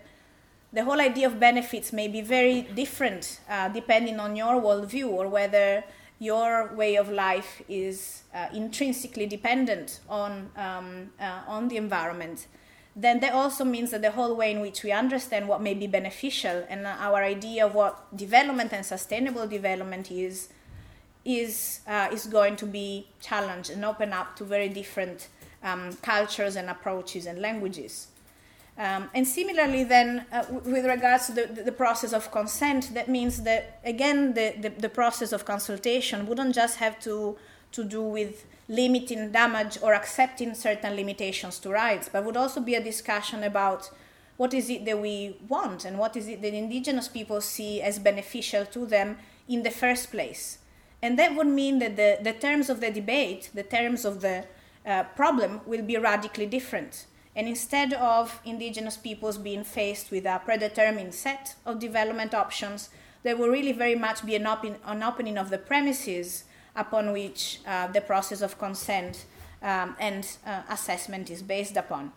the 0.72 0.86
whole 0.86 1.02
idea 1.02 1.28
of 1.28 1.40
benefits 1.40 1.92
may 1.92 2.08
be 2.08 2.22
very 2.22 2.62
different 2.62 3.42
uh, 3.50 3.68
depending 3.68 4.20
on 4.20 4.36
your 4.36 4.62
worldview 4.62 5.10
or 5.10 5.28
whether 5.28 5.84
your 6.20 6.74
way 6.76 6.96
of 6.96 7.10
life 7.10 7.62
is 7.68 8.24
uh, 8.34 8.48
intrinsically 8.54 9.26
dependent 9.26 10.00
on, 10.08 10.50
um, 10.56 11.10
uh, 11.20 11.42
on 11.48 11.68
the 11.68 11.76
environment 11.76 12.48
then 12.96 13.20
that 13.22 13.34
also 13.34 13.64
means 13.64 13.92
that 13.92 14.02
the 14.02 14.12
whole 14.12 14.36
way 14.36 14.52
in 14.52 14.60
which 14.60 14.84
we 14.84 14.92
understand 14.92 15.48
what 15.48 15.62
may 15.62 15.74
be 15.74 15.88
beneficial 15.88 16.66
and 16.70 16.86
our 16.86 17.24
idea 17.24 17.66
of 17.66 17.74
what 17.74 18.16
development 18.16 18.74
and 18.74 18.86
sustainable 18.86 19.48
development 19.48 20.12
is 20.12 20.50
is 21.24 21.82
uh, 21.88 22.10
is 22.12 22.26
going 22.26 22.56
to 22.56 22.66
be 22.66 23.08
challenged 23.22 23.70
and 23.70 23.86
open 23.86 24.12
up 24.12 24.36
to 24.36 24.44
very 24.44 24.68
different 24.68 25.28
um, 25.64 25.94
cultures 26.02 26.56
and 26.56 26.70
approaches 26.70 27.26
and 27.26 27.40
languages. 27.40 28.08
Um, 28.78 29.10
and 29.14 29.28
similarly, 29.28 29.84
then, 29.84 30.26
uh, 30.32 30.46
with 30.50 30.86
regards 30.86 31.28
to 31.28 31.34
the, 31.34 31.64
the, 31.64 31.72
process 31.72 32.14
of 32.14 32.32
consent, 32.32 32.94
that 32.94 33.10
means 33.10 33.44
that, 33.44 33.80
again, 33.84 34.34
the, 34.34 34.56
the, 34.60 34.70
the 34.70 34.90
process 34.90 35.34
of 35.34 35.46
consultation 35.46 36.26
wouldn't 36.26 36.56
just 36.56 36.78
have 36.78 37.00
to, 37.02 37.38
to 37.72 37.84
do 37.84 38.02
with 38.02 38.46
limiting 38.68 39.32
damage 39.32 39.78
or 39.82 39.94
accepting 39.94 40.54
certain 40.54 40.96
limitations 40.96 41.60
to 41.60 41.70
rights, 41.70 42.10
but 42.12 42.24
would 42.24 42.38
also 42.38 42.62
be 42.62 42.76
a 42.76 42.84
discussion 42.84 43.44
about 43.44 43.90
what 44.38 44.54
is 44.54 44.70
it 44.70 44.86
that 44.86 45.00
we 45.00 45.38
want 45.48 45.86
and 45.86 46.00
what 46.00 46.16
is 46.16 46.28
it 46.28 46.42
that 46.42 46.54
indigenous 46.54 47.08
people 47.08 47.42
see 47.42 47.82
as 47.82 48.00
beneficial 48.00 48.66
to 48.66 48.86
them 48.86 49.18
in 49.48 49.64
the 49.64 49.70
first 49.70 50.10
place. 50.10 50.58
And 51.02 51.18
that 51.20 51.36
would 51.36 51.48
mean 51.48 51.80
that 51.80 51.96
the, 51.96 52.18
the 52.22 52.34
terms 52.34 52.70
of 52.70 52.80
the 52.80 52.92
debate, 52.92 53.50
the 53.54 53.64
terms 53.64 54.06
of 54.06 54.22
the 54.22 54.46
uh, 54.86 55.04
problem, 55.16 55.62
will 55.66 55.82
be 55.82 55.98
radically 55.98 56.46
different. 56.46 57.06
And 57.36 57.48
instead 57.48 57.94
of 57.94 58.40
indigenous 58.46 58.98
peoples 58.98 59.38
being 59.38 59.64
faced 59.64 60.12
with 60.12 60.26
a 60.26 60.42
predetermined 60.44 61.14
set 61.14 61.56
of 61.66 61.80
development 61.80 62.34
options, 62.34 62.90
there 63.24 63.38
will 63.38 63.50
really 63.50 63.72
very 63.72 63.96
much 63.96 64.26
be 64.26 64.36
an, 64.36 64.48
open, 64.48 64.78
an 64.86 65.04
opening 65.04 65.38
of 65.38 65.50
the 65.50 65.58
premises 65.58 66.46
upon 66.76 67.12
which 67.12 67.60
uh, 67.68 67.88
the 67.88 68.02
process 68.02 68.42
of 68.42 68.58
consent 68.58 69.26
um, 69.62 69.96
and 70.00 70.38
uh, 70.46 70.62
assessment 70.70 71.30
is 71.30 71.42
based 71.42 71.78
upon. 71.78 72.12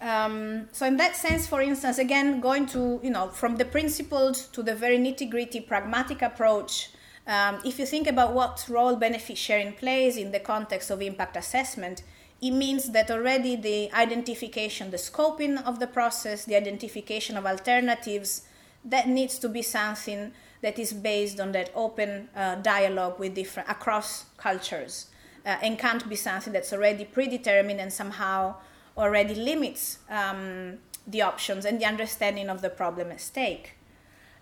Um, 0.00 0.68
so 0.72 0.86
in 0.86 0.96
that 0.98 1.16
sense, 1.16 1.46
for 1.46 1.62
instance, 1.62 1.98
again, 1.98 2.40
going 2.40 2.66
to, 2.66 3.00
you 3.02 3.10
know, 3.10 3.28
from 3.28 3.56
the 3.56 3.64
principled 3.64 4.34
to 4.52 4.62
the 4.62 4.74
very 4.74 4.98
nitty 4.98 5.30
gritty 5.30 5.60
pragmatic 5.60 6.20
approach, 6.20 6.90
um, 7.26 7.60
if 7.64 7.78
you 7.78 7.86
think 7.86 8.06
about 8.06 8.34
what 8.34 8.66
role 8.68 8.96
benefit 8.96 9.38
sharing 9.38 9.72
plays 9.72 10.16
in 10.18 10.30
the 10.30 10.40
context 10.40 10.90
of 10.90 11.00
impact 11.00 11.36
assessment, 11.36 12.02
it 12.42 12.50
means 12.50 12.90
that 12.90 13.10
already 13.10 13.56
the 13.56 13.90
identification, 13.94 14.90
the 14.90 14.98
scoping 14.98 15.64
of 15.64 15.80
the 15.80 15.86
process, 15.86 16.44
the 16.44 16.56
identification 16.56 17.38
of 17.38 17.46
alternatives, 17.46 18.42
that 18.84 19.08
needs 19.08 19.38
to 19.38 19.48
be 19.48 19.62
something 19.62 20.32
that 20.64 20.78
is 20.78 20.94
based 20.94 21.38
on 21.40 21.52
that 21.52 21.70
open 21.74 22.26
uh, 22.34 22.54
dialogue 22.54 23.18
with 23.18 23.34
different 23.34 23.68
across 23.68 24.24
cultures 24.38 25.08
uh, 25.44 25.58
and 25.62 25.78
can't 25.78 26.08
be 26.08 26.16
something 26.16 26.54
that's 26.54 26.72
already 26.72 27.04
predetermined 27.04 27.78
and 27.78 27.92
somehow 27.92 28.54
already 28.96 29.34
limits 29.34 29.98
um, 30.08 30.78
the 31.06 31.20
options 31.20 31.66
and 31.66 31.78
the 31.82 31.84
understanding 31.84 32.48
of 32.48 32.62
the 32.62 32.70
problem 32.70 33.10
at 33.10 33.20
stake. 33.20 33.74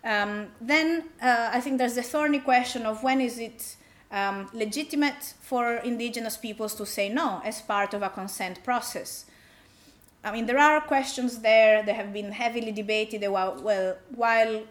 Um, 0.05 0.47
then 0.61 1.09
uh, 1.20 1.51
I 1.53 1.61
think 1.61 1.79
there's 1.79 1.97
the 1.97 2.05
thorny 2.05 2.39
question 2.39 2.87
of 2.87 3.03
when 3.03 3.20
is 3.20 3.41
it 3.41 3.75
um, 4.12 4.49
legitimate 4.53 5.35
for 5.41 5.75
indigenous 5.79 6.37
peoples 6.37 6.77
to 6.77 6.87
say 6.87 7.09
no 7.09 7.43
as 7.45 7.61
part 7.62 7.95
of 7.95 8.03
a 8.03 8.11
consent 8.11 8.62
process. 8.62 9.27
I 10.23 10.31
mean, 10.31 10.47
there 10.47 10.59
are 10.59 10.81
questions 10.83 11.41
there 11.41 11.83
that 11.83 11.97
have 11.97 12.12
been 12.12 12.31
heavily 12.31 12.70
debated 12.70 13.29
well, 13.29 13.57
while 14.14 14.62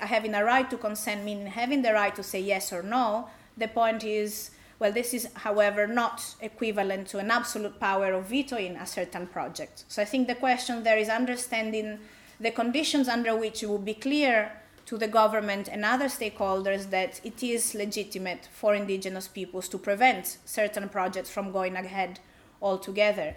having 0.00 0.34
a 0.34 0.44
right 0.44 0.68
to 0.70 0.76
consent 0.76 1.24
meaning 1.24 1.46
having 1.46 1.82
the 1.82 1.92
right 1.92 2.14
to 2.14 2.22
say 2.22 2.40
yes 2.40 2.72
or 2.72 2.82
no, 2.82 3.28
the 3.56 3.68
point 3.68 4.04
is, 4.04 4.50
well, 4.78 4.92
this 4.92 5.14
is, 5.14 5.28
however, 5.34 5.86
not 5.86 6.34
equivalent 6.40 7.08
to 7.08 7.18
an 7.18 7.30
absolute 7.30 7.80
power 7.80 8.12
of 8.12 8.26
vetoing 8.26 8.76
a 8.76 8.86
certain 8.86 9.26
project. 9.26 9.84
So 9.88 10.02
I 10.02 10.04
think 10.04 10.28
the 10.28 10.34
question 10.34 10.82
there 10.82 10.98
is 10.98 11.08
understanding 11.08 11.98
the 12.38 12.50
conditions 12.50 13.08
under 13.08 13.34
which 13.34 13.62
it 13.62 13.70
would 13.70 13.84
be 13.84 13.94
clear 13.94 14.52
to 14.84 14.98
the 14.98 15.08
government 15.08 15.68
and 15.68 15.84
other 15.84 16.04
stakeholders 16.06 16.90
that 16.90 17.20
it 17.24 17.42
is 17.42 17.74
legitimate 17.74 18.48
for 18.52 18.74
indigenous 18.74 19.26
peoples 19.26 19.68
to 19.68 19.78
prevent 19.78 20.38
certain 20.44 20.88
projects 20.88 21.30
from 21.30 21.50
going 21.50 21.74
ahead 21.74 22.20
altogether. 22.60 23.34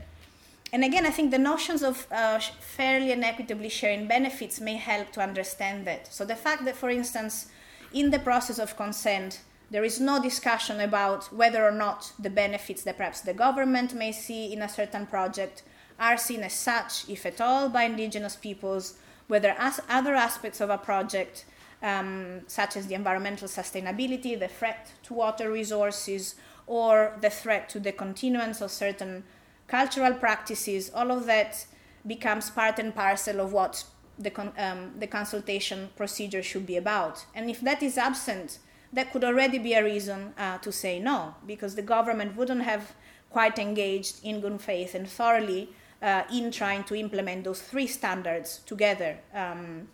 And 0.72 0.84
again, 0.84 1.06
I 1.06 1.10
think 1.10 1.32
the 1.32 1.40
notions 1.40 1.82
of 1.82 2.06
uh, 2.12 2.40
fairly 2.40 3.12
and 3.12 3.24
equitably 3.24 3.70
sharing 3.70 4.08
benefits 4.08 4.60
may 4.60 4.76
help 4.76 5.12
to 5.14 5.22
understand 5.22 5.86
that. 5.88 6.14
So 6.14 6.26
the 6.26 6.36
fact 6.36 6.66
that, 6.66 6.76
for 6.76 6.90
instance, 6.90 7.48
in 7.92 8.12
the 8.12 8.20
process 8.20 8.60
of 8.60 8.78
consent, 8.78 9.42
there 9.72 9.84
is 9.84 10.00
no 10.00 10.22
discussion 10.22 10.80
about 10.80 11.34
whether 11.34 11.66
or 11.66 11.72
not 11.72 12.12
the 12.20 12.30
benefits 12.30 12.84
that 12.84 12.98
perhaps 12.98 13.22
the 13.22 13.34
government 13.34 13.94
may 13.94 14.12
see 14.12 14.52
in 14.54 14.62
a 14.62 14.70
certain 14.70 15.06
project 15.06 15.64
are 16.00 16.18
seen 16.18 16.44
as 16.44 16.54
such, 16.54 17.10
if 17.10 17.26
at 17.26 17.42
all, 17.42 17.70
by 17.70 17.84
indigenous 17.84 18.36
peoples, 18.36 18.96
whether 19.28 19.56
as 19.58 19.80
other 19.90 20.16
aspects 20.16 20.62
of 20.62 20.70
a 20.70 20.78
project, 20.78 21.46
um, 21.84 22.42
such 22.48 22.76
as 22.78 22.88
the 22.88 22.96
environmental 22.96 23.48
sustainability, 23.48 24.40
the 24.40 24.48
threat 24.48 24.92
to 25.04 25.14
water 25.14 25.52
resources, 25.52 26.36
or 26.68 27.18
the 27.22 27.30
threat 27.30 27.70
to 27.70 27.80
the 27.80 27.92
continuance 27.92 28.62
of 28.62 28.72
certain 28.72 29.24
cultural 29.70 30.14
practices, 30.14 30.92
all 30.94 31.12
of 31.12 31.26
that 31.26 31.66
becomes 32.06 32.50
part 32.50 32.80
and 32.80 32.94
parcel 32.94 33.40
of 33.40 33.54
what 33.54 33.84
the, 34.18 34.32
con- 34.32 34.54
um, 34.58 34.94
the 35.00 35.08
consultation 35.08 35.90
procedure 35.96 36.44
should 36.44 36.66
be 36.66 36.78
about. 36.78 37.26
And 37.36 37.50
if 37.50 37.62
that 37.62 37.84
is 37.84 37.98
absent, 37.98 38.60
that 38.92 39.12
could 39.12 39.24
already 39.24 39.60
be 39.60 39.74
a 39.74 39.84
reason 39.84 40.34
uh, 40.38 40.58
to 40.60 40.72
say 40.72 41.00
no, 41.00 41.36
because 41.46 41.76
the 41.76 41.82
government 41.82 42.36
wouldn't 42.36 42.64
have 42.64 42.94
quite 43.30 43.60
engaged 43.60 44.20
in 44.24 44.42
good 44.42 44.60
faith 44.60 44.96
and 44.96 45.08
thoroughly 45.08 45.70
uh, 46.02 46.24
in 46.34 46.52
trying 46.52 46.84
to 46.86 46.96
implement 46.96 47.44
those 47.44 47.62
three 47.62 47.88
standards 47.88 48.62
together. 48.66 49.18
Um, 49.34 49.88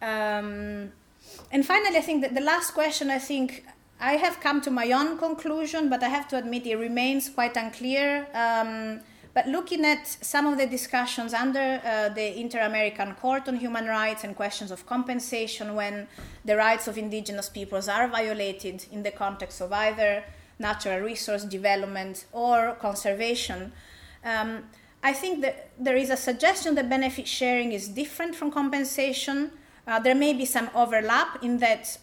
um, 0.00 0.92
and 1.50 1.64
finally, 1.64 1.96
I 1.96 2.00
think 2.00 2.22
that 2.22 2.34
the 2.34 2.40
last 2.40 2.72
question, 2.72 3.10
I 3.10 3.18
think 3.18 3.64
I 4.02 4.14
have 4.16 4.40
come 4.40 4.60
to 4.62 4.70
my 4.72 4.90
own 4.90 5.16
conclusion, 5.16 5.88
but 5.88 6.02
I 6.02 6.08
have 6.08 6.26
to 6.28 6.36
admit 6.36 6.66
it 6.66 6.74
remains 6.74 7.28
quite 7.28 7.56
unclear. 7.56 8.26
Um, 8.34 8.98
but 9.32 9.46
looking 9.46 9.84
at 9.84 10.08
some 10.08 10.44
of 10.48 10.58
the 10.58 10.66
discussions 10.66 11.32
under 11.32 11.80
uh, 11.84 12.08
the 12.08 12.36
Inter 12.36 12.62
American 12.62 13.14
Court 13.14 13.46
on 13.46 13.58
Human 13.58 13.86
Rights 13.86 14.24
and 14.24 14.34
questions 14.34 14.72
of 14.72 14.86
compensation 14.86 15.76
when 15.76 16.08
the 16.44 16.56
rights 16.56 16.88
of 16.88 16.98
indigenous 16.98 17.48
peoples 17.48 17.88
are 17.88 18.08
violated 18.08 18.84
in 18.90 19.04
the 19.04 19.12
context 19.12 19.60
of 19.60 19.72
either 19.72 20.24
natural 20.58 20.98
resource 20.98 21.44
development 21.44 22.26
or 22.32 22.76
conservation, 22.80 23.72
um, 24.24 24.64
I 25.04 25.12
think 25.12 25.42
that 25.42 25.70
there 25.78 25.96
is 25.96 26.10
a 26.10 26.16
suggestion 26.16 26.74
that 26.74 26.90
benefit 26.90 27.28
sharing 27.28 27.70
is 27.70 27.86
different 27.86 28.34
from 28.34 28.50
compensation. 28.50 29.52
Uh, 29.86 30.00
there 30.00 30.16
may 30.16 30.32
be 30.32 30.44
some 30.44 30.70
overlap 30.74 31.42
in 31.42 31.58
that 31.58 31.98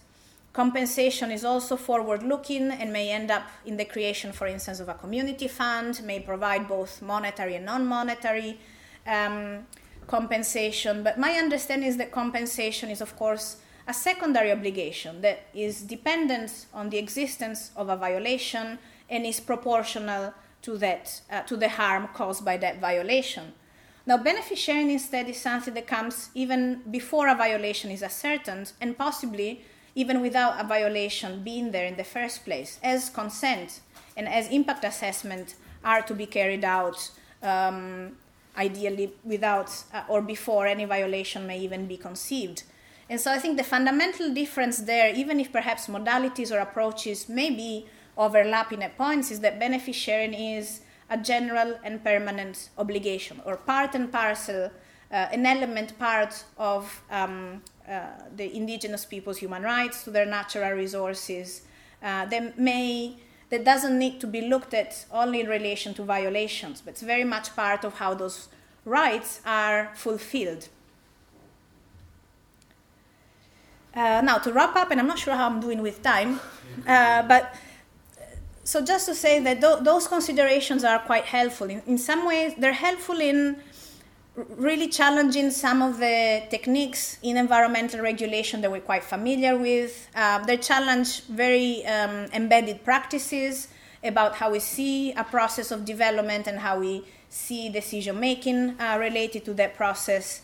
compensation 0.54 1.32
is 1.32 1.45
also 1.45 1.76
forward 1.76 2.24
looking 2.24 2.72
and 2.72 2.91
may 2.91 3.12
end 3.12 3.32
up 3.32 3.43
in 3.66 3.78
the 3.78 3.86
creation, 3.86 4.32
for 4.32 4.47
instance, 4.47 4.80
of 4.80 4.89
a 4.89 4.93
community 4.93 5.47
fund, 5.47 6.02
may 6.04 6.20
provide 6.20 6.68
both 6.68 7.02
monetary 7.02 7.56
and 7.56 7.66
non 7.66 7.86
monetary 7.86 8.60
um, 9.06 9.66
compensation. 10.08 11.04
But 11.04 11.20
my 11.20 11.34
understanding 11.34 11.88
is 11.88 11.97
that 11.97 12.12
compensation 12.12 12.89
is, 12.89 13.02
of 13.02 13.16
course, 13.16 13.58
a 13.88 13.93
secondary 13.93 14.52
obligation 14.52 15.22
that 15.22 15.47
is 15.54 15.82
dependent 15.82 16.66
on 16.74 16.89
the 16.89 16.97
existence 16.97 17.72
of 17.76 17.89
a 17.89 17.95
violation 17.95 18.78
and 19.10 19.26
is 19.26 19.39
proportional 19.39 20.34
to 20.62 20.78
that 20.78 21.22
uh, 21.32 21.41
to 21.41 21.56
the 21.56 21.70
harm 21.70 22.08
caused 22.14 22.43
by 22.43 22.58
that 22.58 22.80
violation. 22.80 23.54
Now, 24.06 24.18
benefit 24.18 24.58
sharing 24.58 24.89
instead 24.89 25.30
is 25.30 25.39
something 25.39 25.74
that 25.76 25.88
comes 25.88 26.30
even 26.34 26.82
before 26.89 27.28
a 27.28 27.36
violation 27.36 27.91
is 27.91 28.02
ascertained, 28.02 28.72
and 28.82 28.97
possibly 28.97 29.64
even 29.96 30.22
without 30.22 30.60
a 30.60 30.68
violation 30.68 31.44
being 31.44 31.72
there 31.72 31.86
in 31.86 31.98
the 31.98 32.04
first 32.04 32.46
place, 32.46 32.80
as 32.84 33.10
consent 33.10 33.82
and 34.16 34.28
as 34.28 34.48
impact 34.50 34.84
assessment 34.84 35.56
are 35.84 36.02
to 36.02 36.14
be 36.14 36.26
carried 36.26 36.66
out. 36.66 37.12
Um, 37.42 38.18
ideally 38.58 39.14
without 39.24 39.72
uh, 39.94 40.04
or 40.10 40.22
before 40.22 40.68
any 40.68 40.86
violation 40.86 41.48
may 41.48 41.60
even 41.60 41.88
be 41.88 41.98
conceived. 41.98 42.64
And 43.10 43.20
so 43.20 43.32
I 43.32 43.40
think 43.40 43.58
the 43.58 43.64
fundamental 43.64 44.34
difference 44.34 44.78
there, 44.80 45.14
even 45.16 45.40
if 45.40 45.52
perhaps 45.52 45.88
modalities 45.88 46.52
or 46.52 46.60
approaches 46.60 47.28
may 47.28 47.50
be 47.50 47.88
overlapping 48.18 48.84
at 48.84 48.98
points 48.98 49.32
is 49.32 49.40
that 49.40 49.60
benefit 49.60 49.96
sharing 49.96 50.34
is 50.34 50.82
a 51.10 51.18
general 51.18 51.80
and 51.84 52.04
permanent 52.04 52.70
obligation 52.78 53.42
or 53.46 53.58
part 53.58 53.96
and 53.96 54.12
parcel, 54.12 54.70
uh, 55.12 55.16
an 55.32 55.46
element 55.46 55.98
part 55.98 56.44
of 56.58 57.02
um, 57.10 57.64
the 58.36 58.56
indigenous 58.56 59.06
people's 59.06 59.38
human 59.38 59.64
rights 59.64 60.04
to 60.04 60.12
their 60.12 60.26
natural 60.26 60.72
resources. 60.72 61.64
Uh, 62.02 62.26
that 62.26 62.58
may 62.58 63.16
that 63.50 63.66
doesn't 63.66 63.98
need 63.98 64.20
to 64.22 64.28
be 64.28 64.42
looked 64.42 64.74
at 64.74 65.06
only 65.12 65.40
in 65.40 65.48
relation 65.48 65.94
to 65.96 66.04
violations, 66.04 66.82
but 66.82 66.92
it's 66.92 67.02
very 67.02 67.24
much 67.24 67.56
part 67.56 67.84
of 67.84 67.96
how 67.96 68.14
those 68.14 68.48
rights 68.86 69.42
are 69.46 69.92
fulfilled. 69.96 70.70
Uh, 73.96 74.22
now, 74.22 74.38
to 74.38 74.54
wrap 74.54 74.76
up, 74.76 74.92
and 74.92 75.00
I'm 75.00 75.08
not 75.08 75.18
sure 75.18 75.36
how 75.36 75.48
I'm 75.48 75.60
doing 75.60 75.82
with 75.82 76.04
time, 76.04 76.40
uh, 76.88 77.24
but 77.24 77.56
so 78.64 78.86
just 78.86 79.08
to 79.08 79.16
say 79.16 79.40
that 79.40 79.62
th- 79.62 79.80
those 79.82 80.08
considerations 80.08 80.84
are 80.84 81.00
quite 81.00 81.26
helpful. 81.26 81.70
In, 81.72 81.82
in 81.88 81.98
some 81.98 82.28
ways, 82.28 82.54
they're 82.56 82.72
helpful 82.72 83.20
in 83.20 83.58
really 84.58 84.88
challenging 84.88 85.52
some 85.52 85.82
of 85.82 86.00
the 86.00 86.44
techniques 86.50 87.18
in 87.22 87.38
environmental 87.38 88.02
regulation 88.02 88.62
that 88.62 88.72
we're 88.72 88.82
quite 88.82 89.04
familiar 89.04 89.58
with. 89.58 90.08
Uh, 90.16 90.40
they 90.46 90.58
challenge 90.58 91.24
very 91.26 91.86
um, 91.86 92.28
embedded 92.34 92.84
practices 92.84 93.68
about 94.04 94.36
how 94.36 94.52
we 94.52 94.60
see 94.60 95.12
a 95.14 95.24
process 95.24 95.72
of 95.72 95.86
development 95.86 96.48
and 96.48 96.60
how 96.60 96.80
we 96.80 97.06
see 97.30 97.70
decision 97.70 98.20
making 98.20 98.80
uh, 98.80 98.98
related 99.00 99.46
to 99.46 99.54
that 99.54 99.76
process. 99.76 100.42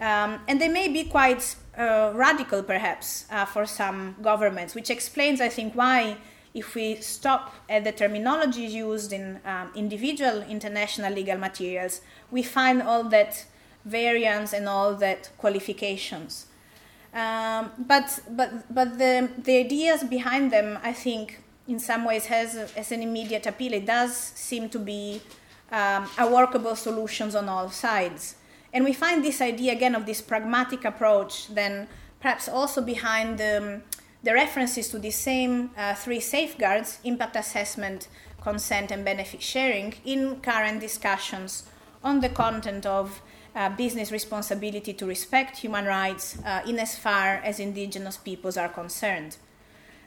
Um, 0.00 0.40
and 0.48 0.60
they 0.60 0.68
may 0.68 0.88
be 0.88 1.04
quite 1.04 1.54
uh, 1.78 2.12
radical, 2.14 2.62
perhaps, 2.62 3.26
uh, 3.30 3.44
for 3.44 3.66
some 3.66 4.16
governments, 4.22 4.74
which 4.74 4.90
explains, 4.90 5.40
I 5.40 5.48
think, 5.48 5.74
why 5.74 6.16
if 6.54 6.76
we 6.76 6.96
stop 6.96 7.52
at 7.68 7.82
the 7.82 7.90
terminology 7.90 8.62
used 8.62 9.12
in 9.12 9.40
um, 9.44 9.70
individual 9.74 10.42
international 10.42 11.12
legal 11.12 11.36
materials, 11.36 12.00
we 12.30 12.42
find 12.42 12.80
all 12.80 13.02
that 13.04 13.44
variance 13.84 14.52
and 14.52 14.68
all 14.68 14.94
that 14.94 15.30
qualifications. 15.36 16.46
Um, 17.12 17.70
but 17.78 18.20
but 18.30 18.72
but 18.72 18.98
the 18.98 19.28
the 19.38 19.58
ideas 19.58 20.04
behind 20.04 20.52
them, 20.52 20.78
I 20.82 20.92
think, 20.92 21.40
in 21.66 21.78
some 21.78 22.04
ways 22.04 22.26
has 22.26 22.56
as 22.76 22.92
an 22.92 23.02
immediate 23.02 23.46
appeal. 23.46 23.72
It 23.72 23.86
does 23.86 24.16
seem 24.16 24.68
to 24.70 24.78
be 24.78 25.20
um, 25.72 26.08
a 26.18 26.28
workable 26.30 26.76
solutions 26.76 27.34
on 27.34 27.48
all 27.48 27.68
sides, 27.70 28.36
and 28.72 28.84
we 28.84 28.92
find 28.92 29.24
this 29.24 29.40
idea 29.40 29.72
again 29.72 29.94
of 29.94 30.06
this 30.06 30.20
pragmatic 30.20 30.84
approach. 30.84 31.48
Then 31.48 31.88
perhaps 32.20 32.48
also 32.48 32.80
behind 32.80 33.38
the 33.38 33.82
the 34.24 34.32
references 34.32 34.88
to 34.88 34.98
the 34.98 35.10
same 35.10 35.70
uh, 35.76 35.94
three 35.94 36.20
safeguards 36.20 36.98
impact 37.04 37.36
assessment, 37.36 38.08
consent, 38.40 38.90
and 38.90 39.04
benefit 39.04 39.42
sharing 39.42 39.94
in 40.04 40.40
current 40.40 40.80
discussions 40.80 41.64
on 42.02 42.20
the 42.20 42.30
content 42.30 42.86
of 42.86 43.20
uh, 43.54 43.68
business 43.68 44.10
responsibility 44.10 44.94
to 44.94 45.06
respect 45.06 45.58
human 45.58 45.84
rights 45.84 46.38
uh, 46.44 46.62
in 46.66 46.78
as 46.78 46.98
far 46.98 47.36
as 47.44 47.60
indigenous 47.60 48.16
peoples 48.16 48.56
are 48.56 48.68
concerned. 48.68 49.36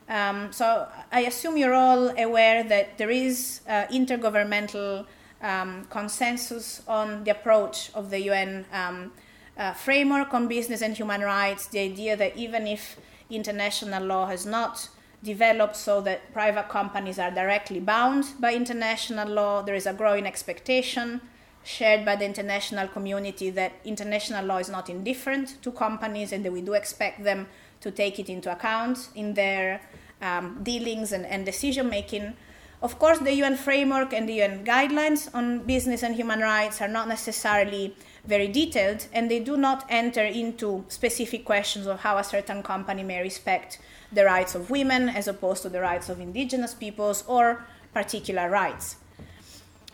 Um, 0.09 0.51
so 0.51 0.87
I 1.11 1.21
assume 1.21 1.57
you're 1.57 1.75
all 1.75 2.09
aware 2.17 2.63
that 2.63 2.97
there 2.97 3.11
is 3.11 3.61
uh, 3.67 3.85
intergovernmental 3.91 5.05
um, 5.41 5.85
consensus 5.89 6.81
on 6.87 7.23
the 7.23 7.31
approach 7.31 7.91
of 7.93 8.09
the 8.09 8.21
UN 8.23 8.65
um, 8.73 9.11
uh, 9.57 9.73
framework 9.73 10.33
on 10.33 10.47
business 10.47 10.81
and 10.81 10.95
human 10.95 11.21
rights, 11.21 11.67
the 11.67 11.79
idea 11.79 12.15
that 12.15 12.35
even 12.35 12.65
if 12.67 12.97
international 13.29 14.03
law 14.03 14.27
has 14.27 14.45
not 14.45 14.89
developed 15.23 15.75
so 15.75 16.01
that 16.01 16.31
private 16.31 16.69
companies 16.69 17.19
are 17.19 17.31
directly 17.31 17.79
bound 17.79 18.25
by 18.39 18.53
international 18.53 19.27
law. 19.27 19.61
There 19.61 19.75
is 19.75 19.85
a 19.85 19.93
growing 19.93 20.25
expectation, 20.25 21.21
shared 21.63 22.05
by 22.05 22.15
the 22.15 22.25
international 22.25 22.87
community 22.87 23.49
that 23.51 23.73
international 23.83 24.45
law 24.45 24.57
is 24.57 24.69
not 24.69 24.89
indifferent 24.89 25.61
to 25.63 25.71
companies 25.71 26.31
and 26.31 26.45
that 26.45 26.51
we 26.51 26.61
do 26.61 26.73
expect 26.73 27.23
them 27.23 27.47
to 27.81 27.91
take 27.91 28.19
it 28.19 28.29
into 28.29 28.51
account 28.51 29.09
in 29.15 29.33
their 29.33 29.81
um, 30.21 30.59
dealings 30.63 31.11
and, 31.11 31.25
and 31.25 31.45
decision 31.45 31.89
making. 31.89 32.33
Of 32.79 32.99
course, 32.99 33.17
the 33.17 33.33
UN 33.33 33.57
framework 33.57 34.13
and 34.13 34.29
the 34.29 34.41
UN 34.41 34.63
guidelines 34.63 35.33
on 35.33 35.65
business 35.65 36.03
and 36.03 36.15
human 36.15 36.41
rights 36.41 36.79
are 36.79 36.87
not 36.87 37.07
necessarily 37.07 37.95
very 38.25 38.47
detailed 38.47 39.07
and 39.13 39.31
they 39.31 39.39
do 39.39 39.57
not 39.57 39.85
enter 39.89 40.23
into 40.23 40.85
specific 40.87 41.43
questions 41.43 41.87
of 41.87 42.01
how 42.01 42.17
a 42.17 42.23
certain 42.23 42.61
company 42.61 43.01
may 43.01 43.21
respect 43.21 43.79
the 44.11 44.23
rights 44.25 44.53
of 44.53 44.69
women 44.69 45.09
as 45.09 45.27
opposed 45.27 45.63
to 45.63 45.69
the 45.69 45.81
rights 45.81 46.07
of 46.07 46.19
indigenous 46.19 46.75
peoples 46.75 47.23
or 47.27 47.65
particular 47.93 48.47
rights. 48.47 48.97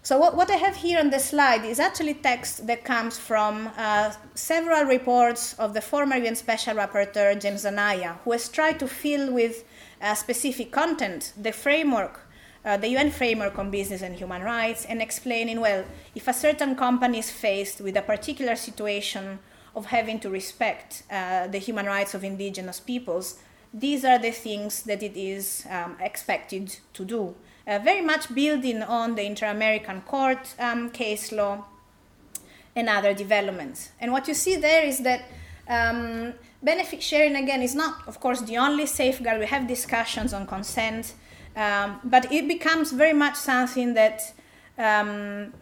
So 0.06 0.18
what, 0.18 0.36
what 0.36 0.52
I 0.52 0.58
have 0.58 0.76
here 0.76 1.00
on 1.00 1.12
the 1.12 1.20
slide 1.20 1.64
is 1.64 1.80
actually 1.80 2.16
text 2.16 2.68
that 2.68 2.84
comes 2.84 3.18
from 3.18 3.70
uh, 3.78 4.12
several 4.36 4.84
reports 4.84 5.54
of 5.54 5.74
the 5.74 5.80
former 5.80 6.18
UN 6.18 6.36
Special 6.36 6.76
Rapporteur 6.76 7.40
James 7.40 7.66
Anaya, 7.66 8.20
who 8.26 8.34
has 8.34 8.50
tried 8.50 8.80
to 8.80 8.88
fill 8.90 9.32
with 9.32 9.64
uh, 10.02 10.14
specific 10.14 10.74
content 10.74 11.32
the 11.42 11.54
framework, 11.54 12.23
uh, 12.66 12.78
the 12.78 12.88
UN 12.90 13.12
framework 13.12 13.58
on 13.60 13.70
business 13.70 14.02
and 14.02 14.16
human 14.16 14.42
rights, 14.42 14.86
and 14.86 15.02
explaining, 15.02 15.60
well, 15.60 15.84
if 16.16 16.28
a 16.28 16.34
certain 16.34 16.76
company 16.76 17.20
is 17.20 17.30
faced 17.30 17.82
with 17.82 17.98
a 17.98 18.02
particular 18.02 18.56
situation 18.56 19.40
of 19.76 19.88
having 19.88 20.20
to 20.20 20.30
respect 20.30 21.04
uh, 21.12 21.48
the 21.48 21.58
human 21.58 21.86
rights 21.86 22.14
of 22.14 22.24
indigenous 22.24 22.80
peoples, 22.80 23.40
these 23.74 24.06
are 24.06 24.20
the 24.20 24.32
things 24.32 24.84
that 24.84 25.02
it 25.02 25.18
is 25.18 25.66
um, 25.70 25.98
expected 26.00 26.78
to 26.94 27.04
do 27.04 27.36
uh, 27.66 27.80
very 27.80 28.02
much 28.02 28.34
building 28.34 28.82
on 28.84 29.16
the 29.16 29.24
Inter-American 29.24 30.02
Court 30.02 30.56
um, 30.60 30.90
case 30.90 31.32
law 31.32 31.66
and 32.76 32.90
other 32.90 33.14
developments. 33.14 33.92
And 34.00 34.12
what 34.12 34.28
you 34.28 34.34
see 34.34 34.56
there 34.56 34.84
is 34.84 35.00
that 35.00 35.24
um, 35.68 36.34
benefit 36.62 37.02
sharing, 37.02 37.36
again, 37.36 37.62
is 37.62 37.76
not, 37.76 38.08
of 38.08 38.20
course, 38.20 38.42
the 38.42 38.58
only 38.58 38.86
safeguard. 38.86 39.40
We 39.40 39.46
have 39.46 39.68
discussions 39.68 40.34
on 40.34 40.48
consent, 40.48 41.14
um, 41.56 42.00
but 42.04 42.32
it 42.32 42.48
becomes 42.48 42.92
very 42.92 43.14
much 43.14 43.36
something 43.36 43.94
that 43.94 44.34
um, 44.78 45.54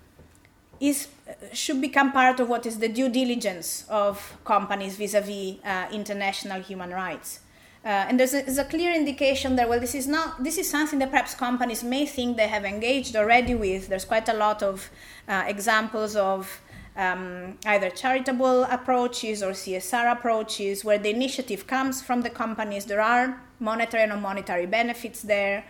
is 0.79 1.07
should 1.53 1.79
become 1.79 2.11
part 2.11 2.39
of 2.39 2.49
what 2.49 2.65
is 2.65 2.79
the 2.79 2.87
due 2.87 3.09
diligence 3.09 3.85
of 3.89 4.37
companies 4.43 4.95
vis-a-vis 4.97 5.57
uh, 5.63 5.87
international 5.91 6.61
human 6.61 6.89
rights. 6.91 7.39
Uh, 7.83 7.87
and 7.87 8.19
there's 8.19 8.33
a, 8.33 8.41
there's 8.43 8.57
a, 8.59 8.65
clear 8.65 8.93
indication 8.93 9.55
that 9.55 9.67
well 9.67 9.79
this 9.79 9.95
is 9.95 10.07
not 10.07 10.43
this 10.43 10.57
is 10.57 10.69
something 10.69 10.99
that 10.99 11.09
perhaps 11.09 11.33
companies 11.33 11.83
may 11.83 12.05
think 12.05 12.37
they 12.37 12.47
have 12.47 12.65
engaged 12.65 13.15
already 13.15 13.55
with. 13.55 13.87
There's 13.89 14.05
quite 14.05 14.29
a 14.29 14.33
lot 14.33 14.61
of 14.61 14.89
uh, 15.27 15.43
examples 15.47 16.15
of 16.15 16.61
um, 16.95 17.57
either 17.65 17.89
charitable 17.89 18.63
approaches 18.65 19.41
or 19.41 19.51
csr 19.51 20.11
approaches 20.11 20.85
where 20.85 20.99
the 20.99 21.09
initiative 21.09 21.65
comes 21.65 22.01
from 22.01 22.21
the 22.21 22.29
companies. 22.29 22.85
There 22.85 23.01
are 23.01 23.41
monetary 23.59 24.03
and 24.03 24.11
non-monetary 24.11 24.67
benefits 24.67 25.21
there 25.21 25.63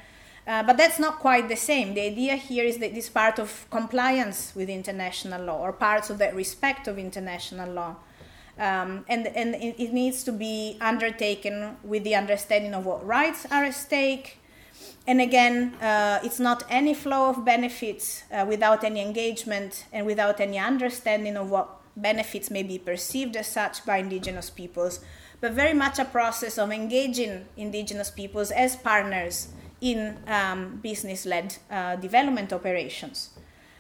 uh, 0.48 0.64
but 0.64 0.78
that's 0.78 1.00
not 1.00 1.20
quite 1.20 1.48
the 1.50 1.56
same 1.56 1.94
the 1.94 2.02
idea 2.02 2.36
here 2.36 2.64
is 2.64 2.78
that 2.78 2.94
this 2.94 3.10
part 3.10 3.40
of 3.40 3.68
compliance 3.70 4.54
with 4.56 4.70
international 4.70 5.44
law 5.44 5.60
or 5.60 5.72
parts 5.72 6.10
of 6.10 6.18
that 6.18 6.36
respect 6.36 6.88
of 6.88 6.98
international 6.98 7.72
law 7.72 7.96
um, 8.62 9.06
and, 9.08 9.28
and 9.28 9.56
it 9.56 9.92
needs 9.92 10.24
to 10.24 10.32
be 10.32 10.78
undertaken 10.82 11.78
with 11.84 12.04
the 12.04 12.16
understanding 12.16 12.74
of 12.74 12.86
what 12.86 13.06
rights 13.06 13.48
are 13.50 13.64
at 13.64 13.74
stake. 13.74 14.38
And 15.08 15.20
again, 15.20 15.74
uh, 15.82 16.20
it's 16.24 16.40
not 16.40 16.64
any 16.70 16.94
flow 16.94 17.30
of 17.30 17.44
benefits 17.44 18.24
uh, 18.32 18.46
without 18.48 18.84
any 18.84 19.02
engagement 19.02 19.86
and 19.92 20.06
without 20.06 20.40
any 20.40 20.60
understanding 20.60 21.38
of 21.38 21.50
what 21.50 21.70
benefits 21.98 22.52
may 22.52 22.62
be 22.62 22.78
perceived 22.78 23.36
as 23.36 23.48
such 23.48 23.84
by 23.86 23.98
indigenous 23.98 24.52
peoples, 24.52 25.00
but 25.40 25.54
very 25.54 25.74
much 25.74 25.98
a 25.98 26.06
process 26.06 26.60
of 26.60 26.72
engaging 26.72 27.46
indigenous 27.58 28.12
peoples 28.12 28.52
as 28.52 28.76
partners 28.76 29.48
in 29.82 30.18
um, 30.28 30.80
business 30.82 31.26
led 31.26 31.58
uh, 31.70 31.96
development 31.98 32.54
operations. 32.54 33.32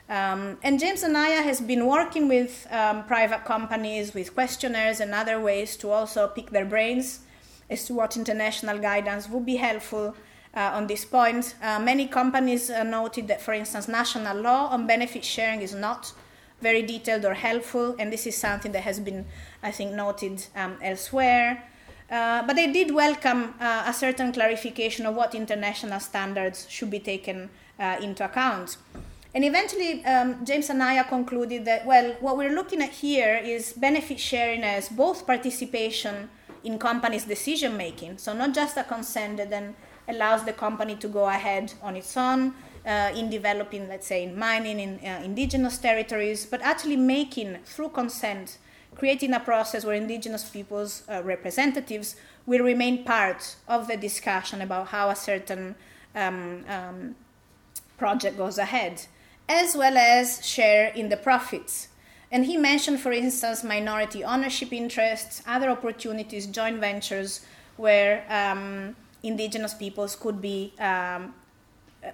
Um, 0.09 0.57
and 0.61 0.77
James 0.77 1.03
Anaya 1.03 1.41
has 1.41 1.61
been 1.61 1.87
working 1.87 2.27
with 2.27 2.67
um, 2.69 3.05
private 3.05 3.45
companies 3.45 4.13
with 4.13 4.33
questionnaires 4.33 4.99
and 4.99 5.13
other 5.13 5.39
ways 5.39 5.77
to 5.77 5.89
also 5.89 6.27
pick 6.27 6.49
their 6.49 6.65
brains 6.65 7.21
as 7.69 7.85
to 7.85 7.93
what 7.93 8.17
international 8.17 8.77
guidance 8.77 9.29
would 9.29 9.45
be 9.45 9.55
helpful 9.55 10.13
uh, 10.53 10.71
on 10.73 10.87
this 10.87 11.05
point. 11.05 11.55
Uh, 11.63 11.79
many 11.79 12.07
companies 12.07 12.69
uh, 12.69 12.83
noted 12.83 13.29
that, 13.29 13.41
for 13.41 13.53
instance, 13.53 13.87
national 13.87 14.35
law 14.41 14.67
on 14.67 14.85
benefit 14.85 15.23
sharing 15.23 15.61
is 15.61 15.73
not 15.73 16.11
very 16.59 16.81
detailed 16.81 17.23
or 17.23 17.33
helpful, 17.33 17.95
and 17.97 18.11
this 18.11 18.27
is 18.27 18.35
something 18.35 18.73
that 18.73 18.83
has 18.83 18.99
been, 18.99 19.25
I 19.63 19.71
think, 19.71 19.93
noted 19.93 20.45
um, 20.55 20.77
elsewhere. 20.81 21.63
Uh, 22.11 22.43
but 22.45 22.57
they 22.57 22.69
did 22.69 22.93
welcome 22.93 23.53
uh, 23.61 23.83
a 23.87 23.93
certain 23.93 24.33
clarification 24.33 25.05
of 25.05 25.15
what 25.15 25.33
international 25.33 25.99
standards 25.99 26.67
should 26.69 26.91
be 26.91 26.99
taken 26.99 27.49
uh, 27.79 27.95
into 28.01 28.25
account. 28.25 28.75
And 29.33 29.45
eventually, 29.45 30.03
um, 30.03 30.45
James 30.45 30.69
Anaya 30.69 31.05
concluded 31.05 31.63
that, 31.63 31.85
well, 31.85 32.17
what 32.19 32.35
we're 32.37 32.53
looking 32.53 32.81
at 32.81 32.89
here 32.89 33.39
is 33.41 33.71
benefit 33.71 34.19
sharing 34.19 34.63
as 34.63 34.89
both 34.89 35.25
participation 35.25 36.29
in 36.65 36.77
companies' 36.77 37.23
decision 37.23 37.77
making. 37.77 38.17
So, 38.17 38.33
not 38.33 38.53
just 38.53 38.75
a 38.75 38.83
consent 38.83 39.37
that 39.37 39.49
then 39.49 39.73
allows 40.09 40.43
the 40.43 40.51
company 40.51 40.95
to 40.97 41.07
go 41.07 41.29
ahead 41.29 41.73
on 41.81 41.95
its 41.95 42.17
own 42.17 42.53
uh, 42.85 43.11
in 43.15 43.29
developing, 43.29 43.87
let's 43.87 44.07
say, 44.07 44.23
in 44.23 44.37
mining 44.37 44.81
in 44.81 44.99
uh, 44.99 45.21
indigenous 45.23 45.77
territories, 45.77 46.45
but 46.45 46.61
actually 46.61 46.97
making, 46.97 47.59
through 47.63 47.89
consent, 47.89 48.57
creating 48.95 49.33
a 49.33 49.39
process 49.39 49.85
where 49.85 49.95
indigenous 49.95 50.49
people's 50.49 51.03
uh, 51.09 51.21
representatives 51.23 52.15
will 52.45 52.63
remain 52.63 53.03
part 53.03 53.55
of 53.67 53.87
the 53.87 53.97
discussion 53.97 54.61
about 54.61 54.87
how 54.87 55.09
a 55.09 55.15
certain 55.15 55.75
um, 56.15 56.63
um, 56.67 57.15
project 57.97 58.37
goes 58.37 58.57
ahead 58.57 59.05
as 59.51 59.75
well 59.75 59.97
as 59.97 60.45
share 60.45 60.89
in 60.93 61.09
the 61.09 61.17
profits. 61.17 61.89
And 62.31 62.45
he 62.45 62.55
mentioned, 62.55 63.01
for 63.01 63.11
instance, 63.11 63.63
minority 63.63 64.23
ownership 64.23 64.71
interests, 64.71 65.43
other 65.45 65.69
opportunities, 65.69 66.47
joint 66.47 66.79
ventures, 66.79 67.45
where 67.75 68.23
um, 68.29 68.95
indigenous 69.21 69.73
peoples 69.73 70.15
could 70.15 70.41
be 70.41 70.73
um, 70.79 71.33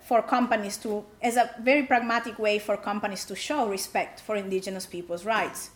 for 0.04 0.24
companies 0.24 0.78
to, 0.78 1.06
as 1.22 1.38
a 1.38 1.54
very 1.62 1.84
pragmatic 1.84 2.40
way 2.40 2.58
for 2.58 2.76
companies 2.78 3.26
to 3.26 3.36
show 3.36 3.70
respect 3.70 4.20
for 4.22 4.36
indigenous 4.36 4.88
people's 4.88 5.24
rights. 5.24 5.70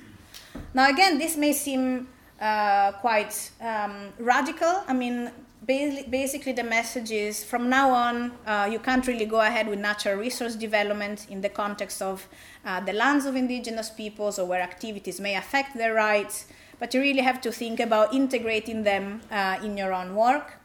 Now, 0.73 0.89
again, 0.89 1.17
this 1.17 1.37
may 1.37 1.53
seem 1.53 2.07
uh, 2.39 2.93
quite 2.93 3.51
um, 3.61 4.13
radical. 4.19 4.83
I 4.87 4.93
mean, 4.93 5.31
basically 5.65 6.53
the 6.53 6.63
message 6.63 7.11
is 7.11 7.43
from 7.43 7.69
now 7.69 7.91
on 7.91 8.31
uh, 8.47 8.67
you 8.71 8.79
can't 8.79 9.05
really 9.05 9.25
go 9.25 9.41
ahead 9.41 9.67
with 9.67 9.77
natural 9.77 10.17
resource 10.17 10.55
development 10.55 11.27
in 11.29 11.41
the 11.41 11.49
context 11.49 12.01
of 12.01 12.27
uh, 12.65 12.79
the 12.79 12.93
lands 12.93 13.25
of 13.25 13.35
indigenous 13.35 13.89
peoples 13.89 14.39
or 14.39 14.45
where 14.47 14.61
activities 14.61 15.19
may 15.19 15.35
affect 15.35 15.77
their 15.77 15.93
rights 15.93 16.47
but 16.79 16.93
you 16.95 16.99
really 16.99 17.21
have 17.21 17.39
to 17.39 17.51
think 17.51 17.79
about 17.79 18.11
integrating 18.11 18.83
them 18.83 19.21
uh, 19.29 19.59
in 19.63 19.77
your 19.77 19.93
own 19.93 20.15
work 20.15 20.57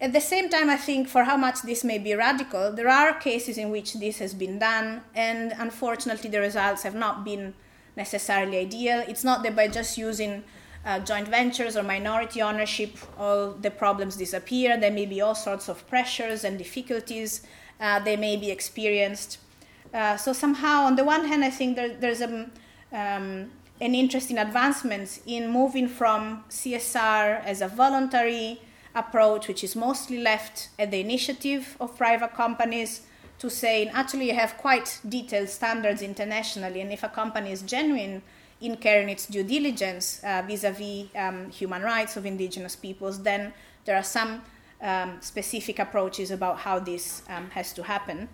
at 0.00 0.12
the 0.12 0.20
same 0.20 0.50
time 0.50 0.68
i 0.68 0.76
think 0.76 1.08
for 1.08 1.22
how 1.22 1.36
much 1.36 1.62
this 1.62 1.84
may 1.84 1.98
be 1.98 2.12
radical 2.12 2.72
there 2.72 2.88
are 2.88 3.12
cases 3.14 3.56
in 3.56 3.70
which 3.70 3.94
this 3.94 4.18
has 4.18 4.34
been 4.34 4.58
done 4.58 5.02
and 5.14 5.54
unfortunately 5.56 6.28
the 6.28 6.40
results 6.40 6.82
have 6.82 6.96
not 6.96 7.24
been 7.24 7.54
necessarily 7.96 8.58
ideal 8.58 9.02
it's 9.08 9.24
not 9.24 9.42
that 9.42 9.56
by 9.56 9.66
just 9.68 9.96
using 9.96 10.44
uh, 10.84 11.00
joint 11.00 11.26
ventures 11.26 11.76
or 11.76 11.82
minority 11.82 12.40
ownership, 12.40 12.96
all 13.18 13.50
the 13.50 13.70
problems 13.72 14.16
disappear. 14.16 14.78
There 14.78 14.92
may 14.92 15.04
be 15.04 15.20
all 15.20 15.34
sorts 15.34 15.68
of 15.68 15.84
pressures 15.88 16.44
and 16.44 16.56
difficulties 16.56 17.42
uh, 17.80 17.98
they 18.00 18.16
may 18.16 18.36
be 18.36 18.50
experienced. 18.50 19.38
Uh, 19.92 20.16
so 20.16 20.32
somehow, 20.32 20.84
on 20.84 20.96
the 20.96 21.04
one 21.04 21.26
hand, 21.26 21.44
I 21.44 21.50
think 21.50 21.76
there, 21.76 21.94
there's 21.94 22.20
a, 22.20 22.48
um, 22.92 23.50
an 23.80 23.94
interesting 23.94 24.38
advancement 24.38 25.20
in 25.26 25.50
moving 25.50 25.88
from 25.88 26.44
CSR 26.48 27.44
as 27.44 27.60
a 27.60 27.68
voluntary 27.68 28.60
approach, 28.94 29.48
which 29.48 29.62
is 29.62 29.76
mostly 29.76 30.18
left 30.18 30.70
at 30.78 30.90
the 30.90 31.00
initiative 31.00 31.76
of 31.80 31.96
private 31.96 32.34
companies, 32.34 33.02
to 33.38 33.50
saying 33.50 33.90
actually 33.90 34.28
you 34.28 34.34
have 34.34 34.56
quite 34.56 35.00
detailed 35.08 35.48
standards 35.48 36.02
internationally, 36.02 36.80
and 36.80 36.92
if 36.92 37.02
a 37.02 37.08
company 37.08 37.52
is 37.52 37.62
genuine 37.62 38.22
in 38.60 38.76
carrying 38.76 39.10
its 39.10 39.26
due 39.26 39.44
diligence 39.44 40.20
uh, 40.24 40.42
vis-a-vis 40.46 41.08
um, 41.14 41.50
human 41.50 41.82
rights 41.82 42.16
of 42.16 42.24
indigenous 42.24 42.74
peoples, 42.74 43.22
then 43.22 43.52
there 43.84 43.96
are 43.96 44.02
some 44.02 44.42
um, 44.80 45.18
specific 45.20 45.78
approaches 45.78 46.30
about 46.30 46.58
how 46.58 46.78
this 46.78 47.22
um, 47.28 47.50
has 47.50 47.72
to 47.74 47.82
happen. 47.82 48.28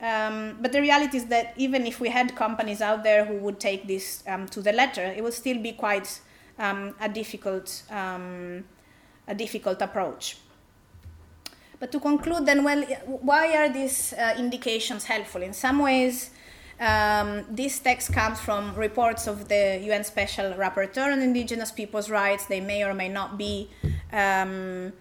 Um, 0.00 0.56
but 0.60 0.72
the 0.72 0.80
reality 0.80 1.18
is 1.18 1.26
that 1.26 1.52
even 1.56 1.86
if 1.86 2.00
we 2.00 2.08
had 2.08 2.34
companies 2.34 2.80
out 2.80 3.04
there 3.04 3.24
who 3.24 3.36
would 3.36 3.60
take 3.60 3.86
this 3.86 4.24
um, 4.26 4.48
to 4.48 4.62
the 4.62 4.72
letter, 4.72 5.04
it 5.04 5.22
would 5.22 5.34
still 5.34 5.60
be 5.62 5.72
quite 5.72 6.20
a 6.58 7.08
difficult 7.08 7.82
a 7.90 9.34
difficult 9.34 9.80
approach. 9.80 10.36
But 11.80 11.90
to 11.92 11.98
conclude, 11.98 12.46
then, 12.46 12.62
well, 12.62 12.82
why 13.06 13.56
are 13.56 13.68
these 13.68 14.12
uh, 14.12 14.34
indications 14.38 15.04
helpful? 15.04 15.42
In 15.42 15.54
some 15.54 15.78
ways, 15.80 16.30
Um, 16.80 17.44
this 17.50 17.78
text 17.78 18.10
comes 18.10 18.40
from 18.40 18.74
reports 18.74 19.26
of 19.26 19.48
the 19.48 19.78
UN 19.82 20.02
Special 20.02 20.54
Rapporteur 20.54 21.12
on 21.12 21.20
Indigenous 21.20 21.70
Peoples' 21.70 22.08
Rights. 22.08 22.46
They 22.46 22.60
may 22.60 22.82
or 22.84 22.94
may 22.94 23.10
not 23.10 23.36
be 23.36 23.68
um, 24.12 24.94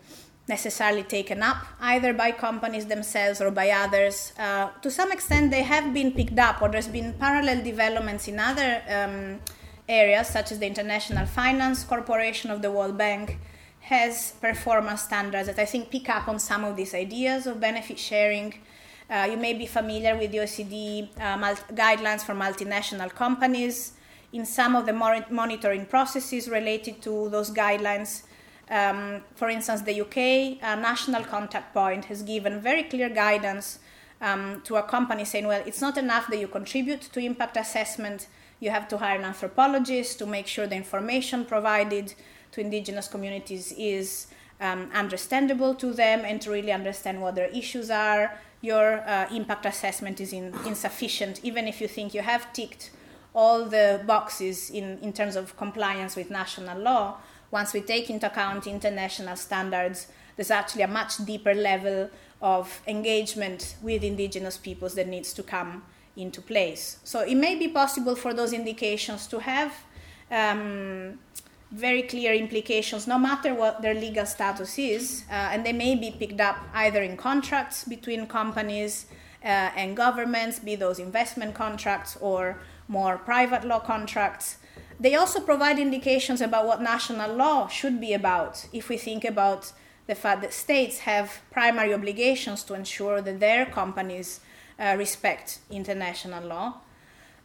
necessarily 0.50 1.04
taken 1.04 1.42
up 1.42 1.58
either 1.80 2.12
by 2.14 2.32
companies 2.34 2.88
themselves 2.88 3.40
or 3.40 3.50
by 3.50 3.70
others. 3.70 4.34
Uh, 4.38 4.72
to 4.82 4.92
some 4.92 5.10
extent, 5.14 5.52
they 5.52 5.64
have 5.64 5.94
been 5.94 6.12
picked 6.12 6.38
up, 6.38 6.62
or 6.62 6.68
there's 6.68 6.90
been 6.90 7.14
parallel 7.14 7.64
developments 7.64 8.28
in 8.28 8.40
other 8.40 8.82
um, 8.90 9.40
areas, 9.88 10.28
such 10.28 10.52
as 10.52 10.60
the 10.60 10.68
International 10.68 11.26
Finance 11.26 11.86
Corporation 11.86 12.52
of 12.52 12.62
the 12.62 12.70
World 12.70 12.98
Bank 12.98 13.38
has 13.80 14.34
performance 14.42 15.04
standards 15.04 15.48
that 15.48 15.60
I 15.60 15.66
think 15.66 15.90
pick 15.90 16.10
up 16.10 16.28
on 16.28 16.40
some 16.40 16.64
of 16.64 16.76
these 16.76 16.94
ideas 16.94 17.48
of 17.48 17.60
benefit 17.60 17.98
sharing 17.98 18.54
uh, 19.10 19.28
you 19.30 19.38
may 19.38 19.54
be 19.54 19.66
familiar 19.66 20.16
with 20.16 20.32
the 20.32 20.38
OECD 20.38 21.10
uh, 21.20 21.56
guidelines 21.74 22.22
for 22.22 22.36
multinational 22.36 23.10
companies. 23.10 23.94
In 24.32 24.46
some 24.46 24.76
of 24.76 24.86
the 24.86 24.94
monitoring 24.94 25.88
processes 25.88 26.48
related 26.48 27.02
to 27.02 27.30
those 27.30 27.50
guidelines, 27.50 28.24
um, 28.70 29.24
for 29.34 29.50
instance, 29.50 29.82
the 29.82 30.02
UK 30.02 30.64
uh, 30.64 30.76
National 30.76 31.24
Contact 31.24 31.74
Point 31.74 32.06
has 32.06 32.22
given 32.22 32.62
very 32.62 32.84
clear 32.84 33.10
guidance 33.10 33.80
um, 34.22 34.62
to 34.66 34.76
a 34.76 34.84
company 34.84 35.26
saying, 35.26 35.48
well, 35.48 35.64
it's 35.66 35.82
not 35.82 35.98
enough 35.98 36.28
that 36.28 36.38
you 36.38 36.48
contribute 36.48 37.02
to 37.02 37.20
impact 37.20 37.58
assessment, 37.58 38.28
you 38.60 38.70
have 38.70 38.88
to 38.90 38.98
hire 39.00 39.18
an 39.18 39.26
anthropologist 39.26 40.20
to 40.20 40.28
make 40.28 40.46
sure 40.46 40.68
the 40.68 40.76
information 40.76 41.46
provided 41.46 42.14
to 42.52 42.62
indigenous 42.62 43.08
communities 43.08 43.74
is 43.78 44.28
um, 44.60 44.90
understandable 44.94 45.74
to 45.76 45.94
them 45.94 46.24
and 46.26 46.42
to 46.42 46.52
really 46.52 46.72
understand 46.72 47.22
what 47.22 47.36
their 47.36 47.48
issues 47.48 47.90
are, 47.90 48.38
your 48.62 49.00
uh, 49.08 49.28
impact 49.34 49.66
assessment 49.66 50.20
is 50.20 50.34
in, 50.34 50.54
insufficient, 50.66 51.40
even 51.44 51.68
if 51.68 51.80
you 51.80 51.88
think 51.88 52.14
you 52.14 52.22
have 52.22 52.52
ticked 52.54 52.92
all 53.34 53.66
the 53.66 54.02
boxes 54.06 54.70
in, 54.70 54.98
in 55.00 55.14
terms 55.14 55.36
of 55.36 55.56
compliance 55.56 56.16
with 56.16 56.30
national 56.30 56.78
law. 56.80 57.18
Once 57.52 57.74
we 57.74 57.82
take 57.82 58.10
into 58.10 58.28
account 58.28 58.68
international 58.68 59.36
standards, 59.36 60.08
there's 60.36 60.52
actually 60.52 60.82
a 60.82 60.88
much 60.88 61.18
deeper 61.26 61.54
level 61.54 62.10
of 62.42 62.82
engagement 62.88 63.76
with 63.82 64.04
indigenous 64.04 64.58
peoples 64.58 64.96
that 64.96 65.08
needs 65.08 65.34
to 65.34 65.44
come 65.44 65.84
into 66.16 66.42
place. 66.42 66.98
So 67.04 67.22
it 67.22 67.36
may 67.36 67.56
be 67.56 67.68
possible 67.68 68.16
for 68.16 68.34
those 68.34 68.54
indications 68.54 69.28
to 69.28 69.40
have 69.40 69.74
um, 70.32 71.20
very 71.72 72.02
clear 72.02 72.34
implications 72.34 73.06
no 73.06 73.20
matter 73.20 73.54
what 73.54 73.82
their 73.82 73.94
legal 73.94 74.26
status 74.26 74.80
is, 74.80 75.24
uh, 75.30 75.34
and 75.34 75.66
they 75.66 75.74
may 75.74 75.96
be 75.96 76.12
picked 76.12 76.42
up 76.42 76.58
either 76.74 77.02
in 77.04 77.16
contracts 77.16 77.84
between 77.84 78.26
companies 78.26 79.06
uh, 79.44 79.48
and 79.76 79.96
governments, 79.96 80.60
be 80.60 80.76
those 80.76 81.00
investment 81.00 81.54
contracts 81.54 82.18
or 82.20 82.60
more 82.88 83.18
private 83.18 83.64
law 83.64 83.80
contracts. 83.80 84.58
They 85.00 85.16
also 85.16 85.40
provide 85.40 85.80
indications 85.80 86.42
about 86.42 86.66
what 86.66 86.82
national 86.82 87.36
law 87.36 87.68
should 87.68 88.02
be 88.02 88.14
about 88.14 88.66
if 88.74 88.90
we 88.90 88.98
think 88.98 89.24
about 89.24 89.72
the 90.08 90.16
fact 90.16 90.42
that 90.42 90.54
states 90.54 91.00
have 91.00 91.40
primary 91.52 91.94
obligations 91.94 92.64
to 92.64 92.74
ensure 92.74 93.22
that 93.22 93.40
their 93.40 93.66
companies 93.66 94.42
uh, 94.80 94.96
respect 94.98 95.60
international 95.70 96.44
law. 96.44 96.82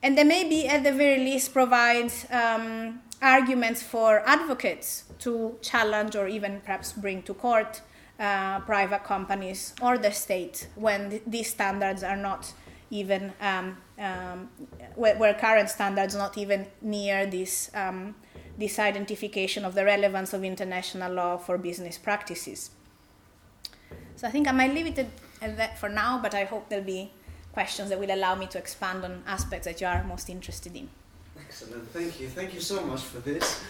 And 0.02 0.18
they 0.18 0.24
may 0.24 0.48
be, 0.48 0.66
at 0.66 0.82
the 0.82 0.92
very 0.92 1.18
least, 1.18 1.52
provide 1.52 2.12
um, 2.30 3.00
arguments 3.24 3.82
for 3.82 4.22
advocates 4.28 5.04
to 5.18 5.56
challenge 5.62 6.14
or 6.14 6.28
even 6.28 6.60
perhaps 6.60 6.92
bring 6.92 7.22
to 7.22 7.32
court 7.34 7.80
uh, 8.20 8.60
private 8.60 9.02
companies 9.02 9.74
or 9.80 9.96
the 9.98 10.12
state 10.12 10.68
when 10.76 11.10
th- 11.10 11.22
these 11.26 11.50
standards 11.50 12.02
are 12.02 12.16
not 12.16 12.52
even 12.90 13.32
um, 13.40 13.76
um, 13.98 14.48
where, 14.94 15.16
where, 15.16 15.34
current 15.34 15.68
standards 15.70 16.14
not 16.14 16.36
even 16.38 16.66
near 16.82 17.26
this 17.26 17.70
um, 17.74 18.14
this 18.56 18.78
identification 18.78 19.64
of 19.64 19.74
the 19.74 19.84
relevance 19.84 20.32
of 20.32 20.44
international 20.44 21.12
law 21.12 21.36
for 21.36 21.58
business 21.58 21.98
practices. 21.98 22.70
So 24.14 24.28
I 24.28 24.30
think 24.30 24.46
I 24.46 24.52
might 24.52 24.72
leave 24.72 24.86
it 24.86 24.98
at 25.42 25.56
that 25.56 25.76
for 25.76 25.88
now, 25.88 26.20
but 26.22 26.34
I 26.34 26.44
hope 26.44 26.68
there'll 26.68 26.84
be 26.84 27.10
questions 27.52 27.88
that 27.88 27.98
will 27.98 28.14
allow 28.14 28.36
me 28.36 28.46
to 28.46 28.58
expand 28.58 29.04
on 29.04 29.24
aspects 29.26 29.66
that 29.66 29.80
you 29.80 29.88
are 29.88 30.04
most 30.04 30.28
interested 30.30 30.76
in. 30.76 30.88
Excellent. 31.40 31.88
Thank 31.90 32.20
you. 32.20 32.28
Thank 32.28 32.54
you 32.54 32.60
so 32.60 32.84
much 32.84 33.02
for 33.02 33.20
this. 33.20 33.62